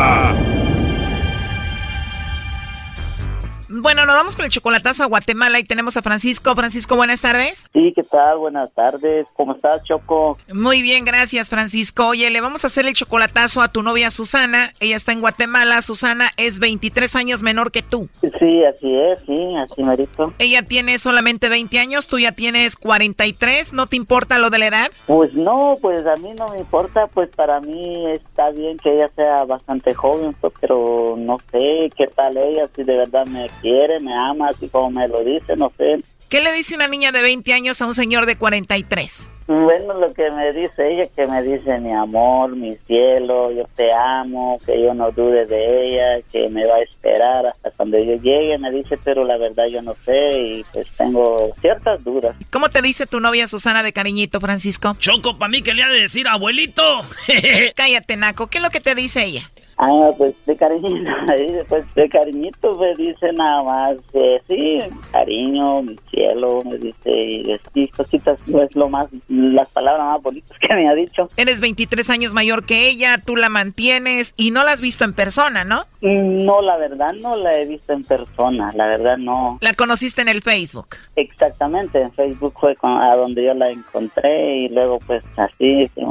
[3.81, 6.53] Bueno, nos vamos con el chocolatazo a Guatemala y tenemos a Francisco.
[6.53, 7.65] Francisco, buenas tardes.
[7.73, 8.37] Sí, ¿qué tal?
[8.37, 9.25] Buenas tardes.
[9.33, 10.37] ¿Cómo estás, Choco?
[10.53, 12.05] Muy bien, gracias, Francisco.
[12.09, 14.71] Oye, le vamos a hacer el chocolatazo a tu novia Susana.
[14.79, 15.81] Ella está en Guatemala.
[15.81, 18.07] Susana es 23 años menor que tú.
[18.21, 20.31] Sí, así es, sí, así merito.
[20.37, 23.73] Ella tiene solamente 20 años, tú ya tienes 43.
[23.73, 24.91] ¿No te importa lo de la edad?
[25.07, 27.07] Pues no, pues a mí no me importa.
[27.07, 32.05] Pues para mí está bien que ella sea bastante joven, pues, pero no sé qué
[32.15, 33.70] tal ella, si de verdad me quiere,
[34.01, 36.03] me ama, así como me lo dice, no sé.
[36.29, 39.27] ¿Qué le dice una niña de 20 años a un señor de 43?
[39.47, 43.91] Bueno, lo que me dice ella, que me dice mi amor, mi cielo, yo te
[43.91, 48.15] amo, que yo no dude de ella, que me va a esperar hasta cuando yo
[48.15, 52.33] llegue, me dice, pero la verdad yo no sé y pues tengo ciertas dudas.
[52.49, 54.95] ¿Cómo te dice tu novia Susana de cariñito, Francisco?
[54.99, 57.01] Choco, para mí que le ha de decir abuelito.
[57.75, 59.51] Cállate, Naco, ¿qué es lo que te dice ella?
[59.83, 61.11] Ah, pues de cariñito,
[61.69, 64.79] pues de cariñito me dice nada más, eh, sí,
[65.11, 70.55] cariño, mi cielo, me dice, y, y cositas, pues lo más, las palabras más bonitas
[70.59, 71.27] que me ha dicho.
[71.35, 75.13] Eres 23 años mayor que ella, tú la mantienes y no la has visto en
[75.13, 75.85] persona, ¿no?
[76.01, 79.57] No, la verdad no la he visto en persona, la verdad no.
[79.61, 80.89] La conociste en el Facebook.
[81.15, 85.87] Exactamente, en Facebook fue con- a donde yo la encontré y luego pues así.
[85.95, 86.01] sí.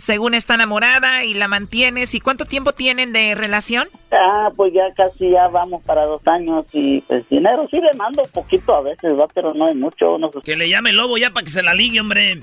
[0.00, 2.14] Según está enamorada y la mantienes.
[2.14, 3.86] ¿Y cuánto tiempo tienen de relación?
[4.12, 8.22] Ah, pues ya casi ya vamos para dos años y pues dinero sí le mando
[8.32, 10.18] poquito a veces, va, pero no es mucho.
[10.18, 10.38] No sé.
[10.44, 12.42] Que le llame el lobo ya para que se la ligue, hombre.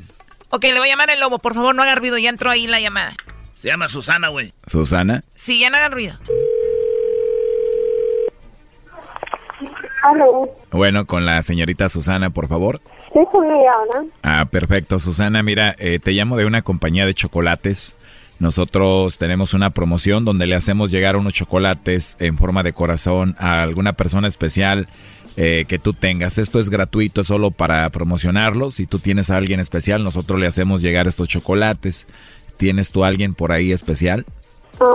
[0.49, 1.39] Ok, le voy a llamar el lobo.
[1.39, 2.18] Por favor, no haga ruido.
[2.18, 3.14] Ya entró ahí la llamada.
[3.54, 4.54] Se llama Susana, güey.
[4.68, 5.24] Susana.
[5.36, 6.18] Sí, ya no hagan ruido.
[10.04, 12.82] Aló, Bueno, con la señorita Susana, por favor.
[13.14, 14.05] Sí, ella ahora.
[14.24, 14.99] Ah, perfecto.
[14.99, 17.95] Susana, mira, eh, te llamo de una compañía de chocolates.
[18.39, 23.62] Nosotros tenemos una promoción donde le hacemos llegar unos chocolates en forma de corazón a
[23.62, 24.88] alguna persona especial
[25.38, 26.39] eh, que tú tengas.
[26.39, 28.72] Esto es gratuito, es solo para promocionarlo.
[28.72, 32.07] Si tú tienes a alguien especial, nosotros le hacemos llegar estos chocolates.
[32.57, 34.26] ¿Tienes tú a alguien por ahí especial?
[34.80, 34.88] Um,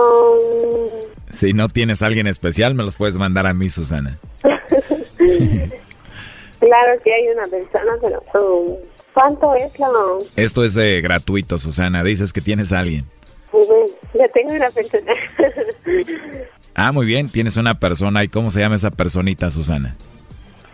[1.31, 4.17] Si no tienes a alguien especial, me los puedes mandar a mí, Susana.
[6.59, 8.75] claro que hay una persona, pero um,
[9.13, 9.87] ¿cuánto es la...?
[10.35, 12.03] Esto es eh, gratuito, Susana.
[12.03, 13.05] Dices que tienes a alguien.
[13.51, 15.13] Bueno, ya tengo una persona.
[16.79, 18.23] Ah, muy bien, tienes una persona.
[18.23, 19.95] ¿Y cómo se llama esa personita, Susana?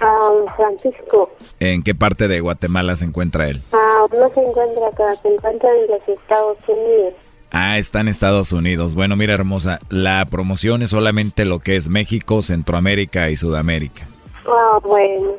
[0.02, 3.62] Um, Francisco, ¿En qué parte de Guatemala se encuentra él?
[3.72, 7.14] ah, no se encuentra acá, se encuentra en los Estados Unidos.
[7.52, 8.96] Ah, está en Estados Unidos.
[8.96, 14.06] Bueno, mira, hermosa, la promoción es solamente lo que es México, Centroamérica y Sudamérica.
[14.46, 15.36] Ah, bueno,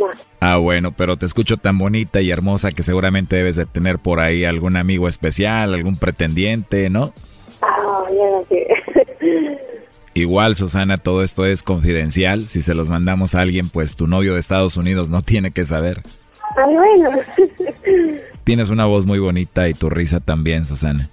[0.00, 0.10] no.
[0.40, 4.20] Ah, bueno, pero te escucho tan bonita y hermosa que seguramente debes de tener por
[4.20, 7.12] ahí algún amigo especial, algún pretendiente, ¿no?
[7.62, 8.66] Ah, lo sé.
[10.14, 12.46] Igual, Susana, todo esto es confidencial.
[12.48, 15.66] Si se los mandamos a alguien, pues tu novio de Estados Unidos no tiene que
[15.66, 16.02] saber.
[16.56, 17.10] Ah, bueno.
[18.44, 21.10] Tienes una voz muy bonita y tu risa también, Susana.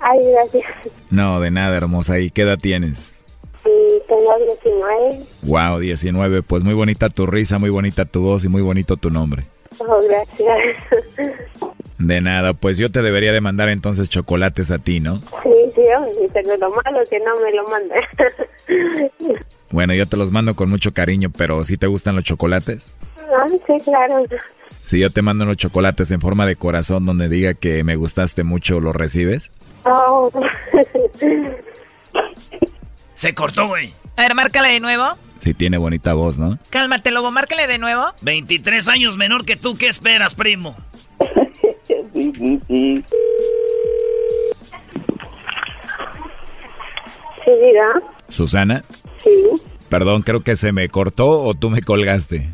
[0.00, 0.64] Ay, gracias.
[1.10, 2.18] No, de nada, hermosa.
[2.18, 3.11] ¿Y qué edad tienes?
[4.12, 5.24] Tengo 19.
[5.42, 6.42] Wow, 19.
[6.42, 9.46] Pues muy bonita tu risa, muy bonita tu voz y muy bonito tu nombre.
[9.78, 10.76] Oh, gracias.
[11.98, 15.16] De nada, pues yo te debería de mandar entonces chocolates a ti, ¿no?
[15.16, 17.94] Sí, sí, hombre, pero lo malo que no me lo manda.
[19.70, 22.92] Bueno, yo te los mando con mucho cariño, pero ¿sí te gustan los chocolates?
[23.16, 24.26] Ah, sí, claro.
[24.82, 28.44] Si yo te mando unos chocolates en forma de corazón donde diga que me gustaste
[28.44, 29.50] mucho, ¿lo recibes?
[29.86, 30.30] Oh.
[33.14, 33.94] Se cortó, güey.
[34.16, 35.04] A ver, márcale de nuevo.
[35.40, 36.58] Sí tiene bonita voz, ¿no?
[36.70, 38.02] Cálmate, lobo, márcale de nuevo.
[38.22, 40.76] 23 años menor que tú, ¿qué esperas, primo?
[42.14, 43.04] Sí, sí, sí.
[47.44, 48.02] Sí, diga.
[48.28, 48.84] Susana,
[49.22, 49.30] Sí.
[49.88, 52.50] perdón, creo que se me cortó o tú me colgaste.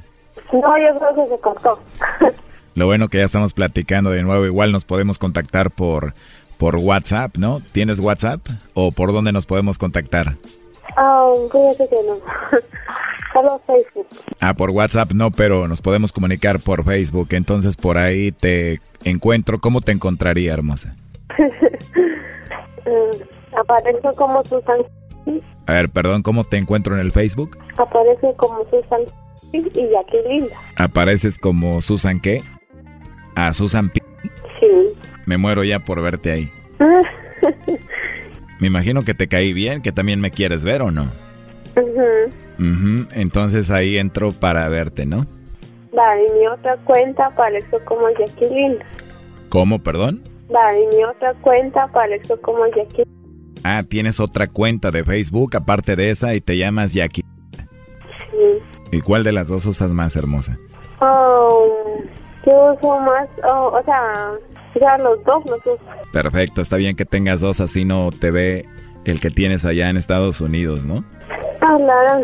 [0.53, 1.83] No, yo creo que se cortó.
[2.75, 6.15] Lo bueno que ya estamos platicando de nuevo, igual nos podemos contactar por,
[6.57, 7.61] por WhatsApp, ¿no?
[7.73, 8.41] ¿Tienes WhatsApp?
[8.75, 10.37] ¿O por dónde nos podemos contactar?
[10.97, 12.19] Ah, fíjate que no.
[13.33, 14.07] Solo Facebook.
[14.41, 17.29] Ah, por WhatsApp no, pero nos podemos comunicar por Facebook.
[17.33, 19.59] Entonces por ahí te encuentro.
[19.61, 20.95] ¿Cómo te encontraría, hermosa?
[22.91, 23.11] Eh,
[23.55, 24.79] aparece como Susan.
[25.67, 27.59] A ver, perdón, ¿cómo te encuentro en el Facebook?
[27.77, 29.03] Aparece como Susan
[29.53, 30.49] y Jacqueline.
[30.77, 32.43] ¿Apareces como Susan qué?
[33.35, 34.03] Ah, Susan P.
[34.59, 34.67] Sí.
[35.27, 36.53] Me muero ya por verte ahí.
[38.61, 41.09] Me imagino que te caí bien, que también me quieres ver o no.
[41.77, 42.33] Ujú.
[42.59, 45.27] Ujú, Entonces ahí entro para verte, ¿no?
[45.97, 48.79] Va, y mi otra cuenta apareció como Jacqueline.
[49.49, 50.23] ¿Cómo, perdón?
[50.55, 53.09] Va, y mi otra cuenta apareció como Jacqueline.
[53.65, 57.25] Ah, tienes otra cuenta de Facebook aparte de esa y te llamas Jackie.
[58.31, 58.59] Sí.
[58.93, 60.59] ¿Y cuál de las dos usas más, hermosa?
[61.01, 61.67] Oh,
[62.47, 64.33] yo uso más, oh, o sea,
[64.81, 65.61] ya los dos los.
[66.13, 68.67] Perfecto, está bien que tengas dos, así no te ve
[69.05, 71.05] el que tienes allá en Estados Unidos, ¿no?
[71.61, 71.79] Ah,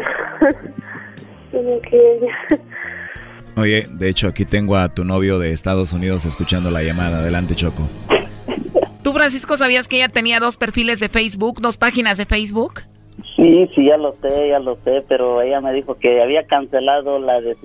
[3.57, 7.19] Oye, de hecho aquí tengo a tu novio de Estados Unidos escuchando la llamada.
[7.19, 7.89] Adelante, Choco.
[9.03, 12.81] ¿Tú, Francisco, sabías que ella tenía dos perfiles de Facebook, dos páginas de Facebook?
[13.37, 17.19] Sí, sí, ya lo sé, ya lo sé, pero ella me dijo que había cancelado
[17.19, 17.57] la de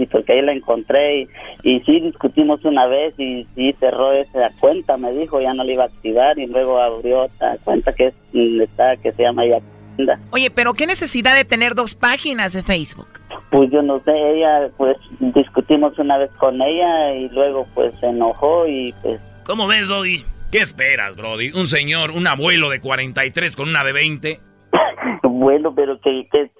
[0.00, 1.28] y porque ahí la encontré y,
[1.62, 5.72] y, sí discutimos una vez y sí cerró esa cuenta, me dijo, ya no la
[5.72, 8.14] iba a activar y luego abrió otra cuenta que es,
[8.62, 10.18] está, que se llama Yacinda.
[10.30, 13.08] Oye, pero ¿qué necesidad de tener dos páginas de Facebook?
[13.50, 18.06] Pues yo no sé, ella, pues discutimos una vez con ella y luego pues se
[18.06, 19.20] enojó y pues...
[19.44, 20.24] ¿Cómo ves, Doggy?
[20.50, 21.50] ¿Qué esperas, Brody?
[21.52, 24.40] Un señor, un abuelo de 43 con una de 20.
[25.40, 26.50] Bueno, pero ¿qué, qué,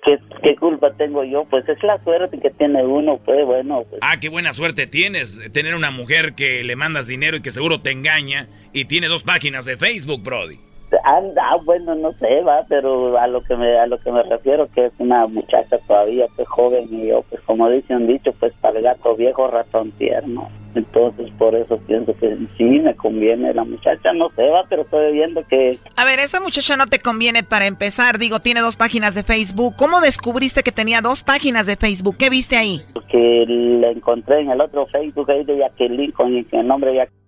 [0.42, 1.44] qué, culpa tengo yo?
[1.44, 3.84] Pues es la suerte que tiene uno, pues bueno.
[3.90, 4.00] Pues.
[4.00, 5.38] Ah, qué buena suerte tienes.
[5.52, 9.22] Tener una mujer que le mandas dinero y que seguro te engaña y tiene dos
[9.22, 10.58] páginas de Facebook, Brody.
[11.04, 14.66] Ah, bueno, no sé, va, pero a lo que me a lo que me refiero
[14.74, 18.54] que es una muchacha todavía, pues joven y yo, pues como dice un dicho, pues
[18.62, 20.48] para el gato viejo ratón tierno.
[20.74, 25.12] Entonces, por eso pienso que sí me conviene la muchacha, no sé, va, pero estoy
[25.12, 25.78] viendo que...
[25.96, 29.74] A ver, esa muchacha no te conviene para empezar, digo, tiene dos páginas de Facebook.
[29.76, 32.16] ¿Cómo descubriste que tenía dos páginas de Facebook?
[32.16, 32.82] ¿Qué viste ahí?
[33.10, 37.19] Que la encontré en el otro Facebook ahí de Jacqueline con el nombre Jacqueline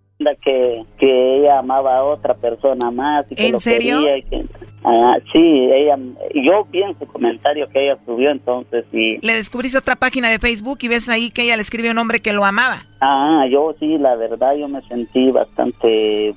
[0.42, 4.00] que, que ella amaba a otra persona más y que ¿En lo serio?
[4.00, 4.44] quería que,
[4.84, 5.96] ah, sí, ella,
[6.34, 9.18] yo vi en su comentario que ella subió entonces y...
[9.24, 12.20] Le descubriste otra página de Facebook y ves ahí que ella le escribe un hombre
[12.20, 12.82] que lo amaba.
[13.00, 16.34] Ah, yo sí, la verdad, yo me sentí bastante,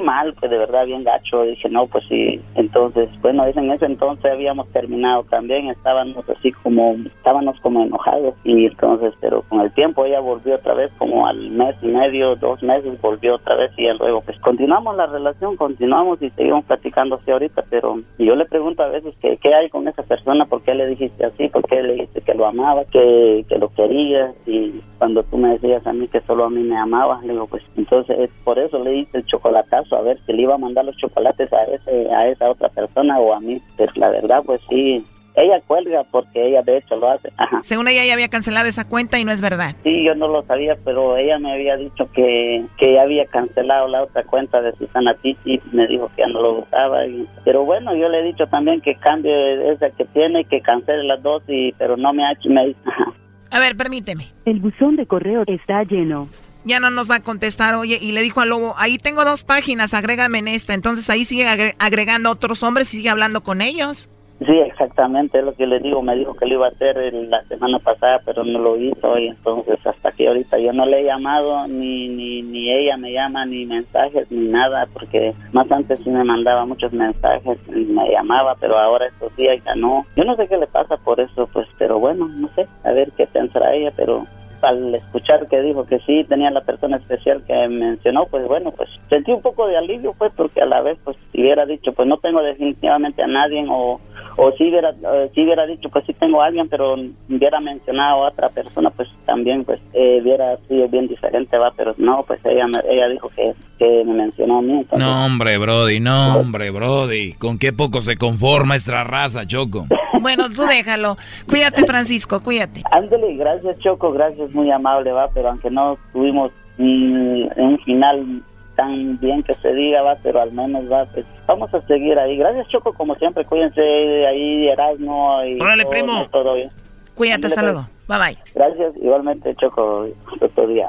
[0.00, 4.30] mal, pues de verdad bien gacho, dije, no, pues sí, entonces, bueno, en ese entonces
[4.30, 10.04] habíamos terminado también, estábamos así como, estábamos como enojados, y entonces, pero con el tiempo
[10.04, 13.88] ella volvió otra vez, como al mes y medio, dos meses, volvió otra vez, y
[13.98, 18.82] luego, pues continuamos la relación, continuamos y seguimos platicando así ahorita, pero yo le pregunto
[18.82, 21.82] a veces que, qué hay con esa persona, por qué le dijiste así, por qué
[21.82, 25.92] le dijiste que lo amaba, que, que lo querías, y cuando tú me decías a
[25.92, 29.18] mí que solo a mí me amaba, le digo, pues entonces por eso le hice
[29.18, 32.50] el chocolatazo, a ver si le iba a mandar los chocolates a ese a esa
[32.50, 33.60] otra persona o a mí.
[33.76, 37.30] Pues la verdad, pues sí, ella cuelga porque ella de hecho lo hace.
[37.36, 37.60] Ajá.
[37.62, 39.74] Según ella ya había cancelado esa cuenta y no es verdad.
[39.82, 43.88] Sí, yo no lo sabía, pero ella me había dicho que, que ya había cancelado
[43.88, 47.06] la otra cuenta de Susana Titi, me dijo que ya no lo usaba.
[47.06, 51.04] Y, pero bueno, yo le he dicho también que cambie esa que tiene, que cancele
[51.04, 53.12] las dos, y pero no me ha hecho, me ajá.
[53.52, 54.28] A ver, permíteme.
[54.44, 56.28] El buzón de correo está lleno.
[56.64, 59.44] Ya no nos va a contestar, oye, y le dijo al lobo, ahí tengo dos
[59.44, 60.74] páginas, agrégame en esta.
[60.74, 61.46] Entonces ahí sigue
[61.78, 64.10] agregando otros hombres y sigue hablando con ellos.
[64.46, 66.00] Sí, exactamente, es lo que le digo.
[66.00, 69.18] Me dijo que lo iba a hacer la semana pasada, pero no lo hizo.
[69.18, 73.12] Y entonces, hasta que ahorita yo no le he llamado, ni, ni, ni ella me
[73.12, 78.10] llama, ni mensajes, ni nada, porque más antes sí me mandaba muchos mensajes y me
[78.10, 80.06] llamaba, pero ahora estos días ya no.
[80.16, 83.12] Yo no sé qué le pasa por eso, pues, pero bueno, no sé, a ver
[83.18, 84.24] qué pensará ella, pero
[84.62, 88.88] al escuchar que dijo que sí tenía la persona especial que mencionó, pues bueno, pues
[89.08, 92.08] sentí un poco de alivio, pues, porque a la vez, pues, si hubiera dicho, pues
[92.08, 94.00] no tengo definitivamente a nadie, o,
[94.36, 96.94] o si hubiera, eh, si hubiera dicho, pues sí tengo a alguien, pero
[97.28, 101.94] hubiera mencionado a otra persona, pues también, pues, eh, hubiera sido bien diferente, va, pero
[101.98, 104.86] no, pues ella, ella dijo que, que me mencionó a mí.
[104.96, 109.86] no, hombre, Brody, no, hombre, Brody, con qué poco se conforma esta raza, Choco.
[110.20, 111.16] bueno, tú déjalo.
[111.48, 112.82] Cuídate, Francisco, cuídate.
[112.90, 118.42] Ándale, gracias, Choco, gracias, muy amable, va, pero aunque no tuvimos un final
[118.76, 122.36] tan bien que se diga, va, pero al menos va, pues vamos a seguir ahí.
[122.36, 126.26] Gracias, Choco, como siempre, cuídense ahí, Erasmo y Órale, primo.
[126.30, 126.70] todo bien.
[127.14, 127.86] Cuídate, hasta luego.
[128.08, 128.38] Bye bye.
[128.54, 130.06] Gracias, igualmente, Choco,
[130.40, 130.88] otro día.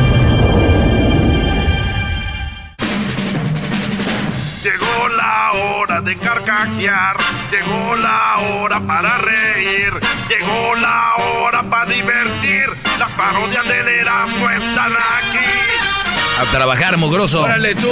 [5.11, 7.17] la hora de carcajear,
[7.51, 9.93] llegó la hora para reír,
[10.29, 12.65] llegó la hora para divertir.
[12.97, 15.45] Las parodias del Erasmo están aquí.
[16.39, 17.41] A trabajar, mugroso.
[17.41, 17.91] Órale tú.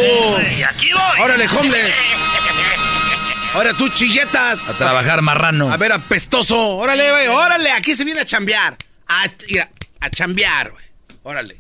[0.57, 1.21] Y aquí voy.
[1.21, 1.95] Órale, homeless.
[3.53, 4.69] Ahora tú, chilletas.
[4.69, 5.71] A trabajar, marrano.
[5.71, 6.57] A ver, apestoso.
[6.77, 7.27] Órale, güey.
[7.27, 8.77] Órale, aquí se viene a chambear.
[9.07, 10.85] A, mira, a chambear, güey.
[11.23, 11.59] Órale.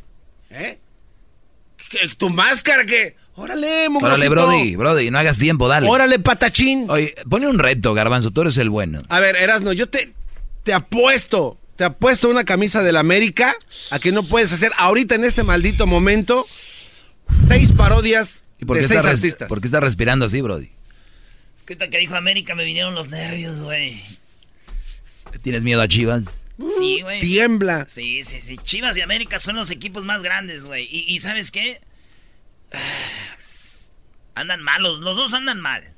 [0.51, 0.79] ¿Eh?
[1.89, 3.15] ¿Qué, ¿Tu máscara qué?
[3.39, 5.87] Órale, Órale, Brody, Brody, no hagas tiempo, dale.
[5.89, 6.89] Órale, patachín.
[6.89, 9.01] Oye, pone un reto, Garbanzo, tú eres el bueno.
[9.09, 10.13] A ver, Erasno, yo te,
[10.63, 13.55] te apuesto, te apuesto una camisa del América
[13.91, 16.45] a que no puedes hacer ahorita en este maldito momento
[17.47, 19.47] seis parodias ¿Y por qué, de seis estás res- artistas.
[19.47, 20.69] por qué estás respirando así, Brody?
[21.57, 24.01] Es que que dijo América me vinieron los nervios, güey.
[25.41, 26.43] ¿Tienes miedo a Chivas?
[26.77, 27.21] Sí, güey.
[27.21, 27.85] Tiembla.
[27.87, 28.57] Sí, sí, sí.
[28.61, 30.89] Chivas y América son los equipos más grandes, güey.
[30.91, 31.79] Y, y ¿sabes qué?
[34.35, 35.93] Andan malos, los dos andan mal.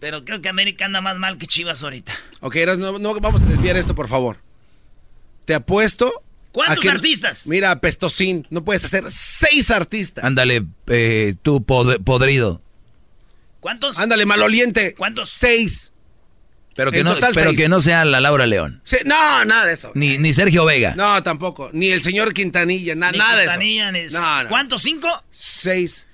[0.00, 2.12] Pero creo que América anda más mal que Chivas ahorita.
[2.40, 4.38] Ok, Erasno, no vamos a desviar esto, por favor.
[5.44, 6.22] Te apuesto.
[6.52, 7.46] ¿Cuántos a que- artistas?
[7.46, 10.24] Mira, Pestocín, no puedes hacer seis artistas.
[10.24, 12.60] Ándale, eh, tú pod- podrido.
[13.60, 13.98] ¿Cuántos?
[13.98, 14.94] Ándale, maloliente.
[14.94, 15.28] ¿Cuántos?
[15.30, 15.92] Seis.
[16.76, 18.80] Pero que, no, pero que no sea la Laura León.
[18.84, 19.92] Sí, no, nada de eso.
[19.94, 20.94] Ni, ni Sergio Vega.
[20.94, 21.70] No, tampoco.
[21.72, 24.20] Ni el señor Quintanilla, na- Ni nada Quintanilla, de ni- eso.
[24.20, 24.48] No, no.
[24.50, 24.82] ¿Cuántos?
[24.82, 25.08] ¿Cinco?
[25.30, 26.06] Seis.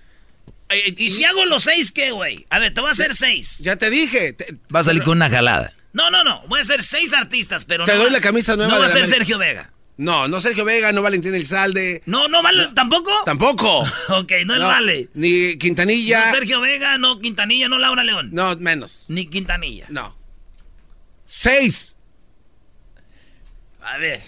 [0.69, 2.47] Eh, ¿Y si hago los seis qué, güey?
[2.49, 3.59] A ver, te voy a hacer seis.
[3.59, 4.33] Ya te dije.
[4.33, 5.73] te- Va a salir con una jalada.
[5.93, 6.43] No, no, no.
[6.49, 7.99] Voy a hacer seis artistas, pero Te no.
[7.99, 9.07] doy va- la camisa nueva No va a ser.
[9.07, 9.71] Sergio Vega.
[9.99, 12.03] No, no Sergio Vega, no Valentín Elizalde.
[12.07, 12.69] No, no vale.
[12.75, 13.11] ¿Tampoco?
[13.27, 13.81] Tampoco.
[14.09, 15.09] ok, no, No, vale.
[15.15, 16.27] Ni Quintanilla.
[16.27, 18.31] No Sergio Vega, no Quintanilla, no Laura León.
[18.33, 19.05] No, menos.
[19.09, 19.87] Ni Quintanilla.
[19.91, 20.17] No.
[21.35, 21.97] Seis.
[23.80, 24.20] A ver.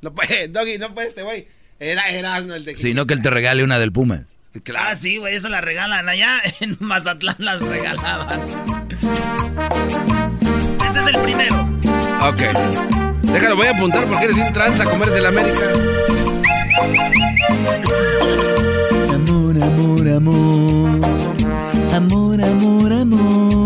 [0.00, 1.46] No puede, Doggy, no puede este güey.
[1.78, 4.22] Era Erasmo el de Sino que él te regale una del Pumas.
[4.74, 6.08] Ah, sí, güey, eso la regalan.
[6.08, 8.40] Allá en Mazatlán las regalaban.
[10.88, 11.54] Ese es el primero.
[12.22, 12.42] Ok.
[13.22, 15.70] Déjalo, voy a apuntar porque eres un tranza como eres del América.
[19.12, 21.00] Amor, amor, amor.
[21.92, 23.65] Amor, amor, amor.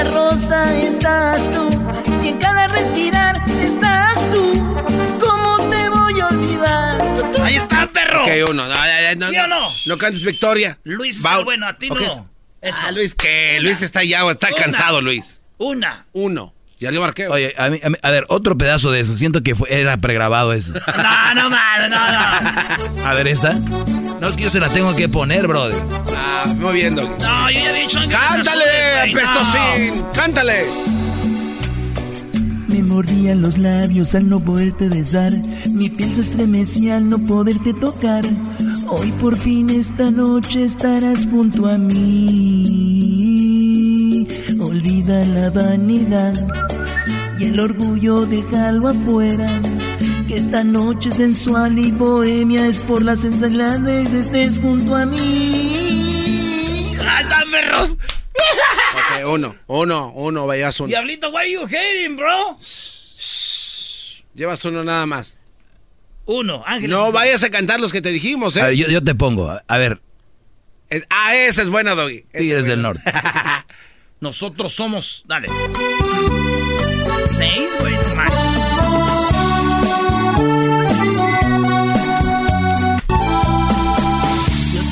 [0.00, 1.68] Una rosa estás tú,
[2.22, 4.52] si en cada respirar estás tú,
[5.20, 7.00] ¿cómo te voy a olvidar?
[7.42, 8.22] Ahí está, perro.
[8.22, 8.68] Ok, uno.
[8.68, 8.74] No,
[9.16, 9.68] no, ¿Sí o no?
[9.86, 10.78] No cantes victoria.
[10.84, 12.00] Luis, Va- bueno, a ti Ok.
[12.00, 12.30] no.
[12.60, 12.78] Eso.
[12.80, 13.58] Ah, Luis, ¿qué?
[13.60, 14.56] Luis está ya, está Una.
[14.56, 15.40] cansado, Luis.
[15.58, 16.06] Una.
[16.12, 16.54] Uno.
[16.78, 17.26] Ya le marqué.
[17.26, 19.16] Oye, a, mí- a mí- a ver, otro pedazo de eso.
[19.16, 20.74] Siento que fue- era pregrabado eso.
[20.74, 23.04] No, no, mames, no, no.
[23.08, 23.58] A ver, ¿esta?
[24.20, 25.80] No, es que yo se la tengo que poner, brother.
[26.16, 27.08] Ah, muy bien, Doggy.
[27.08, 28.18] No, yo ya había dicho antes.
[28.18, 28.64] ¡Cántale,
[29.12, 30.12] güey, no.
[30.12, 30.64] ¡Cántale!
[32.68, 35.32] Me mordían los labios al no poderte besar.
[35.70, 38.24] Mi piel se estremecía al no poderte tocar.
[38.88, 43.06] Hoy por fin esta noche estarás junto a mí.
[44.60, 46.34] Olvida la vanidad
[47.38, 49.46] y el orgullo déjalo afuera.
[50.28, 56.94] Que esta noche sensual y bohemia es por las de estés junto a mí.
[57.06, 57.92] ¡Ah, están perros!
[57.92, 59.56] Ok, uno.
[59.66, 60.88] Uno, uno, vayas uno.
[60.88, 62.54] Diablito, what are you hating, bro?
[64.34, 65.38] Llevas uno nada más.
[66.26, 66.90] Uno, Ángel.
[66.90, 68.60] No vayas a cantar los que te dijimos, ¿eh?
[68.60, 69.50] A ver, yo, yo te pongo.
[69.66, 70.00] A ver,
[70.90, 72.26] Es- ah, esa es buena, Doggy.
[72.36, 72.82] Tigres del.
[72.82, 73.02] Norte.
[74.20, 75.22] Nosotros somos.
[75.26, 75.48] Dale.
[77.34, 77.94] Seis, güey,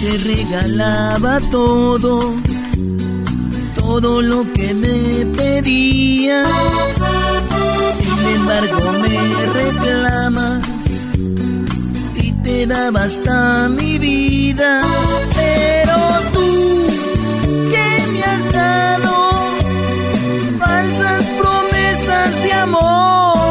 [0.06, 2.32] te regalaba todo,
[3.74, 6.46] todo lo que me pedías.
[7.98, 9.18] Sin embargo me
[9.60, 10.66] reclamas
[12.14, 14.80] y te daba hasta mi vida.
[15.34, 15.96] Pero
[16.34, 16.86] tú,
[17.72, 19.12] ¿qué me has dado?
[20.60, 23.45] Falsas promesas de amor.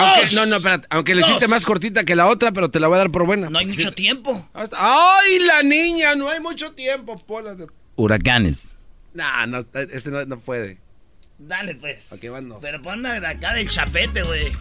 [0.00, 0.86] Aunque, no, no, espérate.
[0.90, 3.24] Aunque le hiciste más cortita que la otra, pero te la voy a dar por
[3.26, 3.48] buena.
[3.50, 4.48] No hay mucho tiempo.
[4.54, 6.14] Hasta- ¡Ay, la niña!
[6.14, 7.54] No hay mucho tiempo, Pola.
[7.54, 8.76] de- huracanes.
[9.14, 10.78] Nah, no, este no, no puede.
[11.38, 12.04] Dale, pues.
[12.12, 12.58] Ok, van dos.
[12.60, 14.52] Pero pon de acá del chapete, güey.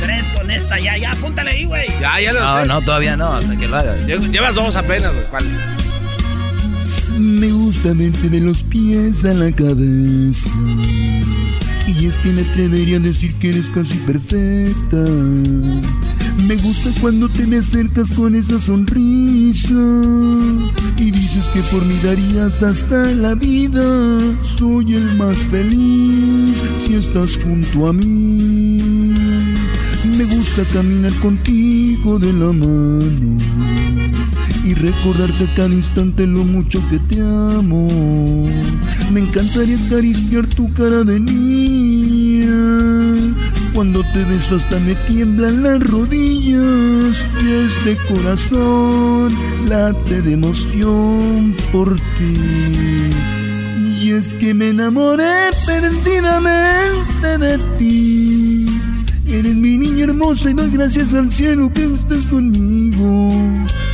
[0.00, 1.88] Tres con esta, ya, ya, apúntale ahí, güey.
[2.00, 4.00] Ya, ya lo No, no, todavía no, hasta que lo hagas.
[4.02, 5.26] Lle- Llevas dos apenas, güey.
[5.26, 5.44] ¿Cuál?
[7.18, 10.50] Me gusta verte de los pies a la cabeza.
[11.86, 15.04] Y es que me atrevería a decir que eres casi perfecta.
[16.48, 19.74] Me gusta cuando te me acercas con esa sonrisa
[20.98, 23.84] y dices que por mí darías hasta la vida.
[24.42, 29.14] Soy el más feliz si estás junto a mí.
[30.16, 33.85] Me gusta caminar contigo de la mano
[34.66, 37.88] y recordarte cada instante lo mucho que te amo.
[39.12, 42.50] Me encantaría acariciar tu cara de niña.
[43.74, 49.32] Cuando te beso hasta me tiemblan las rodillas y este corazón
[49.68, 53.10] late de emoción por ti.
[54.02, 58.35] Y es que me enamoré perdidamente de ti.
[59.28, 63.32] Eres mi niña hermosa y doy gracias al cielo que estés conmigo.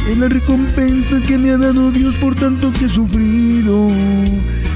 [0.06, 3.88] Es la recompensa que me ha dado Dios por tanto que he sufrido.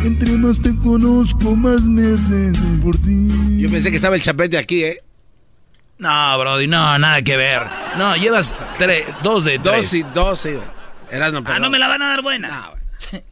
[0.02, 3.28] Entre más te conozco, más me haces por ti.
[3.58, 5.02] Yo pensé que estaba el chapete aquí, ¿eh?
[5.98, 7.62] No, Brody, no, nada que ver.
[7.98, 9.74] No, llevas tres, dos de tres.
[9.76, 11.32] Dos y dos, sí, güey.
[11.32, 12.48] no, ah, no me la van a dar buena.
[12.48, 13.24] No, güey.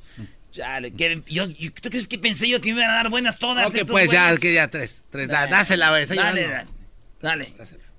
[1.26, 1.48] yo,
[1.80, 3.66] ¿Tú crees que pensé yo que me iban a dar buenas todas?
[3.68, 5.04] Ok, pues ya, que ya tres.
[5.10, 6.06] tres dale, dásela, güey.
[6.06, 6.83] Dale, dale.
[7.24, 7.50] Dale.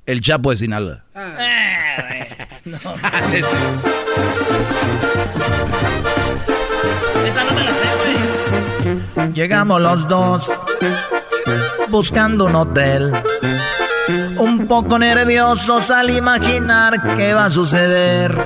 [0.05, 1.03] El Chapo de Sinaloa.
[1.15, 1.35] Ah.
[1.39, 2.27] Eh,
[2.65, 2.77] no.
[7.25, 7.85] Esa no me la sé,
[9.15, 9.33] güey.
[9.33, 10.47] Llegamos los dos
[11.89, 13.13] buscando un hotel.
[14.37, 18.37] Un poco nerviosos al imaginar qué va a suceder.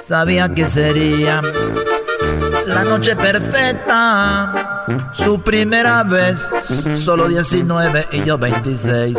[0.00, 1.40] Sabía que sería
[2.66, 4.84] la noche perfecta.
[5.12, 6.40] Su primera vez,
[6.96, 9.16] solo 19 y yo 26.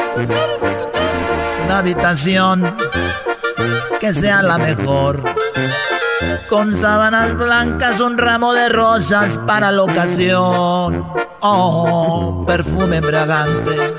[1.66, 2.76] Una habitación
[4.00, 5.24] que sea la mejor.
[6.50, 11.27] Con sábanas blancas, un ramo de rosas para la ocasión.
[11.42, 13.94] Oh, perfume embriagante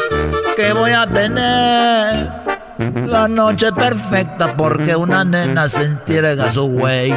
[0.56, 2.32] que voy a tener
[3.06, 7.12] la noche perfecta porque una nena se entrega a su güey.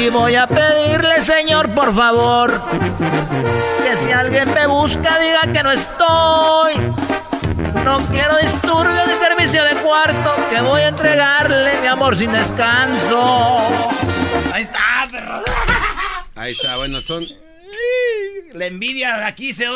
[0.00, 2.60] Y voy a pedirle, señor, por favor,
[3.84, 6.74] que si alguien me busca diga que no estoy.
[7.84, 13.60] No quiero disturbios de servicio de cuarto, que voy a entregarle mi amor sin descanso.
[14.52, 15.40] Ahí está, perro.
[16.34, 17.26] Ahí está, bueno, son
[18.54, 19.66] la envidia aquí se...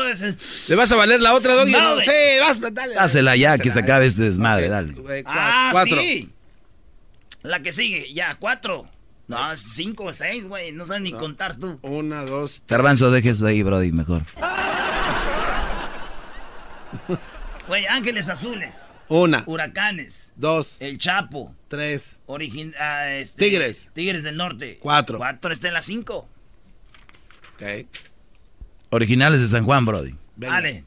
[0.69, 1.73] ¿Le vas a valer la otra, Doggy?
[1.73, 2.01] No?
[2.01, 2.97] Sí, vas, dale.
[2.97, 4.95] Házela ya, que se acabe este desmadre, dale.
[5.27, 6.01] Ah, cuatro.
[6.01, 6.31] sí.
[7.43, 8.89] La que sigue, ya, cuatro.
[9.29, 10.73] No, cinco o seis, güey.
[10.73, 11.79] No sabes ni contar tú.
[11.83, 12.63] Una, dos.
[12.69, 14.23] Garbanzo, dejes ahí, Brody, mejor.
[17.67, 18.81] Güey, ángeles azules.
[19.09, 19.43] Una.
[19.45, 20.33] Huracanes.
[20.37, 20.77] Dos.
[20.79, 21.53] El Chapo.
[21.67, 22.21] Tres.
[22.27, 23.91] Origin ah, este, tigres.
[23.93, 24.79] Tigres del Norte.
[24.81, 25.19] Cuatro.
[25.19, 26.29] Cuatro está en la cinco.
[27.57, 27.87] Ok.
[28.91, 30.15] Originales de San Juan, Brody.
[30.37, 30.85] Vale.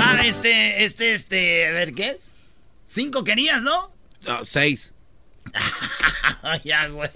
[0.00, 2.30] Ah, este, este, este, a ver, ¿qué es?
[2.84, 3.90] Cinco querías, ¿no?
[4.26, 4.94] No, seis.
[6.64, 7.10] ya, güey.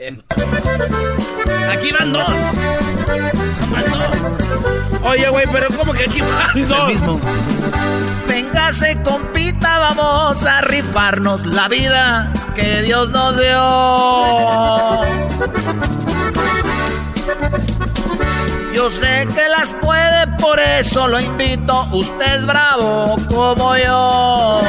[1.70, 2.28] Aquí van dos.
[3.70, 5.00] Van dos.
[5.04, 6.88] Oye, güey, pero ¿cómo que aquí van dos?
[6.88, 7.20] El mismo.
[8.26, 14.96] Véngase, compita, vamos a rifarnos la vida que Dios nos dio.
[18.74, 21.88] Yo sé que las puede, por eso lo invito.
[21.92, 24.60] Usted es bravo como yo.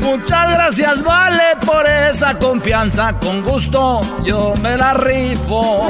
[0.00, 3.12] Muchas gracias, vale, por esa confianza.
[3.20, 5.88] Con gusto yo me la rifo.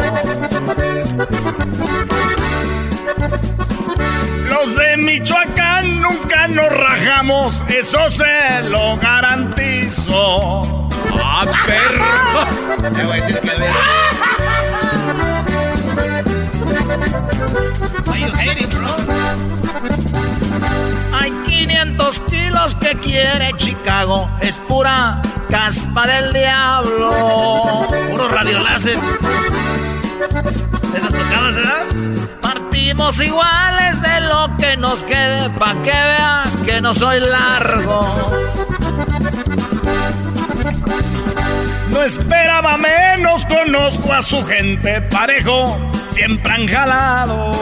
[4.50, 10.89] Los de Michoacán nunca nos rajamos, eso se lo garantizo.
[11.22, 12.90] ¡Ah, perro!
[12.90, 13.50] Te voy a decir que
[21.12, 25.20] Hay 500 kilos que quiere Chicago, es pura
[25.50, 27.86] caspa del diablo.
[28.10, 28.98] Puro radioláser.
[30.94, 31.84] Esas tocadas, ¿verdad?
[32.40, 38.00] Partimos iguales de lo que nos quede, pa' que vean que no soy largo.
[41.90, 47.52] No esperaba menos, conozco a su gente parejo, siempre han jalado.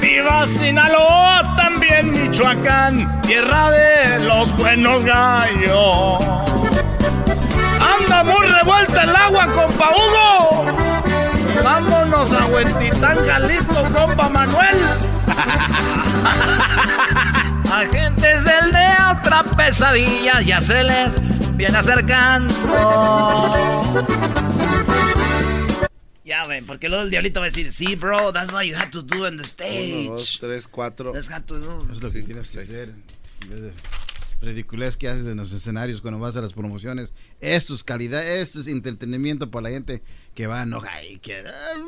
[0.00, 6.24] Viva Sinaloa, también Michoacán, tierra de los buenos gallos.
[8.00, 10.66] Anda muy revuelta el agua, compa Hugo.
[11.62, 14.78] Vámonos a Huentitán, Jalisco, compa Manuel.
[17.70, 18.86] Agentes del de
[19.18, 22.54] otra pesadilla ya se les viene acercando.
[26.24, 26.62] Ya güey.
[26.62, 29.24] Porque luego el diablito va a decir, sí, bro, that's what you have to do
[29.26, 30.06] on the stage.
[30.06, 31.12] Uno, dos, tres, cuatro.
[31.12, 31.86] That's have to do.
[31.90, 32.94] Es lo que tienes que hacer.
[33.42, 33.72] En vez de
[34.40, 37.12] ridiculez que haces en los escenarios cuando vas a las promociones.
[37.40, 40.02] Esto es calidad, esto es entretenimiento para la gente
[40.34, 41.36] que va a enojar y que...
[41.36, 41.82] "Ay,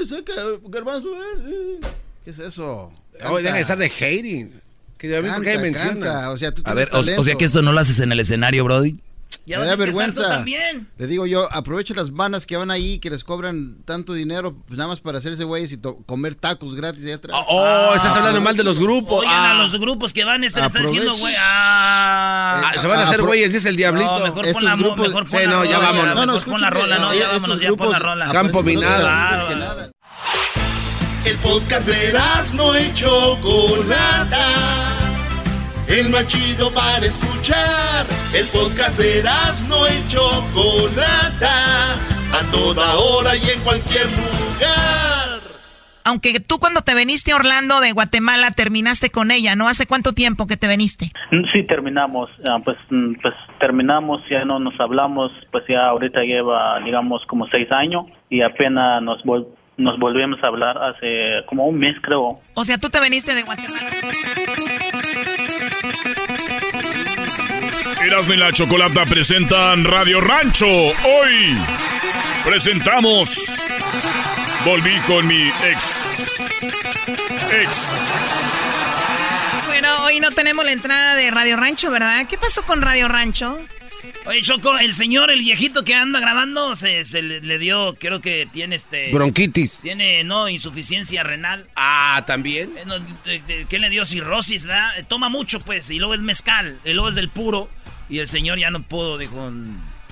[0.00, 0.32] me saca
[0.68, 1.78] garbanzo, eh".
[2.24, 2.90] ¿Qué es eso?
[3.28, 4.60] Oye, deja de estar de hating.
[5.00, 5.88] Que a mí Canta, mencionas.
[6.12, 8.12] canta, o sea, tú A ver, o, o sea que esto no lo haces en
[8.12, 8.98] el escenario, Brody.
[9.46, 10.28] Ya Me vas da a empezar tú vergüenza.
[10.28, 10.88] también.
[10.98, 14.76] Le digo yo, aproveche las bandas que van ahí, que les cobran tanto dinero, pues
[14.76, 17.36] nada más para hacerse güeyes y comer tacos gratis allá atrás.
[17.48, 19.20] Oh, estás hablando mal de los grupos.
[19.20, 19.50] Oigan Ah.
[19.52, 21.00] a los grupos que van, este le está Aproveche.
[21.00, 21.34] diciendo, güey.
[21.40, 24.18] Ah, Ah, se van a hacer güeyes, dice el diablito.
[24.18, 26.14] No, mejor Estos pon la, grupos- mejor pon Sí, la no, ya rola, vámonos.
[26.16, 28.28] No, no, pon la rola, no, ya eh, vámonos, estos ya pon la grupos rola.
[28.30, 29.90] Campo Minado.
[31.26, 32.12] El podcast de
[32.56, 34.46] no y Chocolata.
[35.88, 38.06] El más chido para escuchar.
[38.34, 39.22] El podcast de
[39.68, 41.94] no y Chocolata.
[42.32, 45.40] A toda hora y en cualquier lugar.
[46.04, 49.68] Aunque tú cuando te veniste a Orlando de Guatemala terminaste con ella, ¿no?
[49.68, 51.12] ¿Hace cuánto tiempo que te veniste?
[51.30, 56.20] Mm, Sí, terminamos, ah, pues, mm, pues terminamos, ya no nos hablamos, pues ya ahorita
[56.22, 59.46] lleva, digamos, como seis años y apenas nos, vol-
[59.80, 62.40] nos volvimos a hablar hace como un mes, creo.
[62.54, 63.90] O sea, tú te veniste de Guatemala.
[68.04, 70.66] Erasmo y la Chocolata presentan Radio Rancho.
[70.66, 71.56] Hoy
[72.44, 73.62] presentamos.
[74.64, 76.50] Volví con mi ex.
[77.50, 78.06] Ex.
[79.66, 82.26] Bueno, hoy no tenemos la entrada de Radio Rancho, ¿verdad?
[82.28, 83.58] ¿Qué pasó con Radio Rancho?
[84.26, 88.20] Oye, Choco, el señor, el viejito que anda grabando, se, se le, le dio, creo
[88.20, 89.10] que tiene este...
[89.12, 89.78] Bronquitis.
[89.80, 91.66] Tiene, no, insuficiencia renal.
[91.76, 92.72] Ah, ¿también?
[92.76, 92.94] Eh, no,
[93.68, 94.04] ¿Qué le dio?
[94.04, 94.98] Cirrosis, ¿verdad?
[94.98, 97.68] Eh, Toma mucho, pues, y luego es mezcal, y luego es del puro.
[98.08, 99.50] Y el señor ya no pudo, dijo,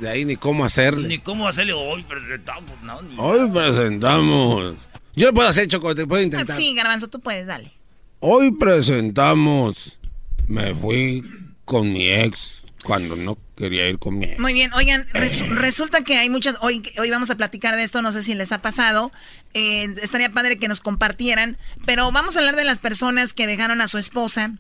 [0.01, 1.09] De ahí ni cómo hacerle.
[1.09, 3.15] ni cómo hacerle hoy, presentamos, no, ni...
[3.19, 4.77] Hoy presentamos.
[5.17, 6.55] Yo lo puedo hacer, Choco, te puedo intentar.
[6.57, 7.73] Sí, Garbanzo, tú puedes, dale.
[8.21, 9.99] Hoy presentamos.
[10.47, 11.25] Me fui
[11.65, 14.39] con mi ex cuando no quería ir con mi ex.
[14.41, 18.03] Muy bien, oigan, res- resulta que hay muchas, hoy, hoy vamos a platicar de esto,
[18.03, 19.11] no sé si les ha pasado,
[19.55, 23.81] eh, estaría padre que nos compartieran, pero vamos a hablar de las personas que dejaron
[23.81, 24.53] a su esposa,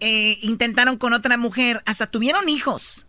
[0.00, 3.04] eh, intentaron con otra mujer, hasta tuvieron hijos.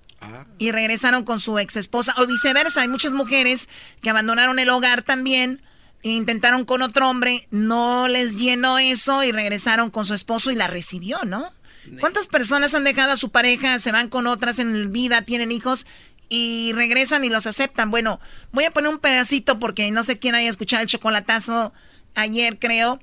[0.58, 2.82] Y regresaron con su ex esposa, o viceversa.
[2.82, 3.70] Hay muchas mujeres
[4.02, 5.62] que abandonaron el hogar también,
[6.02, 10.56] e intentaron con otro hombre, no les llenó eso y regresaron con su esposo y
[10.56, 11.52] la recibió, ¿no?
[12.00, 15.86] ¿Cuántas personas han dejado a su pareja, se van con otras en vida, tienen hijos
[16.30, 17.92] y regresan y los aceptan?
[17.92, 18.20] Bueno,
[18.52, 21.74] voy a poner un pedacito porque no sé quién haya escuchado el chocolatazo
[22.16, 23.00] ayer, creo,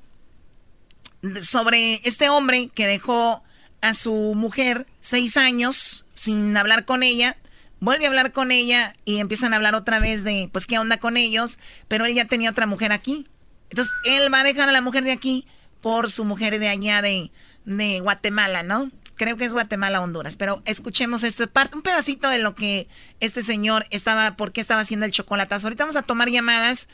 [1.41, 3.43] sobre este hombre que dejó
[3.81, 7.37] a su mujer seis años sin hablar con ella.
[7.79, 10.97] Vuelve a hablar con ella y empiezan a hablar otra vez de, pues, qué onda
[10.97, 13.27] con ellos, pero él ya tenía otra mujer aquí.
[13.69, 15.45] Entonces, él va a dejar a la mujer de aquí
[15.81, 17.31] por su mujer de allá de,
[17.65, 18.89] de Guatemala, ¿no?
[19.17, 20.35] Creo que es Guatemala, Honduras.
[20.37, 22.87] Pero escuchemos este parte, un pedacito de lo que
[23.21, 25.67] este señor estaba, por qué estaba haciendo el chocolatazo.
[25.67, 26.89] Ahorita vamos a tomar llamadas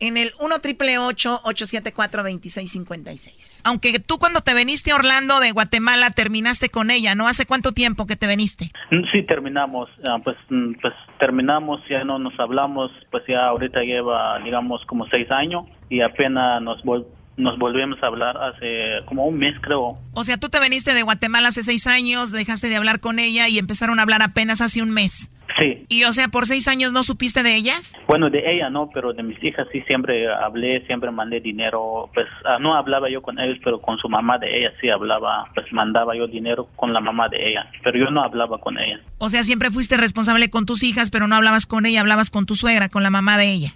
[0.00, 6.10] en el 1 triple 874 2656 Aunque tú cuando te veniste a Orlando de Guatemala
[6.10, 7.28] terminaste con ella, ¿no?
[7.28, 8.70] ¿Hace cuánto tiempo que te veniste?
[8.90, 13.80] Mm, Sí, terminamos, ah, pues, mm, pues terminamos, ya no nos hablamos, pues ya ahorita
[13.80, 17.06] lleva, digamos, como seis años y apenas nos, vol-
[17.36, 19.98] nos volvimos a hablar hace como un mes, creo.
[20.14, 23.48] O sea, tú te veniste de Guatemala hace seis años, dejaste de hablar con ella
[23.48, 25.30] y empezaron a hablar apenas hace un mes.
[25.58, 25.86] Sí.
[25.88, 27.94] Y o sea, por seis años no supiste de ellas?
[28.08, 32.10] Bueno, de ella no, pero de mis hijas sí siempre hablé, siempre mandé dinero.
[32.12, 35.46] Pues ah, no hablaba yo con ellos, pero con su mamá de ella sí hablaba,
[35.54, 39.00] pues mandaba yo dinero con la mamá de ella, pero yo no hablaba con ella.
[39.18, 42.46] O sea, siempre fuiste responsable con tus hijas, pero no hablabas con ella, hablabas con
[42.46, 43.74] tu suegra, con la mamá de ella.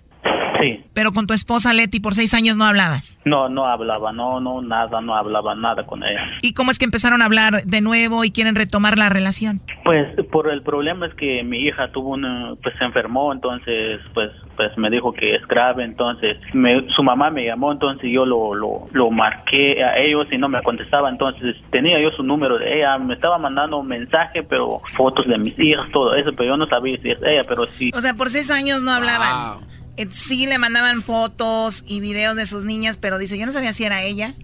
[0.61, 0.85] Sí.
[0.95, 3.19] Pero con tu esposa Leti por seis años no hablabas.
[3.25, 6.21] No, no hablaba, no, no, nada, no hablaba nada con ella.
[6.43, 9.61] ¿Y cómo es que empezaron a hablar de nuevo y quieren retomar la relación?
[9.85, 14.31] Pues por el problema es que mi hija tuvo una, pues se enfermó, entonces pues
[14.57, 18.55] pues me dijo que es grave, entonces me- su mamá me llamó, entonces yo lo,
[18.55, 22.79] lo, lo marqué a ellos y no me contestaba, entonces tenía yo su número de
[22.79, 26.57] ella, me estaba mandando un mensaje, pero fotos de mis hijas, todo eso, pero yo
[26.57, 27.93] no sabía si es ella, pero sí.
[27.95, 29.61] O sea, por seis años no hablaban.
[29.63, 29.65] Eh,
[30.11, 33.85] Sí le mandaban fotos y videos de sus niñas, pero dice, yo no sabía si
[33.85, 34.35] era ella.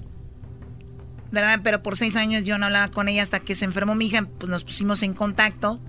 [1.31, 1.60] ¿Verdad?
[1.64, 4.26] Pero por seis años yo no hablaba con ella hasta que se enfermó mi hija,
[4.39, 5.81] pues nos pusimos en contacto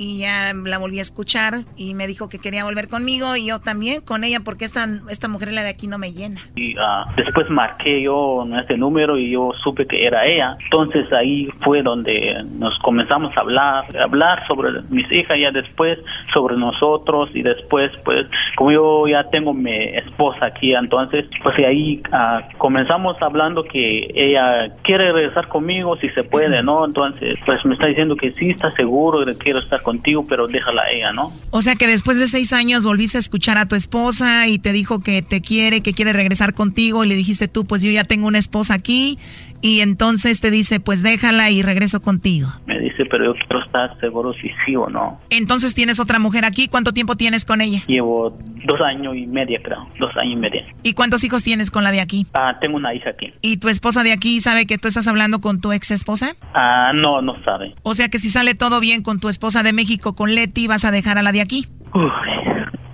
[0.00, 3.60] y ya la volví a escuchar y me dijo que quería volver conmigo y yo
[3.60, 6.40] también con ella porque esta, esta mujer la de aquí no me llena.
[6.56, 10.56] Y ah, después marqué yo este número y yo supe que era ella.
[10.64, 15.98] Entonces ahí fue donde nos comenzamos a hablar, a hablar sobre mis hijas, ya después
[16.32, 22.00] sobre nosotros y después pues como yo ya tengo mi esposa aquí, entonces, pues ahí
[22.12, 26.84] ah, comenzamos hablando que ella quiere regresar conmigo si se puede, ¿no?
[26.84, 30.82] Entonces, pues me está diciendo que sí, está seguro que quiero estar contigo, pero déjala
[30.82, 31.32] a ella, ¿no?
[31.50, 34.72] O sea que después de seis años volviste a escuchar a tu esposa y te
[34.72, 38.04] dijo que te quiere, que quiere regresar contigo y le dijiste tú, pues yo ya
[38.04, 39.18] tengo una esposa aquí
[39.62, 42.48] y entonces te dice, pues déjala y regreso contigo.
[42.66, 45.20] Me dice, pero yo quiero estar seguro si sí o no.
[45.30, 47.80] Entonces tienes otra mujer aquí, ¿cuánto tiempo tienes con ella?
[47.86, 48.30] Llevo
[48.64, 50.60] dos años y medio, creo, dos años y medio.
[50.82, 52.26] ¿Y cuántos hijos tienes con la de aquí?
[52.34, 53.32] Ah, tengo una hija aquí.
[53.42, 56.34] ¿Y tu esposa de aquí sabe que tú estás hablando con tu ex esposa?
[56.54, 57.74] Ah, no, no sabe.
[57.82, 60.84] O sea que si sale todo bien con tu esposa de México, con Leti, vas
[60.84, 61.66] a dejar a la de aquí.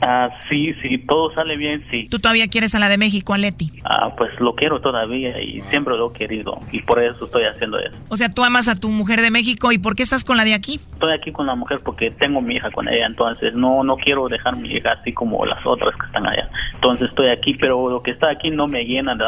[0.09, 2.07] Ah, sí, sí, todo sale bien, sí.
[2.09, 3.73] ¿Tú todavía quieres a la de México, a Leti?
[3.85, 7.77] Ah, pues lo quiero todavía y siempre lo he querido y por eso estoy haciendo
[7.79, 7.97] eso.
[8.09, 10.45] O sea, tú amas a tu mujer de México y ¿por qué estás con la
[10.45, 10.75] de aquí?
[10.93, 14.29] Estoy aquí con la mujer porque tengo mi hija con ella, entonces no no quiero
[14.29, 16.49] dejar mi hija así como las otras que están allá.
[16.75, 19.25] Entonces estoy aquí, pero lo que está aquí no me llena de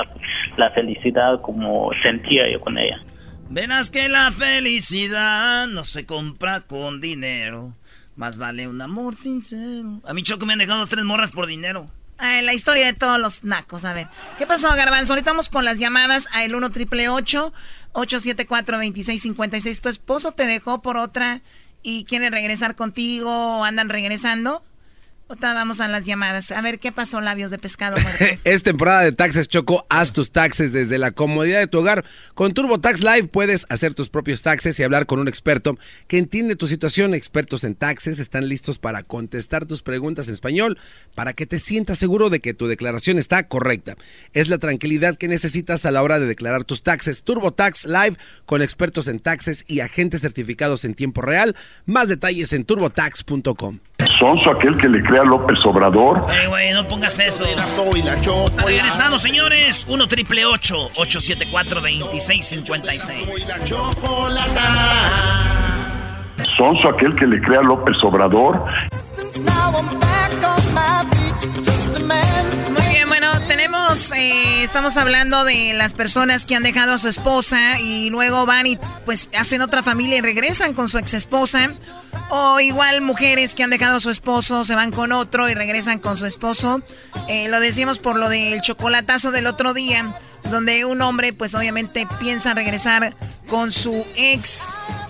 [0.56, 3.00] la, felicidad como sentía yo con ella.
[3.50, 7.72] Verás que la felicidad no se compra con dinero.
[8.18, 10.00] Más vale un amor sincero.
[10.04, 11.88] A mí Choco me han dejado dos, tres morras por dinero.
[12.18, 14.08] la historia de todos los nacos, a ver.
[14.36, 15.12] ¿Qué pasó, Garbanzo?
[15.12, 20.82] Ahorita vamos con las llamadas a el 1 triple 874 2656 ¿Tu esposo te dejó
[20.82, 21.42] por otra
[21.84, 24.64] y quiere regresar contigo o andan regresando?
[25.30, 26.52] Otra vamos a las llamadas.
[26.52, 27.98] A ver, ¿qué pasó, labios de pescado
[28.44, 29.84] es temporada de taxes, Choco.
[29.90, 32.02] Haz tus taxes desde la comodidad de tu hogar.
[32.32, 35.76] Con TurboTax Live puedes hacer tus propios taxes y hablar con un experto
[36.06, 37.12] que entiende tu situación.
[37.12, 40.78] Expertos en taxes están listos para contestar tus preguntas en español
[41.14, 43.96] para que te sientas seguro de que tu declaración está correcta.
[44.32, 47.22] Es la tranquilidad que necesitas a la hora de declarar tus taxes.
[47.22, 51.54] TurboTax Live con expertos en taxes y agentes certificados en tiempo real.
[51.84, 53.80] Más detalles en turbotax.com.
[54.18, 56.22] Sonso aquel que le crea a López Obrador.
[56.30, 57.44] Eh, güey, no pongas eso.
[58.64, 59.86] Regresamos, señores.
[59.88, 63.28] 1 triple 874 2656.
[66.56, 68.64] Sonso aquel que le crea a López Obrador.
[71.88, 77.08] Muy bien, bueno, tenemos, eh, estamos hablando de las personas que han dejado a su
[77.08, 81.70] esposa y luego van y pues hacen otra familia y regresan con su ex esposa.
[82.30, 85.98] O igual mujeres que han dejado a su esposo, se van con otro y regresan
[85.98, 86.82] con su esposo.
[87.28, 90.14] Eh, lo decíamos por lo del chocolatazo del otro día,
[90.50, 93.16] donde un hombre pues obviamente piensa regresar
[93.48, 94.64] con su ex,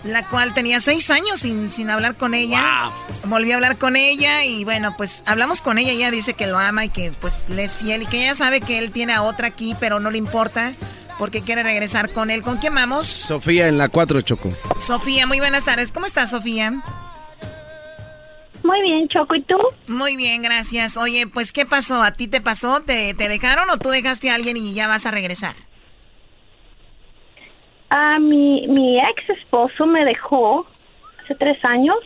[0.05, 2.91] la cual tenía seis años sin, sin hablar con ella.
[3.25, 6.59] Volvió a hablar con ella y bueno, pues hablamos con ella, ella dice que lo
[6.59, 9.23] ama y que pues le es fiel y que ella sabe que él tiene a
[9.23, 10.75] otra aquí, pero no le importa
[11.19, 12.43] porque quiere regresar con él.
[12.43, 13.07] ¿Con quién vamos?
[13.07, 14.51] Sofía en la 4 Choco.
[14.79, 15.93] Sofía, muy buenas tardes.
[15.93, 16.71] ¿Cómo estás, Sofía?
[18.63, 19.57] Muy bien, Choco, ¿y tú?
[19.87, 20.97] Muy bien, gracias.
[20.97, 22.03] Oye, pues, ¿qué pasó?
[22.03, 22.81] ¿A ti te pasó?
[22.81, 25.55] ¿Te, te dejaron o tú dejaste a alguien y ya vas a regresar?
[27.91, 30.67] Ah, mi, mi ex esposo me dejó
[31.23, 31.97] hace tres años.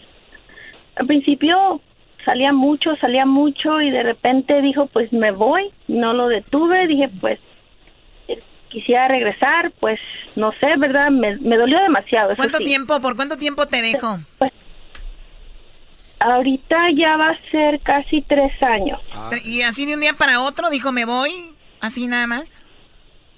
[0.97, 1.81] Al principio
[2.25, 5.71] salía mucho, salía mucho y de repente dijo, pues me voy.
[5.89, 7.41] No lo detuve, dije, pues
[8.69, 10.01] quisiera regresar, pues
[10.35, 11.11] no sé, ¿verdad?
[11.11, 12.35] Me, me dolió demasiado.
[12.37, 14.19] ¿Cuánto tiempo, por cuánto tiempo te dejó?
[14.39, 14.53] Pues
[16.25, 19.01] Ahorita ya va a ser casi tres años.
[19.13, 19.31] Ah.
[19.45, 21.31] ¿Y así de un día para otro dijo me voy?
[21.81, 22.53] ¿Así nada más?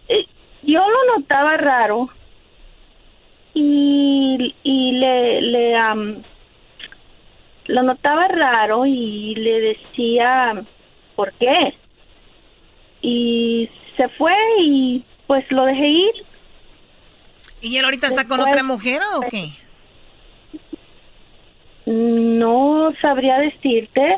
[0.08, 0.26] Eh,
[0.62, 2.10] yo lo notaba raro.
[3.54, 5.74] Y, y le, le
[7.66, 10.64] lo notaba raro y le decía
[11.16, 11.74] por qué.
[13.00, 16.14] Y se fue y pues lo dejé ir.
[17.60, 19.50] ¿Y él ahorita está con otra mujer o qué?
[21.86, 24.16] No sabría decirte.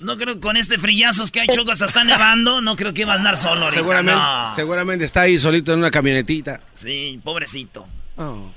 [0.00, 3.12] No creo que con este frillazos que hay chocos hasta nevando, no creo que iba
[3.12, 3.80] a andar solo ahorita.
[3.80, 4.22] Seguramente,
[4.54, 6.60] seguramente está ahí solito en una camionetita.
[6.72, 7.86] Sí, pobrecito.
[8.18, 8.50] Oh.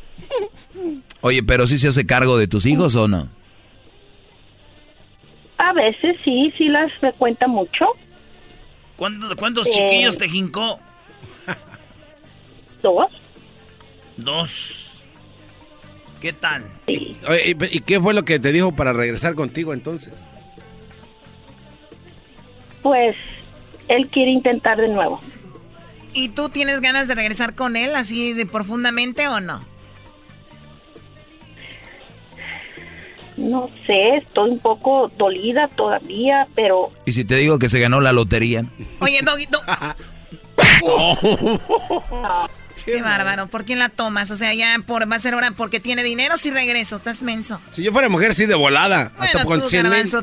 [1.21, 3.29] Oye, pero sí se hace cargo de tus hijos o no?
[5.57, 7.85] A veces sí, sí las frecuenta mucho.
[8.97, 10.79] ¿Cuántos, cuántos chiquillos te jincó?
[12.81, 13.11] Dos.
[14.17, 15.03] Dos.
[16.19, 16.65] ¿Qué tal?
[16.87, 20.13] ¿Y qué fue lo que te dijo para regresar contigo entonces?
[22.81, 23.15] Pues
[23.87, 25.21] él quiere intentar de nuevo.
[26.13, 29.63] ¿Y tú tienes ganas de regresar con él así de profundamente o no?
[33.37, 36.91] No sé, estoy un poco dolida todavía, pero...
[37.05, 38.65] ¿Y si te digo que se ganó la lotería?
[38.99, 39.47] Oye, Doggy,
[42.85, 43.47] Qué, bárbaro.
[43.47, 44.31] ¿Por quién la tomas?
[44.31, 46.95] O sea, ya por, va a ser hora porque tiene dinero si regreso.
[46.95, 47.61] Estás menso.
[47.71, 49.11] Si yo fuera mujer, sí, de volada.
[49.17, 49.67] hasta con tú,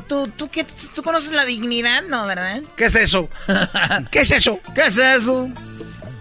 [0.07, 2.03] ¿tú, tú, qué, ¿tú conoces la dignidad?
[2.03, 2.61] No, ¿verdad?
[2.75, 3.29] ¿Qué es eso?
[4.11, 4.59] ¿Qué es eso?
[4.73, 5.49] ¿Qué es eso?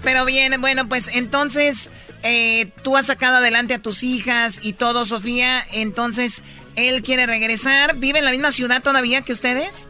[0.03, 1.91] Pero bien, bueno, pues entonces
[2.23, 5.63] eh, tú has sacado adelante a tus hijas y todo, Sofía.
[5.73, 6.43] Entonces,
[6.77, 7.97] él quiere regresar.
[7.97, 9.89] ¿Vive en la misma ciudad todavía que ustedes?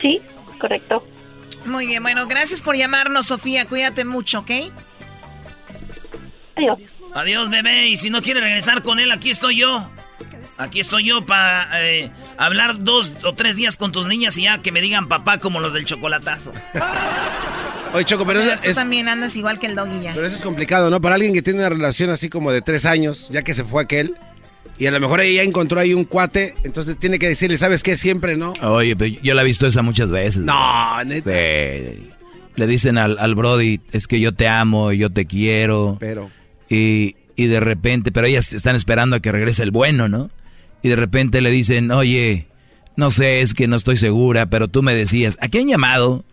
[0.00, 0.20] Sí,
[0.60, 1.04] correcto.
[1.68, 3.66] Muy bien, bueno, gracias por llamarnos, Sofía.
[3.66, 4.50] Cuídate mucho, ¿ok?
[6.56, 6.78] Adiós.
[7.14, 7.88] Adiós, bebé.
[7.88, 9.88] Y si no quiere regresar con él, aquí estoy yo.
[10.56, 14.58] Aquí estoy yo para eh, hablar dos o tres días con tus niñas y ya
[14.58, 16.52] que me digan papá como los del chocolatazo.
[17.92, 20.12] Oye, Choco, pero tú también andas igual que el doggy ya.
[20.14, 21.00] Pero eso es complicado, ¿no?
[21.00, 23.82] Para alguien que tiene una relación así como de tres años, ya que se fue
[23.82, 24.16] aquel,
[24.78, 27.96] y a lo mejor ella encontró ahí un cuate, entonces tiene que decirle, ¿sabes qué?
[27.96, 28.52] Siempre, ¿no?
[28.62, 30.42] Oye, pero yo la he visto esa muchas veces.
[30.44, 31.30] No, neta.
[31.30, 35.96] Le dicen al, al Brody, es que yo te amo, yo te quiero.
[35.98, 36.30] Pero.
[36.68, 40.30] Y, y de repente, pero ellas están esperando a que regrese el bueno, ¿no?
[40.82, 42.46] Y de repente le dicen, oye,
[42.96, 46.24] no sé, es que no estoy segura, pero tú me decías, ¿a quién llamado?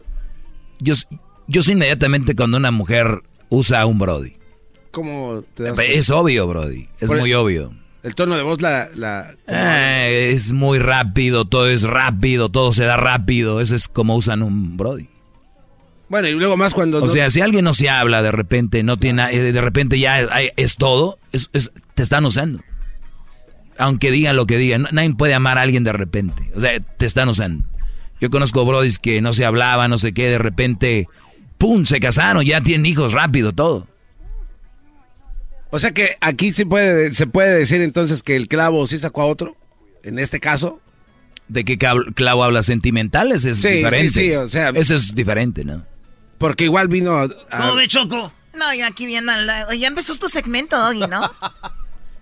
[0.79, 0.93] Yo,
[1.47, 4.33] yo sé inmediatamente cuando una mujer usa un Brody.
[4.91, 6.87] ¿Cómo te das Es obvio, Brody.
[6.99, 7.73] Es muy obvio.
[8.05, 8.87] El tono de voz la...
[8.93, 13.59] la eh, es muy rápido, todo es rápido, todo se da rápido.
[13.59, 15.09] Eso es como usan un Brody.
[16.07, 17.03] Bueno, y luego más cuando...
[17.03, 19.23] O sea, si alguien no se habla de repente, no tiene...
[19.31, 20.21] Eh, de repente ya
[20.55, 21.49] es, todo, es,
[21.95, 22.61] te están usando.
[23.79, 26.51] Aunque digan lo que digan, nadie puede amar a alguien de repente.
[26.55, 27.65] O sea, te están usando.
[28.21, 31.07] Yo conozco brodis que no se hablaban, no sé qué, de repente,
[31.57, 31.85] ¡pum!
[31.85, 33.87] Se casaron, ya tienen hijos rápido, todo.
[35.75, 39.23] O sea que aquí sí puede, se puede decir entonces que el clavo sí sacó
[39.23, 39.57] a otro,
[40.03, 40.79] en este caso.
[41.49, 43.43] ¿De qué clavo habla sentimentales?
[43.43, 44.09] Es diferente.
[44.09, 44.69] Sí, sí, o sea.
[44.69, 45.85] Eso es diferente, ¿no?
[46.37, 47.27] Porque igual vino a...
[47.27, 48.31] ¿Cómo me choco?
[48.53, 49.33] No, yo aquí viendo...
[49.77, 51.29] Ya empezó tu segmento, Doggy, ¿no?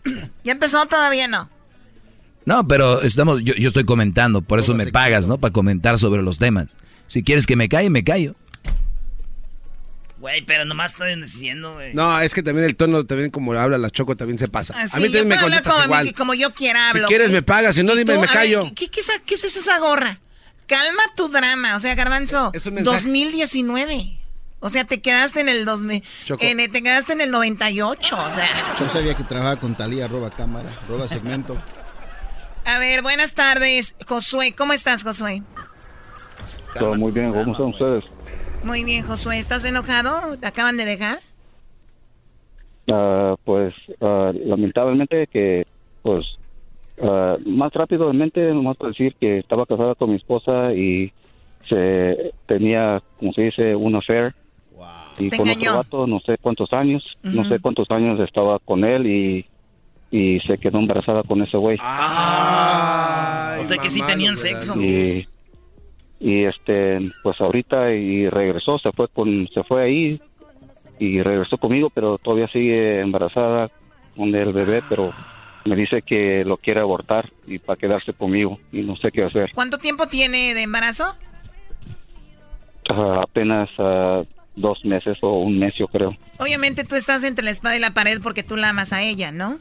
[0.44, 1.48] ¿Ya empezó todavía no?
[2.46, 5.38] No, pero estamos, yo, yo estoy comentando, por eso me pagas, ¿no?
[5.38, 6.70] Para comentar sobre los temas.
[7.06, 8.36] Si quieres que me calle, me callo.
[10.24, 11.94] Güey, pero nomás estoy diciendo, güey.
[11.94, 14.74] No, es que también el tono, también como habla la Choco, también se pasa.
[14.74, 16.14] Ah, a mí también me contestas como, igual.
[16.14, 17.10] como yo quiera hablo.
[17.10, 18.64] Si quieres me pagas, si no dime, me callo.
[18.74, 20.22] ¿qué, qué, es esa gorra?
[20.66, 24.18] Calma tu drama, o sea, Garbanzo, 2019.
[24.62, 26.02] O sea, te quedaste en el 2000,
[26.40, 28.48] en, te quedaste en el 98, o sea.
[28.80, 31.58] Yo sabía que trabajaba con Talía, roba cámara, roba segmento.
[32.64, 34.56] A ver, buenas tardes, Josué.
[34.58, 35.44] ¿Cómo estás, Josué?
[36.80, 38.06] Todo muy bien, ¿cómo están ustedes?
[38.64, 39.40] Muy bien, Josué.
[39.40, 40.38] ¿Estás enojado?
[40.38, 41.20] ¿Te acaban de dejar?
[42.88, 45.66] Uh, pues uh, lamentablemente que,
[46.02, 46.26] pues,
[46.98, 51.12] uh, más rápidamente, nomás puedo decir que estaba casada con mi esposa y
[51.70, 54.34] se tenía, como se dice, un affair.
[55.20, 59.06] Y con otro vato, no sé cuántos años, no sé cuántos años estaba con él
[59.06, 59.46] y
[60.14, 61.76] y se quedó embarazada con ese güey.
[61.82, 64.80] Ah, o sea que sí tenían sexo.
[64.80, 65.28] Y,
[66.24, 70.22] y este, pues ahorita y regresó, se fue con, se fue ahí
[70.98, 73.70] y regresó conmigo, pero todavía sigue embarazada
[74.16, 75.12] con el bebé, pero
[75.66, 79.52] me dice que lo quiere abortar y para quedarse conmigo y no sé qué hacer.
[79.54, 81.14] ¿Cuánto tiempo tiene de embarazo?
[82.90, 84.26] Ah, apenas uh,
[84.56, 86.16] dos meses o un mes, yo creo.
[86.40, 89.34] Obviamente tú estás entre la espada y la pared porque tú la amas a ella,
[89.34, 89.60] ¿no?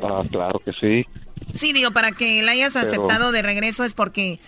[0.00, 1.04] Ah, claro que sí.
[1.54, 4.38] Sí, digo, para que la hayas aceptado de regreso es porque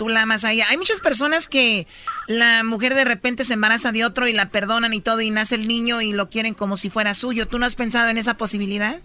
[0.00, 0.64] tú la amas a ella.
[0.70, 1.86] Hay muchas personas que
[2.26, 5.56] la mujer de repente se embaraza de otro y la perdonan y todo y nace
[5.56, 7.46] el niño y lo quieren como si fuera suyo.
[7.46, 9.02] ¿Tú no has pensado en esa posibilidad?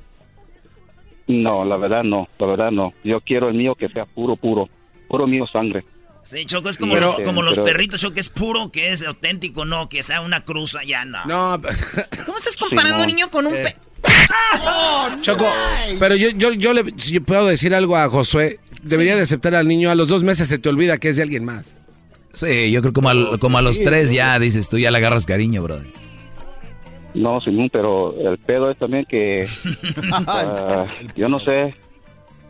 [1.27, 2.93] No, la verdad no, la verdad no.
[3.03, 4.69] Yo quiero el mío que sea puro, puro,
[5.09, 5.83] puro mío sangre.
[6.23, 9.65] Sí, Choco, es como los, como los perritos, Choco, que es puro, que es auténtico,
[9.65, 11.25] no, que sea una cruz allá, no.
[11.25, 11.61] No,
[12.25, 13.75] ¿cómo estás comparando un niño con un eh.
[15.19, 15.45] Choco,
[15.99, 16.85] pero yo, yo, yo le
[17.25, 18.61] puedo decir algo a Josué.
[18.85, 19.89] Debería de aceptar al niño.
[19.89, 21.73] A los dos meses se te olvida que es de alguien más.
[22.33, 25.25] Sí, yo creo como a, como a los tres ya dices tú, ya le agarras
[25.25, 25.87] cariño, brother.
[27.13, 29.47] No, Simón, pero el pedo es también que
[30.11, 30.85] ah,
[31.15, 31.73] yo no sé,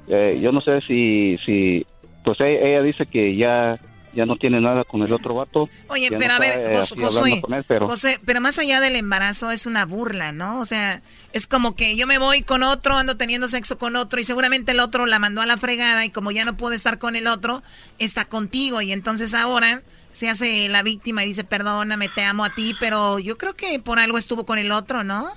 [0.07, 1.85] eh, yo no sé si, si,
[2.23, 3.79] pues e, ella dice que ya
[4.15, 5.69] ya no tiene nada con el otro vato.
[5.89, 7.87] Oye, pero a ver, Josué, pero...
[7.87, 10.59] José, pero más allá del embarazo es una burla, ¿no?
[10.59, 11.01] O sea,
[11.33, 14.71] es como que yo me voy con otro, ando teniendo sexo con otro y seguramente
[14.71, 17.27] el otro la mandó a la fregada y como ya no puede estar con el
[17.27, 17.61] otro,
[17.99, 19.81] está contigo y entonces ahora
[20.13, 23.79] se hace la víctima y dice, perdóname, te amo a ti, pero yo creo que
[23.79, 25.27] por algo estuvo con el otro, ¿no?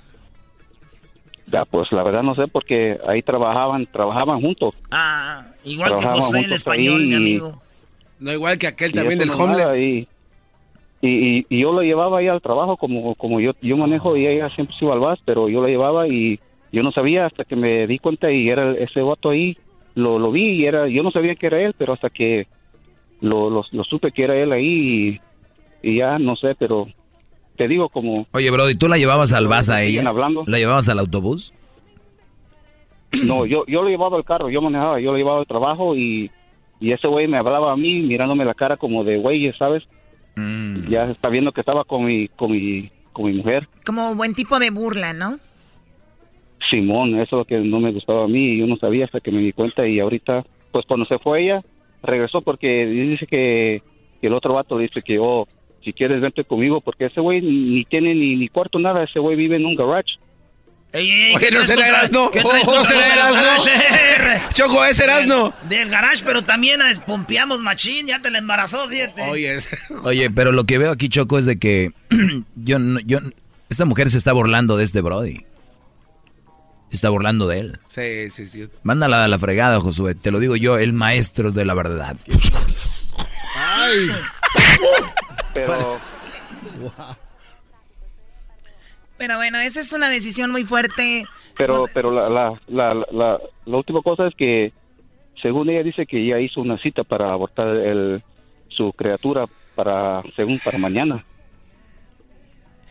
[1.51, 4.75] Ya, pues la verdad no sé porque ahí trabajaban, trabajaban juntos.
[4.91, 7.61] Ah, igual que José el español, mi amigo.
[8.19, 9.77] No igual que aquel también del homeless.
[9.77, 10.07] y,
[11.01, 14.75] y, yo la llevaba ahí al trabajo como como yo yo manejo y ella siempre
[14.77, 16.39] se iba al bus, pero yo la llevaba y
[16.71, 19.57] yo no sabía hasta que me di cuenta y era ese vato ahí,
[19.95, 22.47] lo, lo vi y era, yo no sabía que era él, pero hasta que
[23.21, 25.19] lo, lo, supe que era él ahí
[25.81, 26.87] y, ya no sé, pero
[27.55, 28.13] te digo como...
[28.31, 30.03] Oye, Brody, ¿tú la llevabas al bus a ella?
[30.07, 30.43] Hablando.
[30.45, 31.53] ¿La llevabas al autobús?
[33.25, 36.29] No, yo, yo lo llevaba al carro, yo manejaba, yo lo llevaba al trabajo y,
[36.79, 39.83] y ese güey me hablaba a mí mirándome la cara como de güey, ¿sabes?
[40.35, 40.87] Mm.
[40.89, 43.67] Ya está viendo que estaba con mi, con mi, con mi mujer.
[43.85, 45.39] Como buen tipo de burla, ¿no?
[46.69, 49.19] Simón, eso es lo que no me gustaba a mí y yo no sabía hasta
[49.19, 51.61] que me di cuenta y ahorita, pues cuando se fue ella,
[52.03, 53.81] regresó porque dice que,
[54.21, 55.47] el otro vato dice que, oh,
[55.83, 59.35] si quieres vente conmigo porque ese güey ni tiene ni, ni cuarto nada, ese güey
[59.35, 60.17] vive en un garage.
[60.91, 62.31] Ey, ey, Oye, no será Erasno.
[62.33, 64.49] No será Erasno.
[64.53, 65.53] Choco, es Erasno.
[65.67, 68.07] Del, garage, pero también pompeamos machín.
[68.07, 69.21] Ya te la embarazó, fíjate.
[69.23, 69.59] Oye,
[70.03, 71.91] Oye, pero lo que veo aquí, Choco, es de que
[72.55, 73.19] yo, yo,
[73.69, 75.45] esta mujer se está burlando de este Brody
[76.91, 77.79] está burlando de él.
[77.89, 78.67] Sí, sí, sí.
[78.83, 80.15] Mándala a la fregada, Josué.
[80.15, 82.17] Te lo digo yo, el maestro de la verdad.
[83.55, 84.09] Ay.
[85.53, 85.97] Pero...
[89.19, 91.25] Pero bueno, esa es una decisión muy fuerte.
[91.57, 94.71] Pero, pero la, la, la, la, la última cosa es que,
[95.41, 98.23] según ella dice que ya hizo una cita para abortar el,
[98.69, 101.25] su criatura para, según para mañana.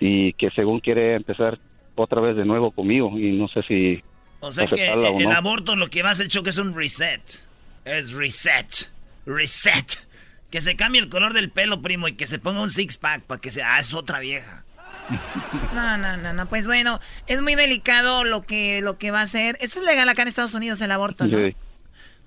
[0.01, 1.59] Y que según quiere empezar
[1.95, 4.03] otra vez de nuevo conmigo y no sé si...
[4.41, 7.23] O sea que el, aborto lo que va a hacer Choco es un reset.
[7.87, 8.91] Es reset.
[9.25, 10.07] Reset.
[10.51, 13.41] Que se cambie el color del pelo, primo, y que se ponga un six-pack para
[13.41, 13.77] que sea...
[13.77, 14.65] Ah, es otra vieja.
[15.75, 16.49] No, no, no, no.
[16.49, 19.57] Pues bueno, es muy delicado lo que, lo que va a hacer.
[19.61, 21.39] Eso es legal acá en Estados Unidos, el aborto, ¿no?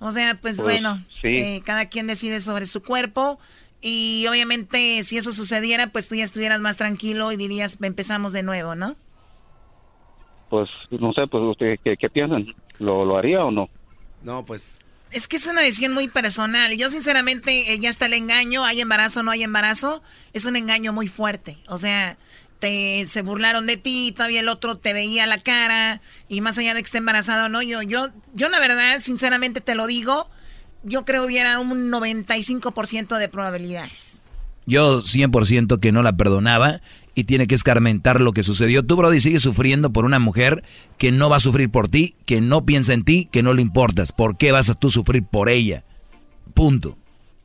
[0.00, 3.38] O sea, pues, pues bueno, eh, cada quien decide sobre su cuerpo.
[3.80, 8.42] Y obviamente, si eso sucediera, pues tú ya estuvieras más tranquilo y dirías, empezamos de
[8.42, 8.96] nuevo, ¿no?
[10.52, 12.44] pues no sé, pues usted qué, piensan,
[12.78, 13.70] ¿Lo, ¿Lo, haría o no?
[14.22, 14.78] No, pues
[15.10, 16.76] es que es una decisión muy personal.
[16.76, 20.02] Yo sinceramente, eh, ya está el engaño, hay embarazo o no hay embarazo,
[20.34, 21.56] es un engaño muy fuerte.
[21.68, 22.18] O sea,
[22.62, 26.74] te, se burlaron de ti, todavía el otro te veía la cara, y más allá
[26.74, 30.28] de que esté embarazado o no, yo, yo, yo la verdad, sinceramente te lo digo,
[30.84, 34.18] yo creo que hubiera un 95% de probabilidades.
[34.64, 36.82] Yo 100% que no la perdonaba
[37.16, 38.84] y tiene que escarmentar lo que sucedió.
[38.84, 40.62] Tú, Brody, sigues sufriendo por una mujer
[40.98, 43.62] que no va a sufrir por ti, que no piensa en ti, que no le
[43.62, 44.12] importas.
[44.12, 45.82] ¿Por qué vas a tú sufrir por ella?
[46.54, 46.96] Punto.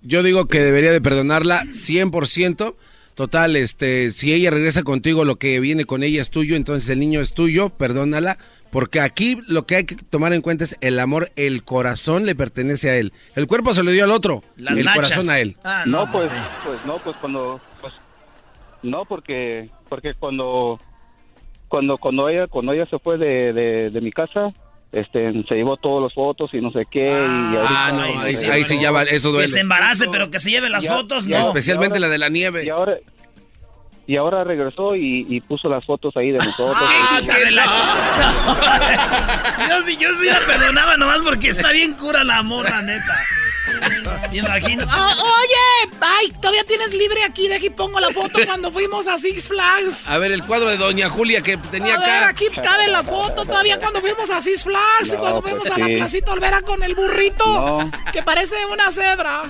[0.03, 2.75] Yo digo que debería de perdonarla 100%.
[3.17, 6.99] Total, este, si ella regresa contigo, lo que viene con ella es tuyo, entonces el
[6.99, 8.37] niño es tuyo, perdónala,
[8.69, 12.35] porque aquí lo que hay que tomar en cuenta es el amor, el corazón le
[12.35, 13.13] pertenece a él.
[13.35, 15.57] El cuerpo se lo dio al otro, el corazón a él.
[15.63, 16.29] Ah, no, pues,
[16.63, 17.59] pues no, pues cuando
[18.83, 20.79] no, porque porque cuando
[21.69, 23.51] cuando cuando ella cuando ella se fue de,
[23.89, 24.53] de, mi casa,
[24.91, 28.91] este se llevó todas las fotos y no sé qué ah, no, ahí, sí ya
[28.91, 29.45] va, eso duele.
[29.45, 31.37] Que se embarace, pero que se lleve las fotos, no.
[31.37, 32.63] Especialmente la de la nieve.
[32.65, 32.97] Y ahora
[34.07, 36.77] y ahora regresó y, puso las fotos ahí de nosotros.
[36.79, 37.65] ¡Ah, qué la
[39.69, 43.19] yo, sí, yo sí la perdonaba nomás porque está bien cura la morra, neta.
[44.31, 44.85] Imagino.
[44.89, 47.47] Ah, oye, ay, todavía tienes libre aquí.
[47.47, 50.07] De aquí pongo la foto cuando fuimos a Six Flags.
[50.07, 53.45] A ver, el cuadro de Doña Julia que tenía a ver, aquí cabe la foto
[53.45, 55.15] todavía cuando fuimos a Six Flags.
[55.17, 57.91] cuando pues fuimos a la placita Olvera con el burrito.
[58.11, 59.43] Que parece una cebra.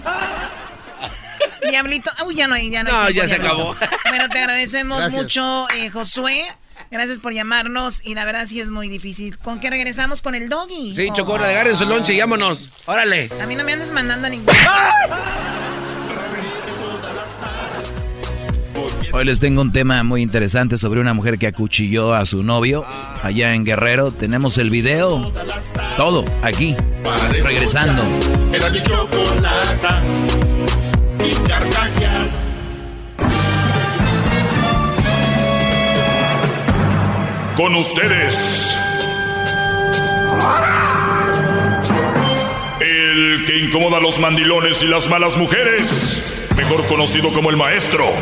[1.69, 2.11] Diablito.
[2.25, 3.75] Uy, ya no hay, ya no No, ya se acabó.
[4.09, 6.47] Bueno, te agradecemos mucho, eh, Josué.
[6.91, 9.37] Gracias por llamarnos y la verdad sí es muy difícil.
[9.37, 10.21] ¿Con qué regresamos?
[10.21, 10.95] ¿Con el doggy?
[10.95, 12.69] Sí, Chocó, agarren su lonche y vámonos.
[12.85, 13.29] Órale.
[13.41, 14.53] A mí no me andes mandando ningún...
[19.13, 22.85] Hoy les tengo un tema muy interesante sobre una mujer que acuchilló a su novio
[23.23, 24.11] allá en Guerrero.
[24.11, 25.33] Tenemos el video,
[25.95, 26.75] todo aquí,
[27.43, 28.03] regresando.
[28.53, 28.79] Era mi
[37.57, 38.77] con ustedes.
[42.79, 48.13] El que incomoda a los mandilones y las malas mujeres, mejor conocido como el maestro.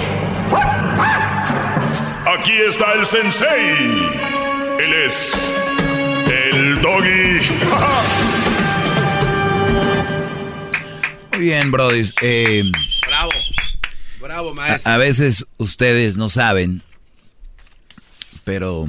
[2.25, 4.09] Aquí está el sensei.
[4.79, 5.53] Él es
[6.31, 7.39] el doggy.
[11.33, 12.09] Muy bien, Brody.
[12.21, 12.63] Eh,
[13.05, 13.31] bravo.
[14.21, 14.93] Bravo, maestro.
[14.93, 16.81] a veces ustedes no saben
[18.45, 18.87] pero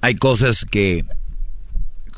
[0.00, 1.04] hay cosas que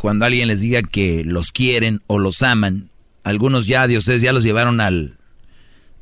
[0.01, 2.89] cuando alguien les diga que los quieren o los aman,
[3.23, 5.19] algunos ya de ustedes ya los llevaron al,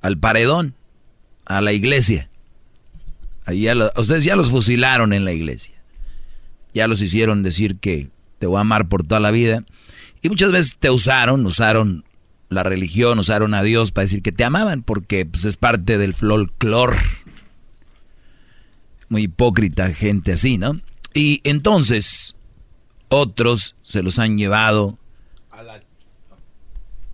[0.01, 0.75] al paredón.
[1.45, 2.29] a la iglesia.
[3.45, 5.75] Ahí ustedes ya los fusilaron en la iglesia.
[6.75, 9.65] Ya los hicieron decir que te voy a amar por toda la vida.
[10.21, 12.05] Y muchas veces te usaron, usaron
[12.51, 16.15] la religión, usaron a Dios para decir que te amaban, porque pues, es parte del
[16.15, 16.99] folclore.
[19.09, 20.79] Muy hipócrita gente así, ¿no?
[21.15, 22.37] Y entonces,
[23.09, 24.99] otros se los han llevado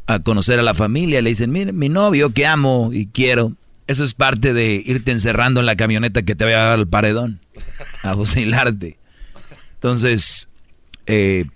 [0.07, 1.23] a conocer a la familia.
[1.23, 3.53] Le dicen, mire, mi novio que amo y quiero.
[3.87, 6.89] Eso es parte de irte encerrando en la camioneta que te va a dar al
[6.89, 7.41] paredón.
[8.03, 8.99] A fusilarte.
[9.75, 10.49] Entonces,
[11.07, 11.47] eh,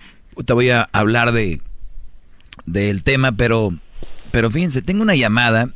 [0.45, 1.61] te voy a hablar de
[2.67, 3.73] del tema, pero,
[4.31, 5.71] pero fíjense, tengo una llamada.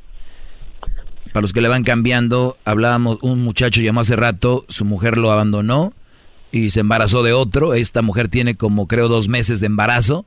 [1.32, 5.32] Para los que le van cambiando, hablábamos, un muchacho llamó hace rato, su mujer lo
[5.32, 5.94] abandonó
[6.53, 7.74] y se embarazó de otro.
[7.74, 10.27] Esta mujer tiene como creo dos meses de embarazo.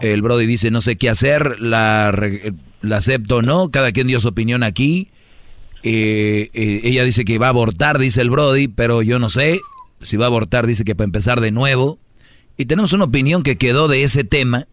[0.00, 2.14] El Brody dice no sé qué hacer, la,
[2.92, 5.08] acepto o no, cada quien dio su opinión aquí.
[5.82, 9.60] Eh, eh, ella dice que va a abortar, dice el Brody, pero yo no sé.
[10.00, 11.98] Si va a abortar, dice que para empezar de nuevo.
[12.56, 14.66] Y tenemos una opinión que quedó de ese tema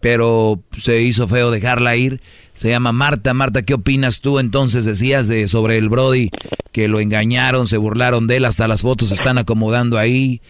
[0.00, 2.20] pero se hizo feo dejarla ir.
[2.52, 3.34] Se llama Marta.
[3.34, 4.84] Marta, ¿qué opinas tú entonces?
[4.84, 6.30] Decías de sobre el Brody
[6.72, 10.40] que lo engañaron, se burlaron de él, hasta las fotos se están acomodando ahí.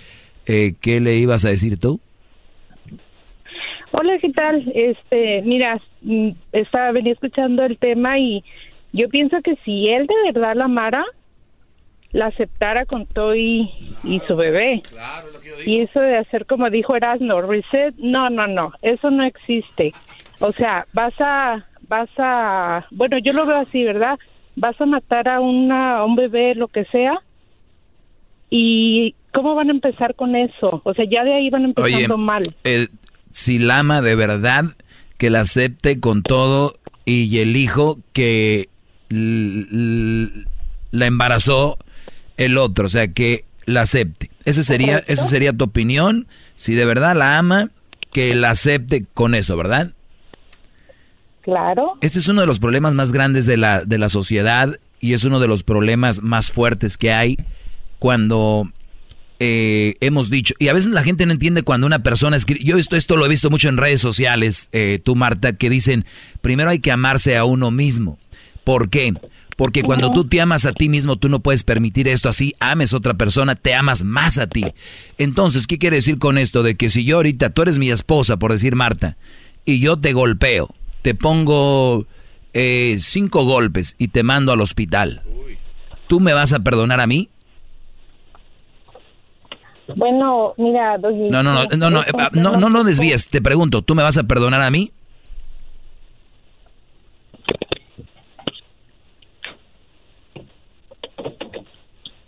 [0.47, 2.01] Eh, ¿Qué le ibas a decir tú?
[3.93, 4.71] Hola, ¿qué tal?
[4.75, 8.45] Este, mira, mm, estaba venía escuchando el tema y
[8.93, 11.05] yo pienso que si él de verdad la amara,
[12.13, 13.71] la aceptara con todo y,
[14.27, 14.83] su bebé.
[15.65, 19.93] Y eso de hacer como dijo Erasmo, reset, no, no, no, eso no existe.
[20.41, 24.19] O sea, vas a, vas a, bueno, yo lo veo así, ¿verdad?
[24.57, 27.21] Vas a matar a, una, a un bebé, lo que sea,
[28.51, 30.83] y ¿cómo van a empezar con eso?
[30.85, 32.43] O sea, ya de ahí van empezando mal.
[33.31, 34.65] si la ama de verdad,
[35.17, 36.73] que la acepte con todo
[37.05, 38.69] y el hijo que
[39.09, 41.79] la embarazó
[42.41, 44.31] el otro, o sea, que la acepte.
[44.47, 46.27] Ese sería, esa sería tu opinión.
[46.57, 47.71] Si de verdad la ama,
[48.13, 49.93] que la acepte con eso, ¿verdad?
[51.43, 51.99] Claro.
[52.01, 55.25] Este es uno de los problemas más grandes de la, de la sociedad y es
[55.25, 57.37] uno de los problemas más fuertes que hay
[57.99, 58.71] cuando
[59.39, 62.79] eh, hemos dicho, y a veces la gente no entiende cuando una persona escribe, yo
[62.79, 66.07] esto, esto lo he visto mucho en redes sociales, eh, tú Marta, que dicen,
[66.41, 68.19] primero hay que amarse a uno mismo.
[68.65, 69.15] ¿Por qué?
[69.61, 72.95] Porque cuando tú te amas a ti mismo, tú no puedes permitir esto así, ames
[72.95, 74.65] a otra persona, te amas más a ti.
[75.19, 76.63] Entonces, ¿qué quiere decir con esto?
[76.63, 79.19] De que si yo ahorita, tú eres mi esposa, por decir Marta,
[79.67, 80.71] y yo te golpeo,
[81.03, 82.07] te pongo
[82.55, 85.21] eh, cinco golpes y te mando al hospital,
[86.07, 87.29] ¿tú me vas a perdonar a mí?
[89.95, 94.03] Bueno, mira, No, no, no, no, no, no, no, no desvíes, te pregunto, ¿tú me
[94.03, 94.91] vas a perdonar a mí?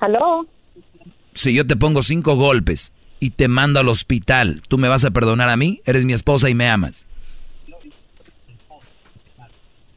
[0.02, 0.46] ¿Aló?
[1.32, 5.12] Si yo te pongo cinco golpes y te mando al hospital, ¿tú me vas a
[5.12, 5.80] perdonar a mí?
[5.86, 7.06] Eres mi esposa y me amas.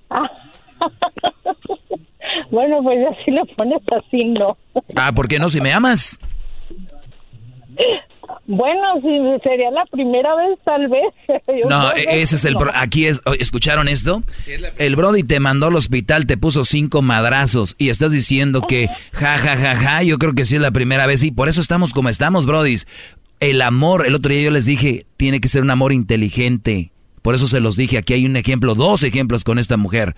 [2.52, 4.56] bueno, pues así lo pones así, ¿no?
[4.95, 5.49] ah, ¿por qué no?
[5.49, 6.19] Si me amas.
[8.48, 11.14] Bueno, si sería la primera vez, tal vez.
[11.70, 12.56] no, ese es el.
[12.76, 13.22] Aquí es.
[13.40, 14.22] ¿Escucharon esto?
[14.78, 19.38] El Brody te mandó al hospital, te puso cinco madrazos y estás diciendo que ja,
[19.40, 20.04] ja, ja, ja.
[20.04, 22.88] Yo creo que sí es la primera vez y por eso estamos como estamos, Brodis.
[23.40, 26.92] El amor, el otro día yo les dije, tiene que ser un amor inteligente.
[27.24, 30.16] Por eso se los dije, aquí hay un ejemplo, dos ejemplos con esta mujer.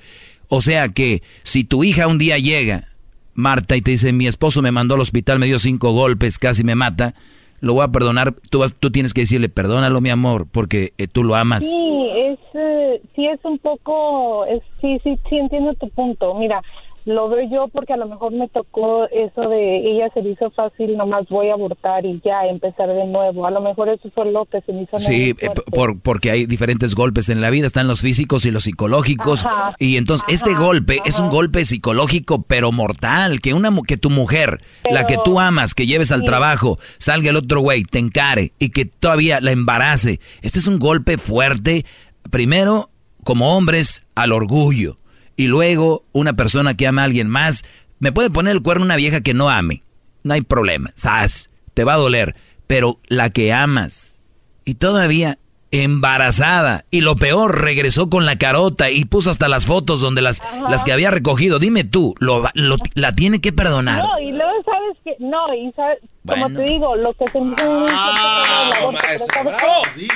[0.49, 2.89] O sea que si tu hija un día llega,
[3.33, 6.65] Marta, y te dice, mi esposo me mandó al hospital, me dio cinco golpes, casi
[6.65, 7.15] me mata
[7.59, 11.07] lo voy a perdonar, tú, vas, tú tienes que decirle, perdónalo mi amor, porque eh,
[11.07, 11.63] tú lo amas.
[11.63, 16.33] Sí, es, eh, sí es un poco, es, sí, sí, sí entiendo tu punto.
[16.35, 16.61] Mira,
[17.07, 20.51] lo veo yo porque a lo mejor me tocó eso de ella se le hizo
[20.51, 23.47] fácil, nomás voy a abortar y ya empezar de nuevo.
[23.47, 24.97] A lo mejor eso fue lo que se me hizo.
[24.97, 28.65] Sí, eh, por, porque hay diferentes golpes en la vida, están los físicos y los
[28.65, 29.45] psicológicos.
[29.79, 34.59] y entonces este golpe es un golpe psicológico pero mortal, que una que tu mujer,
[34.89, 38.71] la que tú amas, que lleves al trabajo, salga el otro güey, te encare y
[38.71, 40.19] que todavía la embarace.
[40.41, 41.85] Este es un golpe fuerte,
[42.29, 42.89] primero
[43.23, 44.97] como hombres al orgullo
[45.37, 47.63] y luego una persona que ama a alguien más,
[47.99, 49.83] me puede poner el cuerno una vieja que no ame.
[50.23, 51.49] No hay problema, ¿sabes?
[51.73, 52.35] Te va a doler.
[52.65, 54.19] Pero la que amas
[54.65, 55.37] y todavía
[55.71, 60.41] embarazada y lo peor, regresó con la carota y puso hasta las fotos donde las,
[60.69, 61.59] las que había recogido.
[61.59, 62.43] Dime tú, lo,
[62.93, 64.03] ¿la tiene que perdonar?
[64.03, 68.71] No, y luego sabes que, no, y sabes, como te digo, lo que se ah,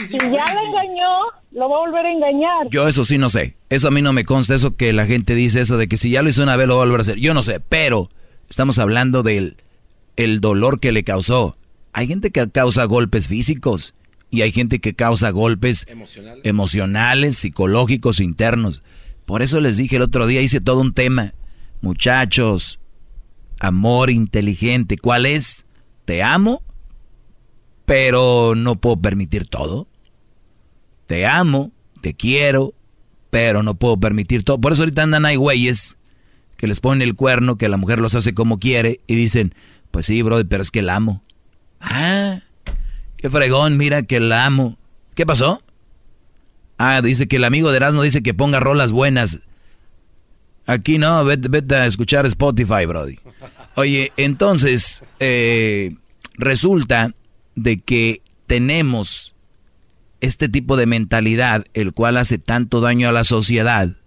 [0.07, 1.19] si ya la engañó,
[1.51, 2.67] lo va a volver a engañar.
[2.69, 3.55] Yo eso sí no sé.
[3.71, 6.09] Eso a mí no me consta, eso que la gente dice, eso de que si
[6.09, 7.19] ya lo hizo una vez lo va a volver a hacer.
[7.21, 8.09] Yo no sé, pero
[8.49, 9.55] estamos hablando del
[10.17, 11.55] el dolor que le causó.
[11.93, 13.93] Hay gente que causa golpes físicos
[14.29, 15.87] y hay gente que causa golpes
[16.43, 18.83] emocionales, psicológicos, internos.
[19.25, 21.33] Por eso les dije el otro día, hice todo un tema.
[21.79, 22.81] Muchachos,
[23.57, 25.65] amor inteligente, ¿cuál es?
[26.03, 26.61] Te amo,
[27.85, 29.87] pero no puedo permitir todo.
[31.07, 31.71] Te amo,
[32.01, 32.73] te quiero,
[33.31, 34.61] pero no puedo permitir todo.
[34.61, 35.97] Por eso ahorita andan hay güeyes
[36.57, 39.55] que les ponen el cuerno, que la mujer los hace como quiere y dicen,
[39.89, 41.23] pues sí, bro, pero es que la amo.
[41.79, 42.41] Ah,
[43.17, 44.77] qué fregón, mira que la amo.
[45.15, 45.63] ¿Qué pasó?
[46.77, 49.39] Ah, dice que el amigo de Erasmo dice que ponga rolas buenas.
[50.67, 53.17] Aquí no, vete, a escuchar Spotify, Brody.
[53.75, 55.95] Oye, entonces, eh,
[56.35, 57.13] resulta
[57.55, 59.30] de que tenemos
[60.21, 63.97] este tipo de mentalidad, el cual hace tanto daño a la sociedad,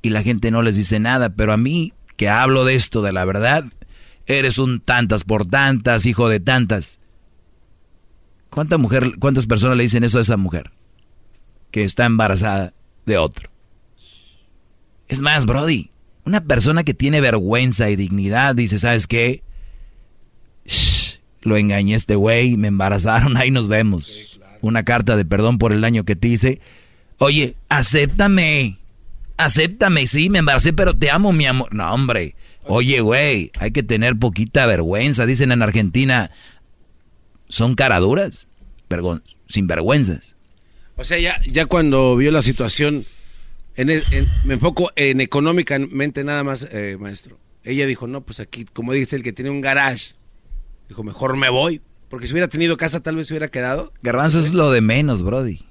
[0.00, 3.12] y la gente no les dice nada, pero a mí, que hablo de esto, de
[3.12, 3.64] la verdad,
[4.26, 6.98] eres un tantas por tantas, hijo de tantas.
[8.50, 10.72] ¿Cuánta mujer, ¿Cuántas personas le dicen eso a esa mujer?
[11.70, 12.74] Que está embarazada
[13.06, 13.50] de otro.
[15.08, 15.90] Es más, Brody,
[16.24, 19.42] una persona que tiene vergüenza y dignidad dice, ¿sabes qué?
[21.42, 24.31] lo engañé este güey, me embarazaron, ahí nos vemos.
[24.62, 26.60] Una carta de perdón por el daño que te hice.
[27.18, 28.78] Oye, acéptame.
[29.36, 31.74] Acéptame, sí, me embaracé, pero te amo, mi amor.
[31.74, 32.34] No, hombre.
[32.64, 35.26] Oye, güey, hay que tener poquita vergüenza.
[35.26, 36.30] Dicen en Argentina,
[37.48, 38.48] son caraduras,
[39.48, 40.36] sin vergüenzas.
[40.96, 43.04] O sea, ya, ya cuando vio la situación,
[43.76, 47.38] me enfoco en económicamente nada más, eh, maestro.
[47.64, 50.14] Ella dijo, no, pues aquí, como dice el que tiene un garage,
[50.88, 51.80] dijo, mejor me voy.
[52.12, 53.90] Porque si hubiera tenido casa, tal vez se hubiera quedado.
[54.02, 55.64] Garbanzo es lo de menos, Brody.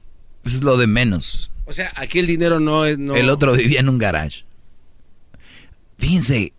[0.43, 1.51] Eso es lo de menos.
[1.65, 2.97] O sea, aquí el dinero no es...
[2.97, 4.43] El otro vivía en un garage.
[5.99, 6.53] Fíjense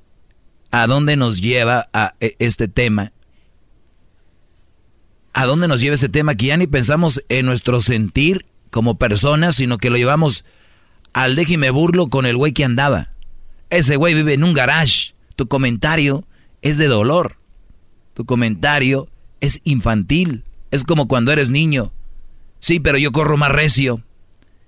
[0.70, 3.10] a dónde nos lleva a e, este tema.
[5.32, 9.56] A dónde nos lleva este tema que ya ni pensamos en nuestro sentir como personas,
[9.56, 10.44] sino que lo llevamos
[11.12, 13.14] al déjeme burlo con el güey que andaba.
[13.68, 15.16] Ese güey vive en un garage.
[15.34, 16.24] Tu comentario
[16.60, 17.36] es de dolor.
[18.14, 19.08] Tu comentario
[19.42, 20.44] es infantil.
[20.70, 21.92] Es como cuando eres niño.
[22.60, 24.02] Sí, pero yo corro más recio.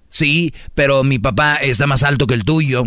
[0.08, 2.84] Sí, pero mi papá está más alto que el tuyo.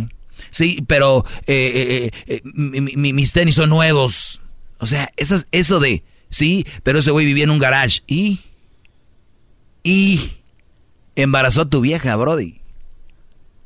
[0.51, 4.39] Sí, pero eh, eh, eh, mis tenis son nuevos.
[4.77, 8.01] O sea, eso, eso de, sí, pero ese güey vivía en un garage.
[8.05, 8.41] ¿Y?
[9.81, 10.31] ¿Y?
[11.15, 12.61] Embarazó a tu vieja, Brody.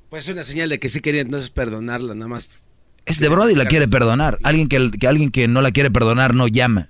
[0.09, 2.65] Pues es una señal de que sí quería entonces perdonarla, nada más.
[3.05, 4.37] Este Brody la quiere perdonar.
[4.43, 6.89] Alguien que, que, alguien que no la quiere perdonar no llama.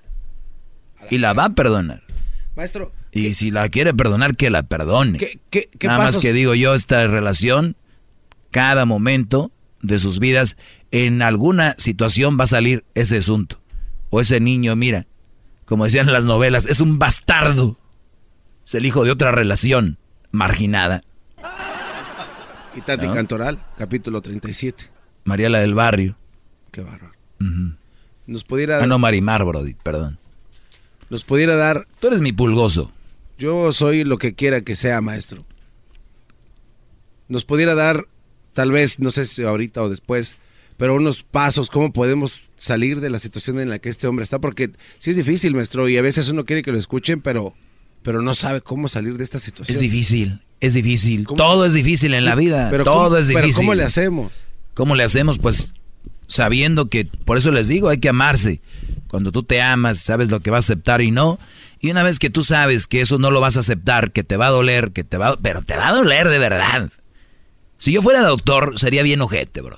[1.11, 2.01] Y la va a perdonar.
[2.55, 2.93] Maestro.
[3.11, 5.19] Y si la quiere perdonar, que la perdone.
[5.19, 7.75] ¿Qué, Nada más que digo yo, esta relación,
[8.49, 9.51] cada momento
[9.81, 10.55] de sus vidas,
[10.91, 13.59] en alguna situación va a salir ese asunto.
[14.09, 15.05] O ese niño, mira,
[15.65, 17.77] como decían en las novelas, es un bastardo.
[18.65, 19.97] Es el hijo de otra relación
[20.31, 21.03] marginada.
[22.73, 24.85] Y Tati Cantoral, capítulo 37.
[25.25, 26.15] María la del Barrio.
[26.71, 27.11] Qué bárbaro.
[28.27, 28.81] Nos pudiera...
[28.81, 30.20] Ah, no, Marimar, Brody, perdón.
[31.11, 31.89] Nos pudiera dar...
[31.99, 32.89] Tú eres mi pulgoso.
[33.37, 35.43] Yo soy lo que quiera que sea, maestro.
[37.27, 38.07] Nos pudiera dar,
[38.53, 40.37] tal vez, no sé si ahorita o después,
[40.77, 44.39] pero unos pasos, cómo podemos salir de la situación en la que este hombre está,
[44.39, 47.53] porque sí es difícil, maestro, y a veces uno quiere que lo escuchen, pero,
[48.03, 49.75] pero no sabe cómo salir de esta situación.
[49.75, 51.27] Es difícil, es difícil.
[51.27, 53.51] Todo es difícil en la vida, pero todo es difícil.
[53.51, 54.31] Pero ¿cómo le hacemos?
[54.75, 55.39] ¿Cómo le hacemos?
[55.39, 55.73] Pues
[56.27, 58.61] sabiendo que, por eso les digo, hay que amarse.
[59.11, 61.37] Cuando tú te amas, sabes lo que vas a aceptar y no.
[61.81, 64.37] Y una vez que tú sabes que eso no lo vas a aceptar, que te
[64.37, 66.89] va a doler, que te va, pero te va a doler de verdad.
[67.77, 69.77] Si yo fuera doctor, sería bien ojete, bro.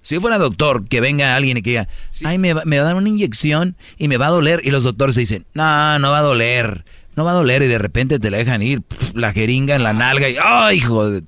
[0.00, 1.88] Si yo fuera doctor, que venga alguien y que diga,
[2.24, 4.62] ay, me va, me va a dar una inyección y me va a doler.
[4.64, 6.86] Y los doctores dicen, no, no va a doler,
[7.16, 7.62] no va a doler.
[7.62, 8.82] Y de repente te la dejan ir,
[9.12, 11.20] la jeringa en la nalga y, ay, hijo,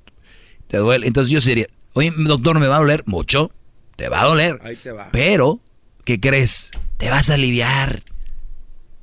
[0.69, 1.07] te duele.
[1.07, 3.03] Entonces yo sería, oye, doctor, ¿me va a doler?
[3.05, 3.51] Mucho
[3.97, 4.59] te va a doler.
[4.65, 5.09] Ahí te va.
[5.13, 5.61] Pero,
[6.05, 6.71] ¿qué crees?
[6.97, 8.03] Te vas a aliviar.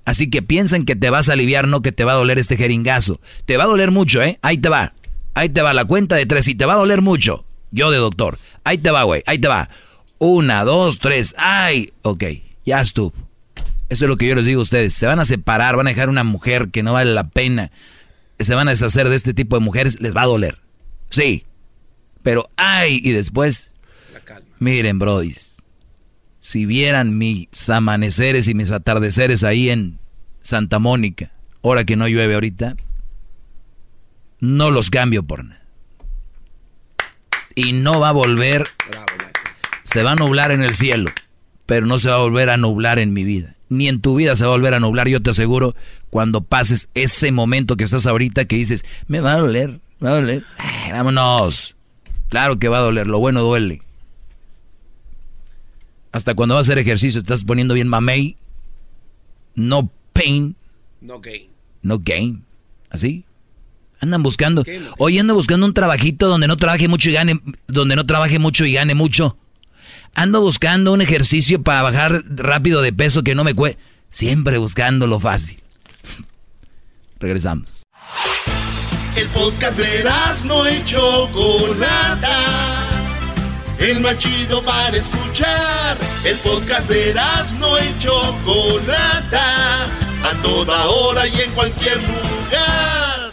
[0.06, 2.58] Así que piensan que te vas a aliviar, no que te va a doler este
[2.58, 3.20] jeringazo.
[3.46, 4.40] Te va a doler mucho, ¿eh?
[4.42, 4.94] Ahí te va.
[5.36, 7.46] Ahí te va la cuenta de tres y te va a doler mucho.
[7.72, 8.40] Yo de doctor.
[8.64, 9.24] Ahí te va, güey.
[9.28, 9.70] Ahí te va.
[10.18, 11.36] Una, dos, tres.
[11.38, 11.92] ¡Ay!
[12.02, 12.24] Ok,
[12.66, 13.14] ya estuvo.
[13.90, 14.94] Eso es lo que yo les digo a ustedes.
[14.94, 17.72] Se van a separar, van a dejar una mujer que no vale la pena.
[18.40, 20.00] Se van a deshacer de este tipo de mujeres.
[20.00, 20.58] Les va a doler.
[21.10, 21.46] Sí.
[22.24, 23.00] Pero, ¡ay!
[23.04, 23.74] Y después
[24.60, 25.49] Miren, brodis,
[26.40, 30.00] si vieran mis amaneceres y mis atardeceres ahí en
[30.42, 31.32] Santa Mónica,
[31.64, 32.76] ahora que no llueve ahorita,
[34.40, 35.60] no los cambio por nada.
[37.56, 38.68] y no va a volver.
[39.84, 41.12] Se va a nublar en el cielo,
[41.66, 43.56] pero no se va a volver a nublar en mi vida.
[43.70, 45.76] Ni en tu vida se va a volver a nublar, yo te aseguro,
[46.10, 50.12] cuando pases ese momento que estás ahorita que dices, me va a doler, me va
[50.12, 50.44] a doler.
[50.92, 51.76] vámonos.
[52.30, 53.82] Claro que va a doler, lo bueno duele.
[56.12, 58.38] Hasta cuando vas a hacer ejercicio, te estás poniendo bien mamey.
[59.56, 60.56] No pain.
[61.02, 61.50] No gain.
[61.82, 62.44] No gain.
[62.90, 63.26] ¿Así?
[64.02, 64.64] Andan buscando.
[64.98, 68.66] Hoy ando buscando un trabajito donde no trabaje mucho y gane, donde no trabaje mucho
[68.66, 69.38] y gane mucho.
[70.16, 73.80] Ando buscando un ejercicio para bajar rápido de peso que no me cueste.
[74.10, 75.62] Siempre buscando lo fácil.
[77.20, 77.84] Regresamos.
[79.16, 80.04] El podcast de
[80.46, 82.89] no hecho Chocolata.
[83.80, 85.98] El más chido para escuchar.
[86.26, 87.14] El podcast de
[87.58, 88.12] no hecho
[88.44, 89.86] Chocolata.
[90.22, 93.32] A toda hora y en cualquier lugar.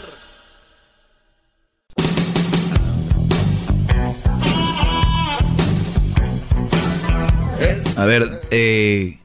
[7.96, 9.18] A ver, eh,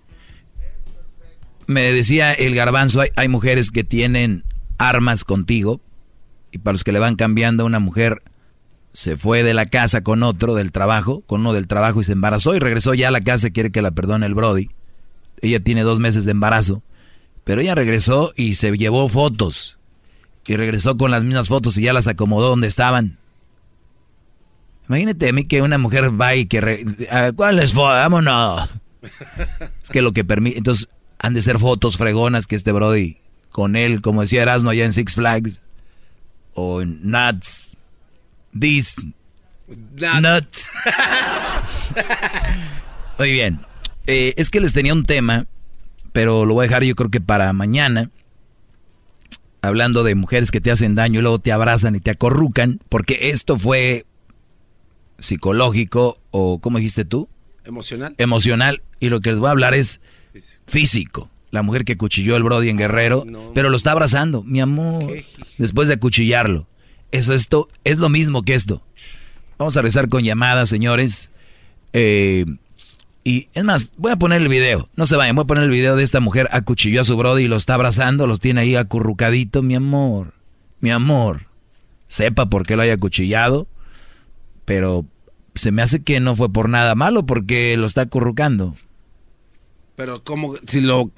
[1.67, 4.43] me decía el garbanzo, hay, mujeres que tienen
[4.77, 5.81] armas contigo
[6.51, 8.23] y para los que le van cambiando una mujer
[8.93, 12.11] se fue de la casa con otro del trabajo, con uno del trabajo y se
[12.11, 14.69] embarazó y regresó ya a la casa y quiere que la perdone el Brody.
[15.41, 16.83] Ella tiene dos meses de embarazo,
[17.43, 19.77] pero ella regresó y se llevó fotos
[20.45, 23.17] y regresó con las mismas fotos y ya las acomodó donde estaban.
[24.89, 26.85] Imagínate a mí que una mujer va y que...
[27.35, 27.73] ¿Cuál es?
[27.73, 28.69] Vámonos.
[29.81, 30.57] es que lo que permite...
[30.57, 30.89] Entonces
[31.19, 33.17] han de ser fotos fregonas que este Brody
[33.51, 35.61] con él, como decía Erasmo allá en Six Flags
[36.53, 37.77] o en Nuts.
[38.57, 38.95] This.
[39.67, 40.69] Nuts.
[43.17, 43.61] Muy bien.
[44.07, 45.45] Eh, es que les tenía un tema,
[46.11, 48.09] pero lo voy a dejar yo creo que para mañana.
[49.63, 53.29] Hablando de mujeres que te hacen daño y luego te abrazan y te acorrucan, porque
[53.29, 54.05] esto fue
[55.19, 57.29] psicológico o, ¿cómo dijiste tú?
[57.63, 58.15] Emocional.
[58.17, 58.81] Emocional.
[58.99, 60.01] Y lo que les voy a hablar es
[60.65, 61.29] físico.
[61.51, 65.13] La mujer que cuchilló el Brody en Guerrero, pero lo está abrazando, mi amor,
[65.57, 66.65] después de acuchillarlo.
[67.11, 68.81] Eso esto es lo mismo que esto.
[69.57, 71.29] Vamos a rezar con llamadas, señores.
[71.93, 72.45] Eh,
[73.23, 74.89] y es más, voy a poner el video.
[74.95, 77.43] No se vayan, voy a poner el video de esta mujer acuchilló a su Brody
[77.43, 80.33] y lo está abrazando, los tiene ahí acurrucadito, mi amor.
[80.79, 81.47] Mi amor.
[82.07, 83.67] Sepa por qué lo haya acuchillado
[84.71, 85.05] pero
[85.53, 88.73] se me hace que no fue por nada malo porque lo está acurrucando.
[90.01, 91.11] Pero como si lo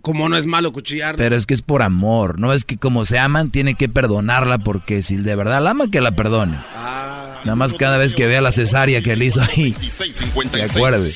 [0.00, 1.16] como no es malo cuchillar.
[1.16, 4.56] Pero es que es por amor, no es que como se aman tiene que perdonarla
[4.56, 6.58] porque si de verdad la ama que la perdone.
[6.74, 7.40] Ah.
[7.44, 9.76] Nada más cada vez que vea la cesárea que le hizo ahí.
[9.90, 11.10] Se acuerde.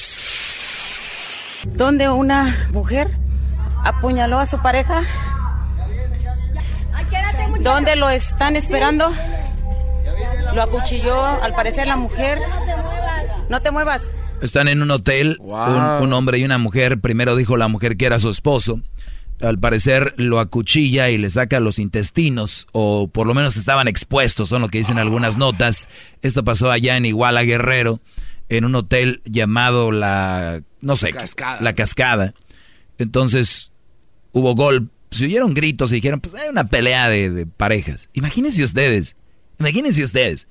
[1.72, 3.16] Donde una mujer
[3.82, 5.02] apuñaló a su pareja.
[7.60, 9.10] ¿Dónde lo están esperando?
[10.54, 12.40] Lo acuchilló, al parecer, la mujer.
[13.48, 14.02] No te muevas.
[14.40, 17.00] Están en un hotel, un, hombre y una mujer.
[17.00, 18.80] Primero dijo la mujer que era su esposo.
[19.40, 24.48] Al parecer lo acuchilla y le saca los intestinos, o por lo menos estaban expuestos,
[24.48, 25.88] son lo que dicen algunas notas.
[26.22, 28.00] Esto pasó allá en Iguala Guerrero,
[28.48, 31.12] en un hotel llamado la, no sé,
[31.60, 32.32] la Cascada.
[32.98, 33.72] Entonces
[34.32, 38.08] hubo gol, se oyeron gritos y dijeron, pues hay una pelea de, de parejas.
[38.14, 39.16] Imagínense ustedes,
[39.58, 40.46] Imagínense ustedes.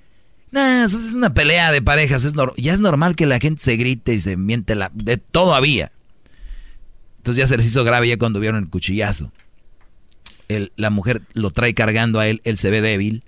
[0.56, 2.24] Nah, eso es una pelea de parejas.
[2.24, 5.92] Es ya es normal que la gente se grite y se miente la de todavía.
[7.18, 9.34] Entonces ya se les hizo grave ya cuando vieron el cuchillazo.
[10.48, 13.26] la mujer lo trae cargando a él, él se ve débil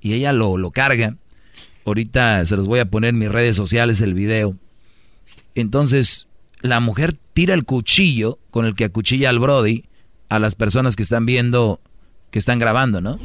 [0.00, 1.16] y ella lo, lo carga.
[1.84, 4.54] Ahorita se los voy a poner en mis redes sociales el video.
[5.56, 6.28] Entonces
[6.60, 9.86] la mujer tira el cuchillo con el que acuchilla al Brody
[10.28, 11.80] a las personas que están viendo,
[12.30, 13.18] que están grabando, ¿no?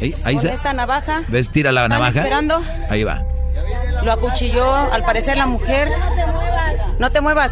[0.00, 1.22] Ahí, Con esta navaja.
[1.28, 1.50] ¿Ves?
[1.50, 2.20] Tira la navaja.
[2.20, 2.60] esperando.
[2.88, 3.24] Ahí va.
[4.04, 5.88] Lo acuchilló, al parecer, la mujer.
[6.98, 7.50] No te muevas.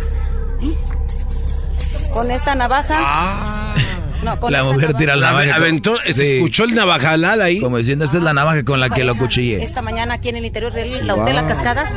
[2.12, 2.96] Con esta navaja.
[3.00, 3.74] Ah.
[4.48, 5.56] la mujer tira la navaja.
[5.56, 7.60] Aventó, se escuchó el navajalal ahí.
[7.60, 9.62] Como diciendo, esta es la navaja con la que lo cuchillé.
[9.62, 11.90] Esta mañana aquí en el interior de la hotel La Cascada.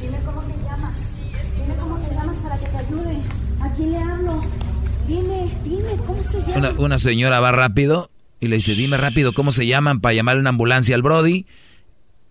[0.00, 0.92] Dime cómo te llamas.
[1.56, 3.16] Dime cómo te llamas para que te ayude.
[3.60, 4.21] Aquí le hablo.
[5.12, 6.72] Dime, dime, ¿cómo se llama?
[6.78, 8.10] Una, señora va rápido
[8.40, 11.44] y le dice, dime rápido, ¿cómo se llaman para llamar una ambulancia al Brody?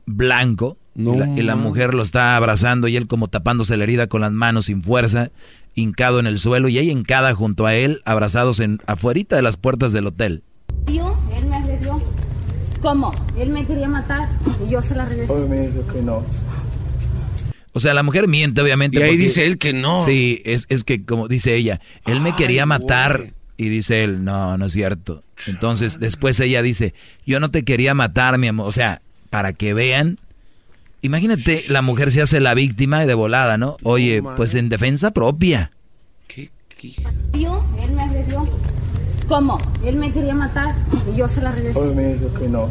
[0.07, 0.77] Blanco.
[0.95, 4.65] Y, la, mujer lo está abrazando y él como tapándose la herida con las manos
[4.65, 5.29] sin fuerza,
[5.75, 9.57] hincado en el suelo y ella hincada junto a él, abrazados en afuerita de las
[9.57, 10.43] puertas del hotel.
[10.85, 12.01] Tío, él me agredió.
[12.81, 13.13] ¿Cómo?
[13.37, 14.27] Él me quería matar
[14.65, 15.33] y yo se la regresé.
[15.47, 16.23] me dijo que no.
[17.73, 18.99] O sea, la mujer miente, obviamente.
[18.99, 20.03] Y ahí dice él que no.
[20.03, 24.57] Sí, es, es que como dice ella, él me quería matar Y dice él, no,
[24.57, 25.23] no es cierto.
[25.47, 26.93] Entonces después ella dice,
[27.25, 28.67] yo no te quería matar, mi amor.
[28.67, 30.19] O sea, para que vean.
[31.03, 33.77] Imagínate, la mujer se hace la víctima de volada, ¿no?
[33.81, 35.71] Oye, pues en defensa propia.
[37.31, 38.47] Tío, él me agredió.
[39.27, 39.59] ¿Cómo?
[39.85, 40.75] Él me quería matar
[41.11, 41.79] y yo se la regresé.
[41.79, 42.69] Hoy me dijo que no.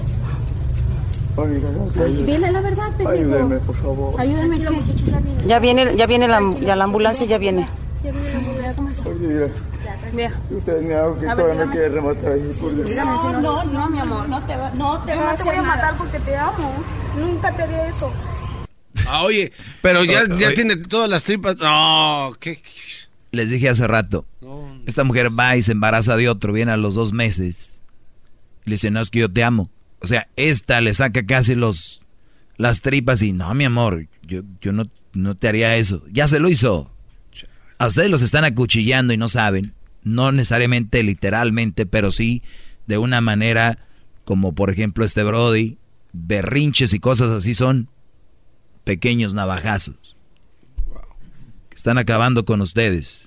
[1.46, 3.10] Dile la verdad, pendejo.
[3.10, 4.20] Ayúdeme, por favor.
[4.20, 5.46] Ayúdame, ¿qué?
[5.46, 7.66] Ya viene, ya viene la, ya la ambulancia, ya viene.
[8.04, 9.08] Ya viene la ambulancia, ¿cómo está?
[9.08, 9.48] Oye, mira,
[10.12, 10.40] Mira.
[10.50, 12.36] usted me hago que todavía me quiere rematar.
[12.36, 15.42] No, no, no, mi amor, no te va, no te Yo va no a te
[15.44, 15.76] voy a nada.
[15.76, 16.72] matar porque te amo.
[17.18, 18.10] Nunca te haría eso.
[19.06, 19.52] Ah, oye,
[19.82, 20.52] pero ya, ya oye.
[20.54, 21.56] tiene todas las tripas.
[21.58, 22.62] No, ¿qué?
[23.32, 24.24] Les dije hace rato.
[24.86, 27.80] Esta mujer va y se embaraza de otro, viene a los dos meses.
[28.66, 29.70] Y le dice, no, es que yo te amo.
[30.00, 32.00] O sea, esta le saca casi los
[32.56, 36.04] las tripas y, no, mi amor, yo, yo no, no te haría eso.
[36.12, 36.90] Ya se lo hizo.
[37.78, 39.72] A ustedes los están acuchillando y no saben.
[40.02, 42.42] No necesariamente literalmente, pero sí
[42.86, 43.78] de una manera
[44.24, 45.78] como por ejemplo este Brody.
[46.12, 47.88] Berrinches y cosas así son
[48.84, 50.16] pequeños navajazos.
[51.70, 53.24] Que están acabando con ustedes.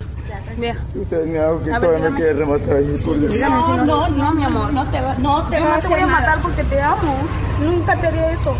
[0.58, 0.76] Mira.
[0.94, 3.00] Usted me hago que A ver, todavía me quiere rematar ahí.
[3.40, 5.88] No, no, no, mi amor, no te va, no te Yo va no a te
[5.88, 6.20] voy a nada.
[6.20, 7.16] matar porque te amo.
[7.64, 8.56] Nunca te haría eso.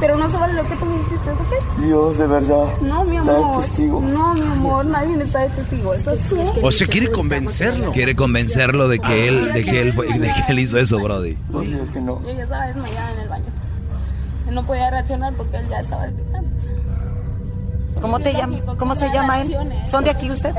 [0.00, 1.78] Pero no se vale lo que tú me hiciste, ¿ok?
[1.78, 2.64] Dios, de verdad.
[2.82, 3.62] No, mi amor.
[3.62, 4.00] testigo.
[4.00, 5.94] No, mi amor, nadie está de testigo.
[5.94, 7.92] Eso sí es O se quiere convencerlo.
[7.92, 11.38] Quiere convencerlo de que él, de que él fue, de que él hizo eso, Brody.
[11.54, 12.20] Oye, que no.
[12.22, 13.44] Yo ya estaba desmayada en el baño.
[14.48, 16.48] Él no podía reaccionar porque él ya estaba gritando.
[18.00, 18.60] ¿Cómo te llama?
[18.78, 19.56] ¿Cómo se llama él?
[19.88, 20.52] ¿Son de aquí usted?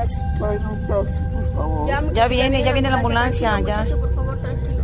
[2.16, 3.86] Ya viene, ya viene la ambulancia, ya.
[3.86, 4.84] Por favor, tranquilo.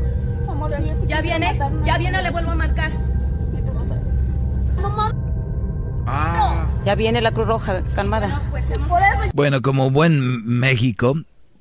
[1.08, 2.92] Ya viene, ya viene, le vuelvo a marcar.
[4.82, 8.42] Mamá, Ya viene la Cruz Roja, calmada.
[8.50, 8.60] por
[9.02, 11.16] eso Bueno, como buen México.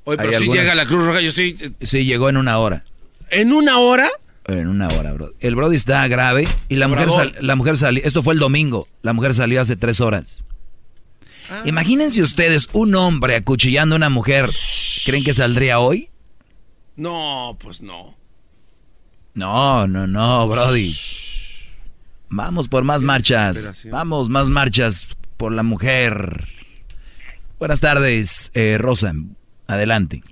[0.04, 1.56] Oye, pero si algunas- llega la Cruz Roja, yo sí.
[1.82, 2.84] Sí, llegó en una hora.
[3.30, 4.08] ¿En una hora?
[4.46, 5.30] En una hora, bro.
[5.40, 8.02] El Brody está grave y la mujer, sal- la mujer salió.
[8.04, 8.88] Esto fue el domingo.
[9.02, 10.44] La mujer salió hace tres horas.
[11.48, 11.62] Ah.
[11.64, 14.50] Imagínense ustedes un hombre acuchillando a una mujer.
[15.04, 16.10] ¿Creen que saldría hoy?
[16.96, 18.16] No, pues no.
[19.34, 20.96] No, no, no, Brody.
[22.28, 23.86] Vamos por más marchas.
[23.90, 26.46] Vamos, más marchas por la mujer.
[27.58, 29.12] Buenas tardes, eh, Rosa.
[29.66, 30.22] Adelante.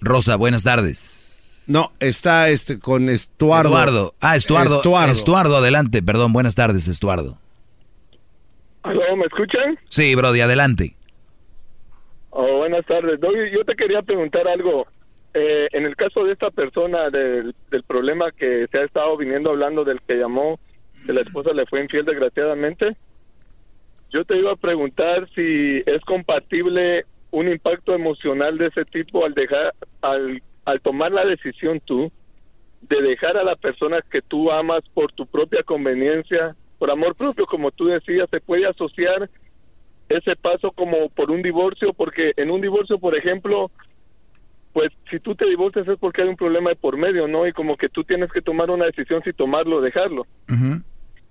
[0.00, 1.64] Rosa, buenas tardes.
[1.66, 3.70] No, está este con Estuardo.
[3.70, 4.14] Eduardo.
[4.20, 4.76] Ah, Estuardo.
[4.76, 5.12] Estuardo.
[5.12, 6.02] Estuardo, adelante.
[6.02, 7.38] Perdón, buenas tardes, Estuardo.
[8.84, 9.78] ¿Aló, me escuchan?
[9.88, 10.94] Sí, Brody, adelante.
[12.30, 13.18] Oh, buenas tardes.
[13.20, 14.86] Yo- yo te quería preguntar algo.
[15.32, 19.50] Eh, en el caso de esta persona, del, del problema que se ha estado viniendo
[19.50, 20.60] hablando del que llamó,
[21.06, 22.96] que la esposa le fue infiel desgraciadamente,
[24.10, 29.34] yo te iba a preguntar si es compatible un impacto emocional de ese tipo al
[29.34, 32.12] dejar, al, al tomar la decisión tú
[32.82, 37.46] de dejar a la persona que tú amas por tu propia conveniencia, por amor propio,
[37.46, 39.28] como tú decías, se puede asociar
[40.08, 43.70] ese paso como por un divorcio, porque en un divorcio, por ejemplo,
[44.72, 47.46] pues si tú te divorcias es porque hay un problema de por medio, ¿no?
[47.46, 50.26] Y como que tú tienes que tomar una decisión si tomarlo o dejarlo.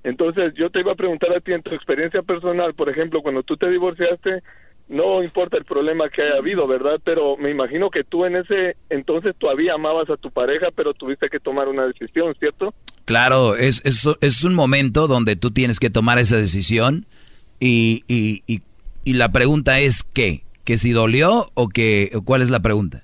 [0.03, 3.43] Entonces yo te iba a preguntar a ti en tu experiencia personal, por ejemplo, cuando
[3.43, 4.41] tú te divorciaste,
[4.89, 6.99] no importa el problema que haya habido, ¿verdad?
[7.03, 11.29] Pero me imagino que tú en ese entonces todavía amabas a tu pareja, pero tuviste
[11.29, 12.73] que tomar una decisión, ¿cierto?
[13.05, 17.05] Claro, es, es, es un momento donde tú tienes que tomar esa decisión
[17.59, 18.61] y, y, y,
[19.03, 20.43] y la pregunta es ¿qué?
[20.63, 23.03] ¿Que si dolió o que o cuál es la pregunta?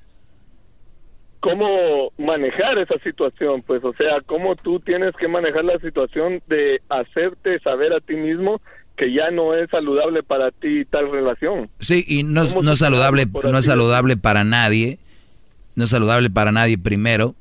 [1.39, 6.81] cómo manejar esa situación, pues, o sea, cómo tú tienes que manejar la situación de
[6.89, 8.61] hacerte saber a ti mismo
[8.99, 11.69] que ya no es saludable para ti tal relación.
[11.79, 14.99] Sí, y no es, ¿Cómo no es saludable, no es saludable para nadie,
[15.75, 17.33] no es saludable para nadie primero.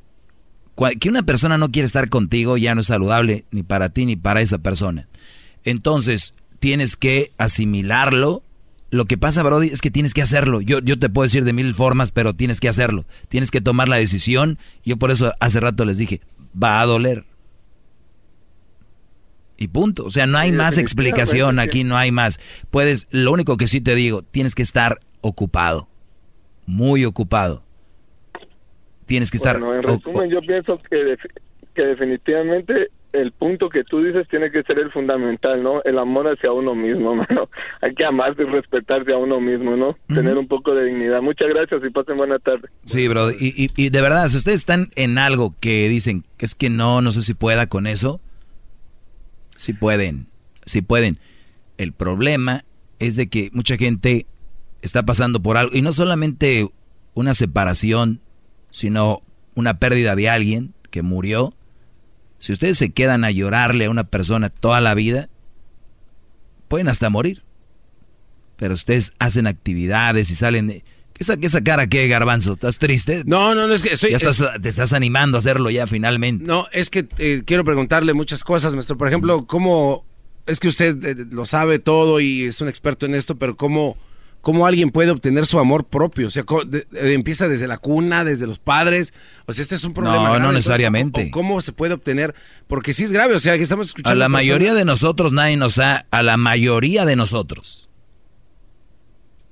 [1.00, 4.14] Que una persona no quiere estar contigo ya no es saludable ni para ti ni
[4.14, 5.08] para esa persona.
[5.64, 8.44] Entonces, tienes que asimilarlo.
[8.90, 10.60] Lo que pasa, Brody, es que tienes que hacerlo.
[10.60, 13.04] Yo, yo te puedo decir de mil formas, pero tienes que hacerlo.
[13.28, 14.58] Tienes que tomar la decisión.
[14.84, 16.20] Yo por eso hace rato les dije,
[16.54, 17.24] va a doler.
[19.58, 20.04] Y punto.
[20.06, 22.38] O sea, no hay Sí, más explicación, aquí no hay más.
[22.70, 25.88] Puedes, lo único que sí te digo, tienes que estar ocupado.
[26.66, 27.64] Muy ocupado.
[29.06, 29.58] Tienes que estar...
[29.58, 31.16] Bueno, en resumen, yo pienso que,
[31.74, 35.82] que definitivamente el punto que tú dices tiene que ser el fundamental, ¿no?
[35.82, 37.48] El amor hacia uno mismo, mano.
[37.80, 39.96] Hay que amarse y respetarse a uno mismo, ¿no?
[40.14, 41.22] Tener un poco de dignidad.
[41.22, 42.68] Muchas gracias y pasen buena tarde.
[42.84, 43.30] Sí, bro.
[43.30, 46.68] Y, y- y de verdad, si ustedes están en algo que dicen que es que
[46.68, 48.20] no, no sé si pueda con eso,
[49.58, 50.28] sí pueden,
[50.64, 51.18] sí pueden.
[51.76, 52.64] El problema
[52.98, 54.26] es de que mucha gente
[54.80, 56.66] está pasando por algo, y no solamente
[57.14, 58.20] una separación,
[58.70, 59.22] sino
[59.54, 61.52] una pérdida de alguien que murió,
[62.38, 65.28] si ustedes se quedan a llorarle a una persona toda la vida,
[66.68, 67.42] pueden hasta morir.
[68.56, 70.84] Pero ustedes hacen actividades y salen de...
[71.18, 72.52] ¿Qué esa, esa cara qué, Garbanzo?
[72.52, 73.24] ¿Estás triste?
[73.26, 76.44] No, no, no, es que ya estás, te estás animando a hacerlo ya finalmente.
[76.44, 78.96] No, es que eh, quiero preguntarle muchas cosas, maestro.
[78.96, 80.06] Por ejemplo, ¿cómo...
[80.46, 83.96] Es que usted eh, lo sabe todo y es un experto en esto, pero ¿cómo,
[84.42, 86.28] cómo alguien puede obtener su amor propio?
[86.28, 89.12] O sea, eh, empieza desde la cuna, desde los padres.
[89.46, 90.38] O sea, este es un problema.
[90.38, 91.32] No, no necesariamente.
[91.32, 92.32] ¿Cómo, se puede obtener?
[92.68, 94.12] Porque sí es grave, o sea, que estamos escuchando.
[94.12, 96.06] A la mayoría de nosotros nadie nos ha...
[96.12, 97.87] A la mayoría de nosotros.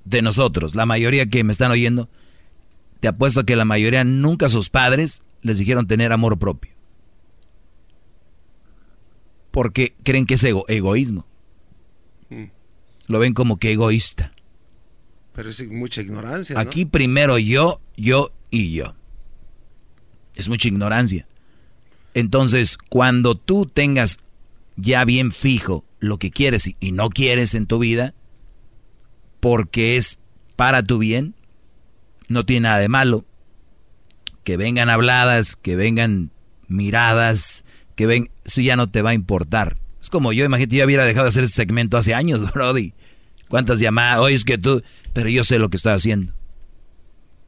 [0.06, 2.08] De nosotros, la mayoría que me están oyendo
[3.00, 6.72] te apuesto a que la mayoría nunca sus padres les dijeron tener amor propio.
[9.50, 11.26] Porque creen que es egoísmo.
[12.30, 12.44] Mm.
[13.08, 14.30] Lo ven como que egoísta.
[15.32, 16.58] Pero es mucha ignorancia.
[16.58, 18.94] Aquí primero yo, yo y yo.
[20.36, 21.26] Es mucha ignorancia.
[22.14, 24.20] Entonces, cuando tú tengas
[24.76, 28.14] ya bien fijo lo que quieres y no quieres en tu vida,
[29.40, 30.18] porque es
[30.56, 31.34] para tu bien,
[32.28, 33.24] no tiene nada de malo.
[34.44, 36.30] Que vengan habladas, que vengan
[36.68, 37.64] miradas,
[37.94, 39.76] que ven, eso ya no te va a importar.
[40.00, 42.92] Es como yo, imagínate, yo hubiera dejado de hacer ese segmento hace años, Brody.
[43.48, 44.20] ¿Cuántas llamadas?
[44.20, 44.82] Oye, es que tú,
[45.12, 46.32] pero yo sé lo que estoy haciendo.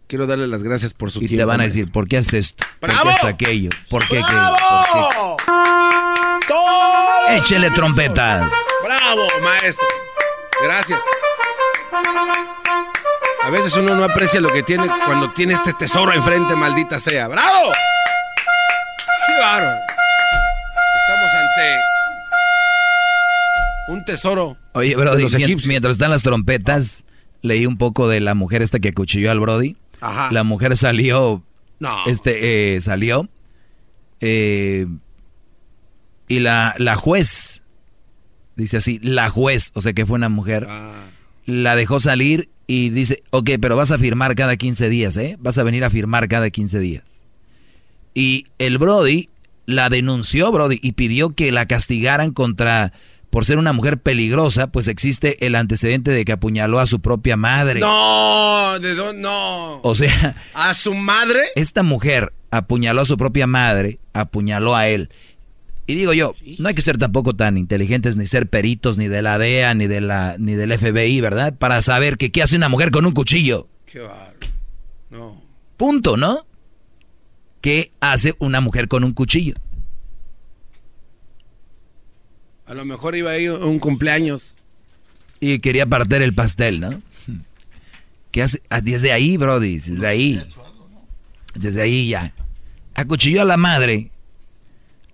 [0.06, 1.34] Quiero darle las gracias por su y tiempo.
[1.34, 2.64] Y te van a decir, ¿por qué haces esto?
[2.80, 3.02] ¡Bravo!
[3.02, 3.70] ¿Por qué haces aquello?
[3.90, 4.56] ¿Por qué ¡Bravo!
[4.56, 5.36] aquello?
[7.36, 8.50] Échele trompetas.
[8.84, 9.86] ¡Bravo, maestro!
[10.62, 11.00] Gracias.
[13.42, 17.28] A veces uno no aprecia lo que tiene cuando tiene este tesoro enfrente, maldita sea.
[17.28, 17.72] ¡Bravo!
[19.26, 19.78] ¡Qué bárbaro!
[21.08, 21.78] Estamos ante
[23.88, 24.56] un tesoro.
[24.72, 25.26] Oye, Brody,
[25.66, 27.04] mientras están las trompetas,
[27.40, 29.76] leí un poco de la mujer esta que acuchilló al Brody.
[30.00, 30.30] Ajá.
[30.30, 31.42] La mujer salió.
[31.78, 31.90] No.
[32.06, 33.28] Este, eh, salió.
[34.20, 34.86] Eh,
[36.28, 37.62] y la, la juez.
[38.56, 40.66] Dice así, la juez, o sea que fue una mujer.
[40.68, 41.06] Ah.
[41.48, 45.36] La dejó salir y dice, ok, pero vas a firmar cada 15 días, ¿eh?
[45.40, 47.24] Vas a venir a firmar cada 15 días.
[48.12, 49.30] Y el Brody
[49.64, 52.92] la denunció, Brody, y pidió que la castigaran contra,
[53.30, 57.38] por ser una mujer peligrosa, pues existe el antecedente de que apuñaló a su propia
[57.38, 57.80] madre.
[57.80, 59.22] No, ¿de dónde?
[59.22, 59.80] No.
[59.80, 60.36] O sea...
[60.52, 61.40] ¿A su madre?
[61.56, 65.08] Esta mujer apuñaló a su propia madre, apuñaló a él.
[65.88, 69.22] Y digo yo, no hay que ser tampoco tan inteligentes, ni ser peritos, ni de
[69.22, 71.56] la DEA, ni, de la, ni del FBI, ¿verdad?
[71.56, 73.68] Para saber que qué hace una mujer con un cuchillo.
[73.86, 74.34] Qué bárbaro.
[75.08, 75.42] No.
[75.78, 76.46] Punto, ¿no?
[77.62, 79.54] ¿Qué hace una mujer con un cuchillo?
[82.66, 84.54] A lo mejor iba a ir a un cumpleaños.
[85.40, 87.00] Y quería partir el pastel, ¿no?
[88.30, 88.60] ¿Qué hace?
[88.68, 90.46] Ah, desde ahí, Brody, desde ahí.
[91.54, 92.34] Desde ahí ya.
[92.94, 94.10] Acuchilló a la madre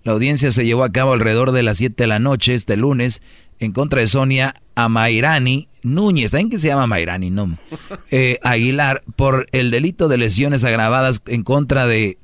[0.05, 3.23] la audiencia se llevó a cabo alrededor de las 7 de la noche este lunes
[3.59, 6.31] en contra de Sonia Amairani Núñez.
[6.31, 7.31] ¿Saben qué se llama Amairani?
[7.31, 7.57] No.
[8.11, 12.19] Eh, Aguilar por el delito de lesiones agravadas en contra de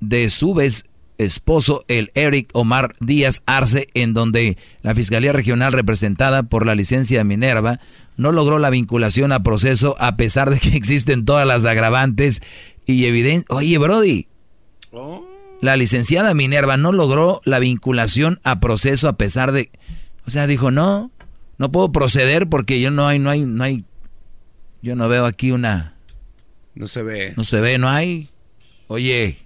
[0.00, 0.84] de su vez
[1.16, 7.18] esposo, el Eric Omar Díaz Arce, en donde la Fiscalía Regional representada por la licencia
[7.18, 7.78] de Minerva
[8.16, 12.42] no logró la vinculación a proceso a pesar de que existen todas las agravantes
[12.84, 13.46] y evidencia.
[13.48, 14.26] Oye, Brody,
[15.60, 19.70] la licenciada Minerva no logró la vinculación a proceso a pesar de,
[20.26, 21.10] o sea, dijo no,
[21.58, 23.84] no puedo proceder porque yo no hay, no hay, no hay,
[24.82, 25.94] yo no veo aquí una,
[26.74, 28.30] no se ve, no se ve, no hay.
[28.88, 29.38] Oye,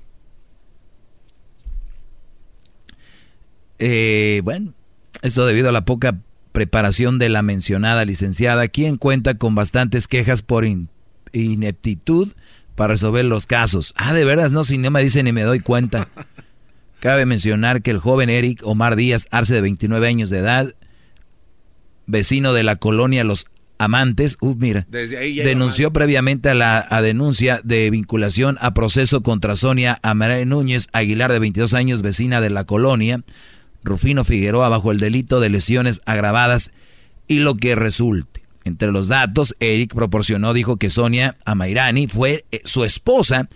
[3.78, 4.72] eh, bueno,
[5.22, 6.18] esto debido a la poca
[6.52, 10.64] preparación de la mencionada licenciada, quien cuenta con bastantes quejas por
[11.32, 12.32] ineptitud
[12.78, 13.92] para resolver los casos.
[13.96, 16.08] Ah, de veras, no, si no me dicen ni me doy cuenta.
[17.00, 20.74] Cabe mencionar que el joven Eric Omar Díaz Arce, de 29 años de edad,
[22.06, 23.46] vecino de la colonia Los
[23.78, 30.48] Amantes, uh, mira, denunció previamente a la denuncia de vinculación a proceso contra Sonia Amaral
[30.48, 33.22] Núñez Aguilar, de 22 años, vecina de la colonia,
[33.82, 36.70] Rufino Figueroa, bajo el delito de lesiones agravadas
[37.26, 38.37] y lo que resulte.
[38.68, 43.48] Entre los datos, Eric proporcionó, dijo que Sonia Amairani fue eh, su esposa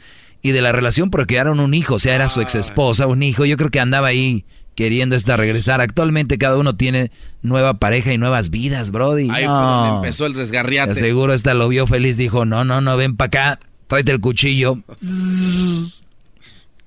[0.42, 3.44] y de la relación procrearon un hijo, o sea, era su ex esposa, un hijo.
[3.44, 4.44] Yo creo que andaba ahí
[4.74, 5.80] queriendo esta regresar.
[5.80, 7.10] Actualmente cada uno tiene
[7.42, 9.28] nueva pareja y nuevas vidas, Brody.
[9.30, 10.94] Ahí fue donde empezó el resgarriate.
[10.94, 14.78] Seguro esta lo vio feliz, dijo, no, no, no, ven para acá, tráete el cuchillo.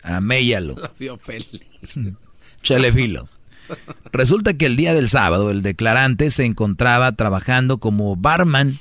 [0.03, 0.75] Améllalo.
[0.75, 1.61] Lo vio feliz.
[2.61, 3.29] Chale filo.
[4.11, 8.79] Resulta que el día del sábado el declarante se encontraba trabajando como barman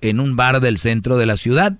[0.00, 1.76] en un bar del centro de la ciudad,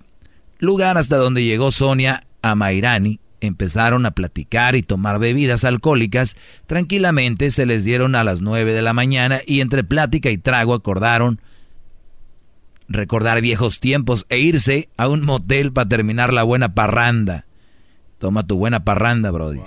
[0.59, 3.19] lugar hasta donde llegó Sonia Amairani.
[3.39, 6.35] Empezaron a platicar y tomar bebidas alcohólicas.
[6.65, 10.73] Tranquilamente se les dieron a las nueve de la mañana y entre plática y trago
[10.73, 11.39] acordaron
[12.89, 17.45] recordar viejos tiempos e irse a un motel para terminar la buena parranda.
[18.17, 19.61] Toma tu buena parranda, Brody.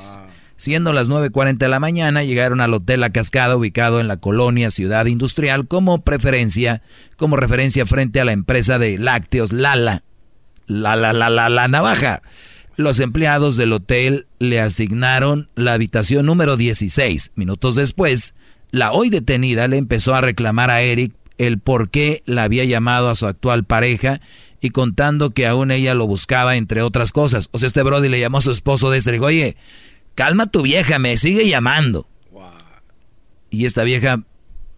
[0.60, 4.70] Siendo las 9.40 de la mañana, llegaron al Hotel La Cascada, ubicado en la colonia
[4.70, 6.82] Ciudad Industrial, como preferencia,
[7.16, 10.02] como referencia frente a la empresa de lácteos Lala.
[10.66, 12.20] La, la, la, la, la navaja.
[12.76, 17.32] Los empleados del hotel le asignaron la habitación número 16.
[17.36, 18.34] Minutos después,
[18.70, 23.08] la hoy detenida le empezó a reclamar a Eric el por qué la había llamado
[23.08, 24.20] a su actual pareja
[24.60, 27.48] y contando que aún ella lo buscaba, entre otras cosas.
[27.52, 29.56] O sea, este Brody le llamó a su esposo de este y dijo, oye,
[30.20, 32.06] calma tu vieja, me sigue llamando.
[33.48, 34.22] Y esta vieja,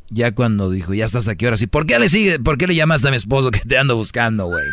[0.08, 2.76] ya cuando dijo, ya estás aquí ahora sí, ¿por qué le sigue, por qué le
[2.76, 4.64] llamaste a mi esposo que te ando buscando, güey?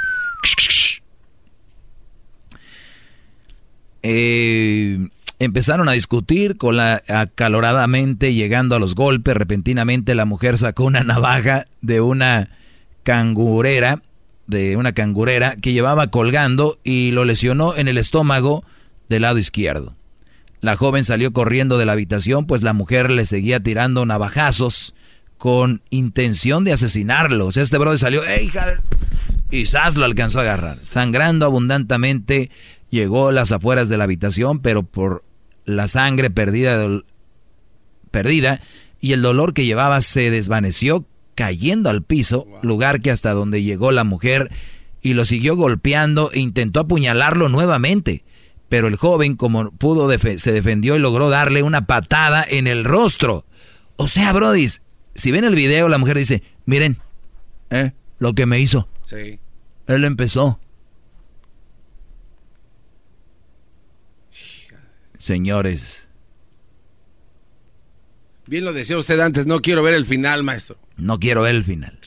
[4.04, 5.10] Eh,
[5.40, 9.36] empezaron a discutir con la acaloradamente llegando a los golpes.
[9.36, 12.52] Repentinamente la mujer sacó una navaja de una
[13.02, 14.04] cangurera
[14.46, 18.64] de una cangurera que llevaba colgando y lo lesionó en el estómago
[19.08, 19.96] del lado izquierdo.
[20.62, 24.94] La joven salió corriendo de la habitación pues la mujer le seguía tirando navajazos
[25.38, 27.48] con intención de asesinarlo.
[27.48, 28.82] O sea, este brother salió, ¡eh, hija!
[29.52, 30.76] Y Sas lo alcanzó a agarrar.
[30.76, 32.52] Sangrando abundantemente,
[32.90, 35.24] llegó a las afueras de la habitación, pero por
[35.66, 36.86] la sangre perdida,
[38.12, 38.62] perdida
[39.00, 41.06] y el dolor que llevaba se desvaneció
[41.36, 44.52] cayendo al piso, lugar que hasta donde llegó la mujer
[45.02, 48.24] y lo siguió golpeando e intentó apuñalarlo nuevamente.
[48.70, 53.46] Pero el joven, como pudo, se defendió y logró darle una patada en el rostro.
[53.96, 54.68] O sea, Brody,
[55.16, 57.00] si ven el video, la mujer dice, miren,
[57.72, 57.92] ¿eh?
[58.20, 58.88] lo que me hizo.
[59.04, 59.40] Sí.
[59.88, 60.60] Él empezó.
[65.18, 66.10] Señores,
[68.50, 70.76] Bien lo decía usted antes, no quiero ver el final, maestro.
[70.98, 72.00] No quiero ver el final.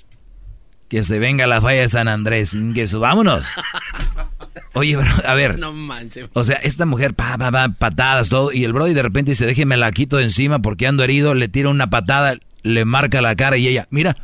[0.88, 2.56] Que se venga la falla de San Andrés.
[2.74, 3.46] Que vámonos.
[4.74, 5.58] Oye, bro, a ver.
[5.58, 6.28] No manches.
[6.32, 8.52] O sea, esta mujer, pa, pa, pa, patadas, todo.
[8.52, 11.34] Y el Brody de repente dice, déjeme la quito de encima porque ando herido.
[11.34, 14.16] Le tira una patada, le marca la cara y ella, mira,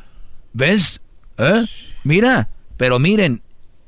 [0.53, 1.01] ¿ves?
[1.37, 1.65] ¿Eh?
[2.05, 2.49] Mira.
[2.77, 3.43] Pero miren.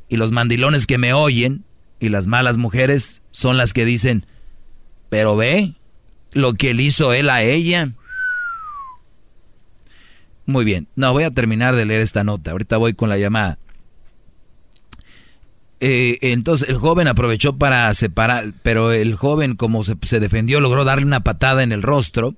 [0.09, 1.65] Y los mandilones que me oyen
[2.01, 4.27] y las malas mujeres son las que dicen,
[5.09, 5.75] pero ve
[6.33, 7.93] lo que le hizo él a ella.
[10.47, 10.89] Muy bien.
[10.97, 12.51] No, voy a terminar de leer esta nota.
[12.51, 13.59] Ahorita voy con la llamada.
[15.81, 21.07] Eh, entonces el joven aprovechó para separar, pero el joven como se, defendió logró darle
[21.07, 22.35] una patada en el rostro.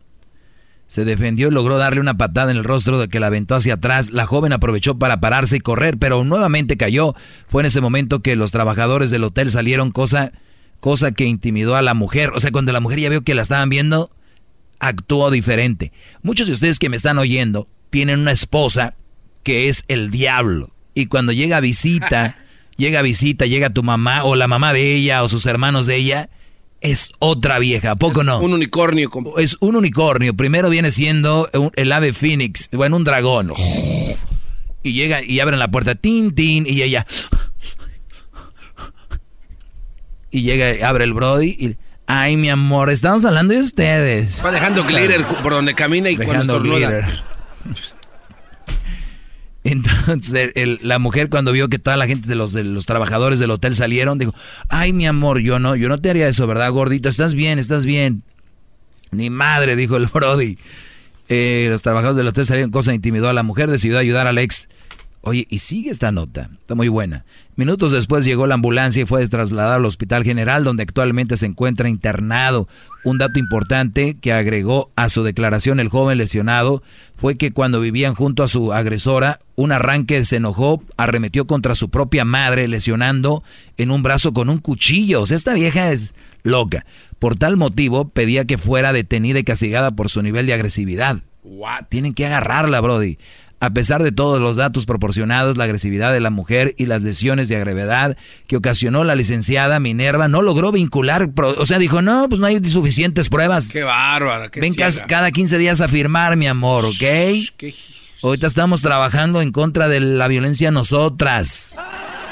[0.86, 3.74] Se defendió y logró darle una patada en el rostro de que la aventó hacia
[3.74, 4.12] atrás.
[4.12, 7.14] La joven aprovechó para pararse y correr, pero nuevamente cayó.
[7.48, 10.32] Fue en ese momento que los trabajadores del hotel salieron, cosa,
[10.81, 12.31] cosa que intimidó a la mujer.
[12.35, 14.10] O sea, cuando la mujer ya vio que la estaban viendo,
[14.81, 15.93] actuó diferente.
[16.23, 18.94] Muchos de ustedes que me están oyendo tienen una esposa
[19.43, 20.73] que es el diablo.
[20.94, 22.36] Y cuando llega a visita,
[22.82, 25.96] llega a visita, llega tu mamá o la mamá de ella o sus hermanos de
[25.96, 26.30] ella,
[26.80, 28.40] es otra vieja, ¿a poco no?
[28.40, 29.09] Un unicornio.
[29.38, 30.34] Es un unicornio.
[30.34, 33.52] Primero viene siendo el ave fénix, bueno, un dragón.
[34.82, 37.06] Y llega y abren la puerta, tin, tin, y ella...
[40.32, 41.76] Y llega, abre el Brody y...
[42.06, 44.44] Ay, mi amor, estamos hablando de ustedes.
[44.44, 47.06] Va dejando glitter por donde camina y cuando estornuda.
[49.64, 50.52] Entonces
[50.82, 53.76] la mujer cuando vio que toda la gente de los, de los trabajadores del hotel
[53.76, 54.34] salieron, dijo,
[54.68, 57.09] ay mi amor, yo no, yo no te haría eso, ¿verdad, gordito?
[57.09, 58.22] Estás bien, estás bien.
[59.12, 60.59] Ni madre, dijo el Brody.
[61.28, 64.68] Eh, los trabajadores del hotel salieron, cosa intimidó a la mujer, decidió ayudar al ex
[65.24, 67.24] Oye, y sigue esta nota, está muy buena.
[67.55, 71.89] Minutos después llegó la ambulancia y fue trasladado al Hospital General, donde actualmente se encuentra
[71.89, 72.66] internado.
[73.05, 76.82] Un dato importante que agregó a su declaración el joven lesionado
[77.15, 81.89] fue que cuando vivían junto a su agresora, un arranque se enojó, arremetió contra su
[81.89, 83.44] propia madre, lesionando
[83.77, 85.20] en un brazo con un cuchillo.
[85.23, 86.85] O sea, esta vieja es loca.
[87.20, 91.23] Por tal motivo, pedía que fuera detenida y castigada por su nivel de agresividad.
[91.89, 93.19] Tienen que agarrarla, Brody.
[93.62, 97.48] A pesar de todos los datos proporcionados, la agresividad de la mujer y las lesiones
[97.48, 98.16] de gravedad
[98.48, 102.59] que ocasionó la licenciada Minerva no logró vincular, o sea, dijo, no, pues no hay
[102.64, 103.68] suficientes pruebas.
[103.68, 104.51] Qué bárbara.
[104.51, 104.74] Qué Ven
[105.06, 107.72] cada 15 días a firmar, mi amor, ¿ok?
[108.24, 111.80] Ahorita estamos trabajando en contra de la violencia nosotras.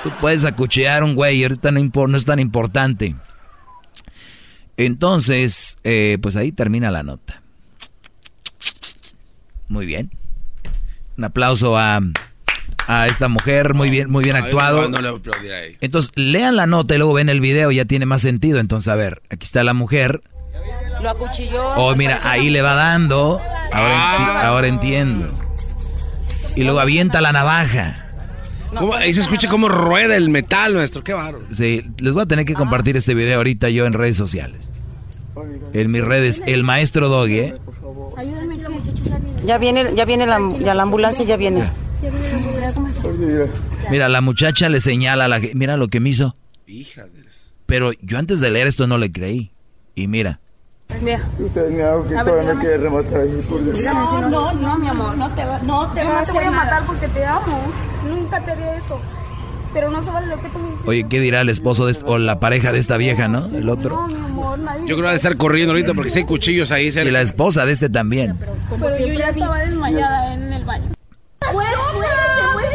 [0.02, 3.14] Tú puedes acuchear a un güey, ahorita no, no es tan importante.
[4.76, 7.40] Entonces, eh, pues ahí termina la nota.
[9.68, 10.10] Muy bien.
[11.20, 12.00] Un aplauso a,
[12.86, 14.88] a esta mujer, muy bien, muy bien actuado.
[14.88, 15.76] No, le aplaudir ahí.
[15.82, 18.58] Entonces, lean la nota y luego ven el video, ya tiene más sentido.
[18.58, 20.22] Entonces, a ver, aquí está la mujer.
[21.02, 21.62] Lo acuchilló.
[21.76, 23.38] Oh, mira, ahí le va dando.
[23.70, 25.30] Ahora, enti- ahora entiendo.
[26.56, 28.06] Y luego avienta la navaja.
[28.74, 28.94] ¿Cómo?
[28.94, 31.04] Ahí se escucha cómo rueda el metal, nuestro.
[31.04, 31.44] Qué bárbaro.
[31.50, 34.70] Sí, les voy a tener que compartir este video ahorita yo en redes sociales.
[35.74, 37.54] En mis redes, el maestro Doggy, ¿eh?
[39.50, 41.68] Ya viene, ya viene la, ya la ambulancia, ya viene.
[42.00, 42.72] ya viene la ambulancia.
[42.72, 43.90] ¿Cómo está?
[43.90, 46.36] Mira, la muchacha le señala a la Mira lo que me hizo.
[46.68, 47.24] Hija de...
[47.66, 49.50] Pero yo antes de leer esto no le creí.
[49.96, 50.38] Y mira.
[51.02, 51.28] Mira.
[51.36, 53.82] Usted me hago que ver, todavía me quiere rematar ahí por Dios.
[53.82, 56.64] No, no, no, mi amor, no te va, no te no te voy a nada.
[56.64, 57.60] matar porque te amo.
[58.08, 59.00] Nunca te haría eso.
[59.72, 60.86] Pero no se vale lo que tú me dices.
[60.86, 63.46] Oye, ¿qué dirá el esposo de o la pareja de esta vieja, no?
[63.46, 63.90] El otro.
[63.96, 64.80] No, mi amor, nadie.
[64.80, 67.08] Yo creo que va a estar corriendo ahorita porque si hay cuchillos ahí cerca.
[67.08, 68.36] Y la esposa de este también.
[68.68, 70.90] Pero yo ya estaba desmayada en el baño.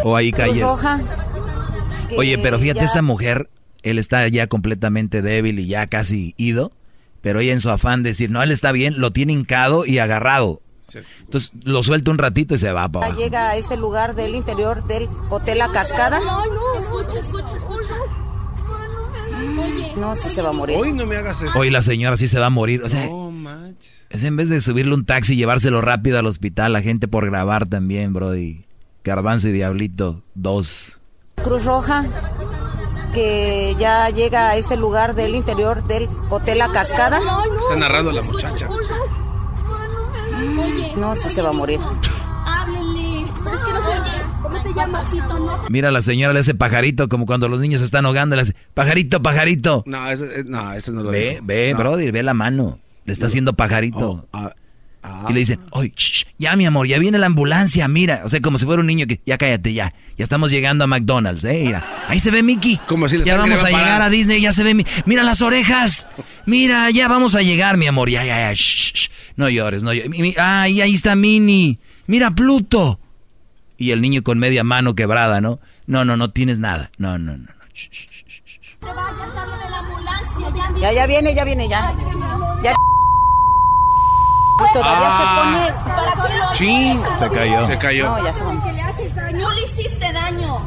[0.03, 0.43] O ahí que
[2.17, 3.49] Oye, pero fíjate, ya- esta mujer,
[3.83, 6.71] él está ya completamente débil y ya casi ido.
[7.21, 9.97] Pero ella en su afán de decir, no, él está bien, lo tiene hincado y
[9.97, 10.61] agarrado.
[11.21, 13.21] Entonces lo suelta un ratito y se va para ya abajo.
[13.23, 16.19] llega a este lugar del interior del Hotel La Cascada.
[16.19, 16.79] No, no.
[16.79, 17.93] Escucha, escucha, escucha.
[19.97, 20.77] No, sí se va a morir.
[20.79, 21.57] Hoy no me hagas eso.
[21.57, 22.83] Hoy la señora sí se va a morir.
[22.83, 24.05] O sea, No manches.
[24.09, 27.25] es en vez de subirle un taxi y llevárselo rápido al hospital, la gente por
[27.25, 28.65] grabar también, Brody.
[29.03, 30.99] Garbanzo y Diablito, dos.
[31.43, 32.05] Cruz Roja,
[33.13, 37.19] que ya llega a este lugar del interior del Hotel La Cascada.
[37.61, 38.67] Está narrando la muchacha.
[40.97, 41.79] No, sí se va a morir.
[42.45, 43.25] Háblenle.
[43.43, 43.79] Pero es que no.
[45.69, 49.21] Mira, la señora le hace pajarito, como cuando los niños están ahogando, le hace pajarito,
[49.21, 49.83] pajarito.
[49.85, 51.79] No, eso, eh, no, eso no lo Ve, ve, No.
[51.79, 52.79] Brody, ve la mano.
[53.05, 54.09] Le está haciendo pajarito.
[54.09, 54.53] Oh, ah,
[55.05, 55.27] ah.
[55.29, 58.21] Y le dicen, oye, shh, ya mi amor, ya viene la ambulancia, mira.
[58.25, 59.93] O sea, como si fuera un niño que, ya cállate, ya.
[60.17, 62.05] Ya estamos llegando a McDonald's, eh, mira.
[62.07, 62.79] Ahí se ve Mickey.
[62.87, 63.85] Como si ya vamos va a parar.
[63.85, 64.85] llegar a Disney, ya se ve mi...
[65.05, 66.07] Mira las orejas.
[66.45, 68.09] Mira, ya vamos a llegar, mi amor.
[68.09, 68.53] Ya, ya, ya.
[68.53, 69.09] shh, shh.
[69.35, 70.37] No llores, no llores.
[70.37, 71.79] Ay, ahí está Minnie.
[72.07, 72.99] Mira, Pluto.
[73.77, 75.59] Y el niño con media mano quebrada, ¿no?
[75.85, 76.91] No, no, no tienes nada.
[76.97, 77.45] No, no, no.
[77.45, 77.65] no.
[77.73, 77.89] Shh,
[80.79, 81.93] Ya, ya viene, ya viene, ya.
[84.57, 85.19] Pues, Todavía Ah.
[85.19, 85.95] se pone.
[85.95, 87.03] ¿Para qué lo Chin.
[87.05, 87.19] haces?
[87.19, 87.67] Se cayó.
[87.67, 88.09] Se cayó.
[88.09, 89.33] No, ya se le.
[89.39, 90.59] No hiciste daño.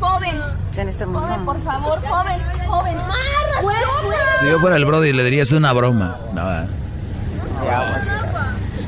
[0.00, 0.40] Joven.
[0.76, 1.44] En este Joven, momento.
[1.44, 2.96] por favor, joven, joven.
[4.40, 6.16] Si yo fuera el Brody, le diría, es una broma.
[6.32, 6.68] No, ¿verdad?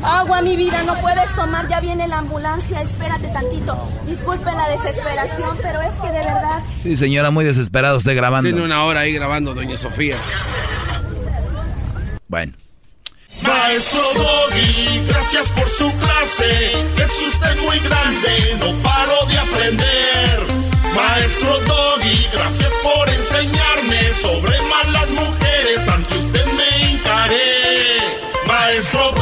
[0.02, 3.76] Agua, mi vida, no puedes tomar, ya viene la ambulancia, espérate tantito.
[4.06, 6.60] Disculpe la desesperación, pero es que de verdad...
[6.80, 8.48] Sí, señora, muy desesperado usted grabando.
[8.48, 10.16] Tiene una hora ahí grabando, doña Sofía.
[12.26, 12.54] Bueno.
[13.40, 16.72] Maestro Doggy, gracias por su clase.
[16.96, 20.46] Es usted muy grande, no paro de aprender.
[20.94, 25.88] Maestro Doggy, gracias por enseñarme sobre malas mujeres.
[25.88, 27.98] Ante usted me encaré.
[28.46, 29.12] Maestro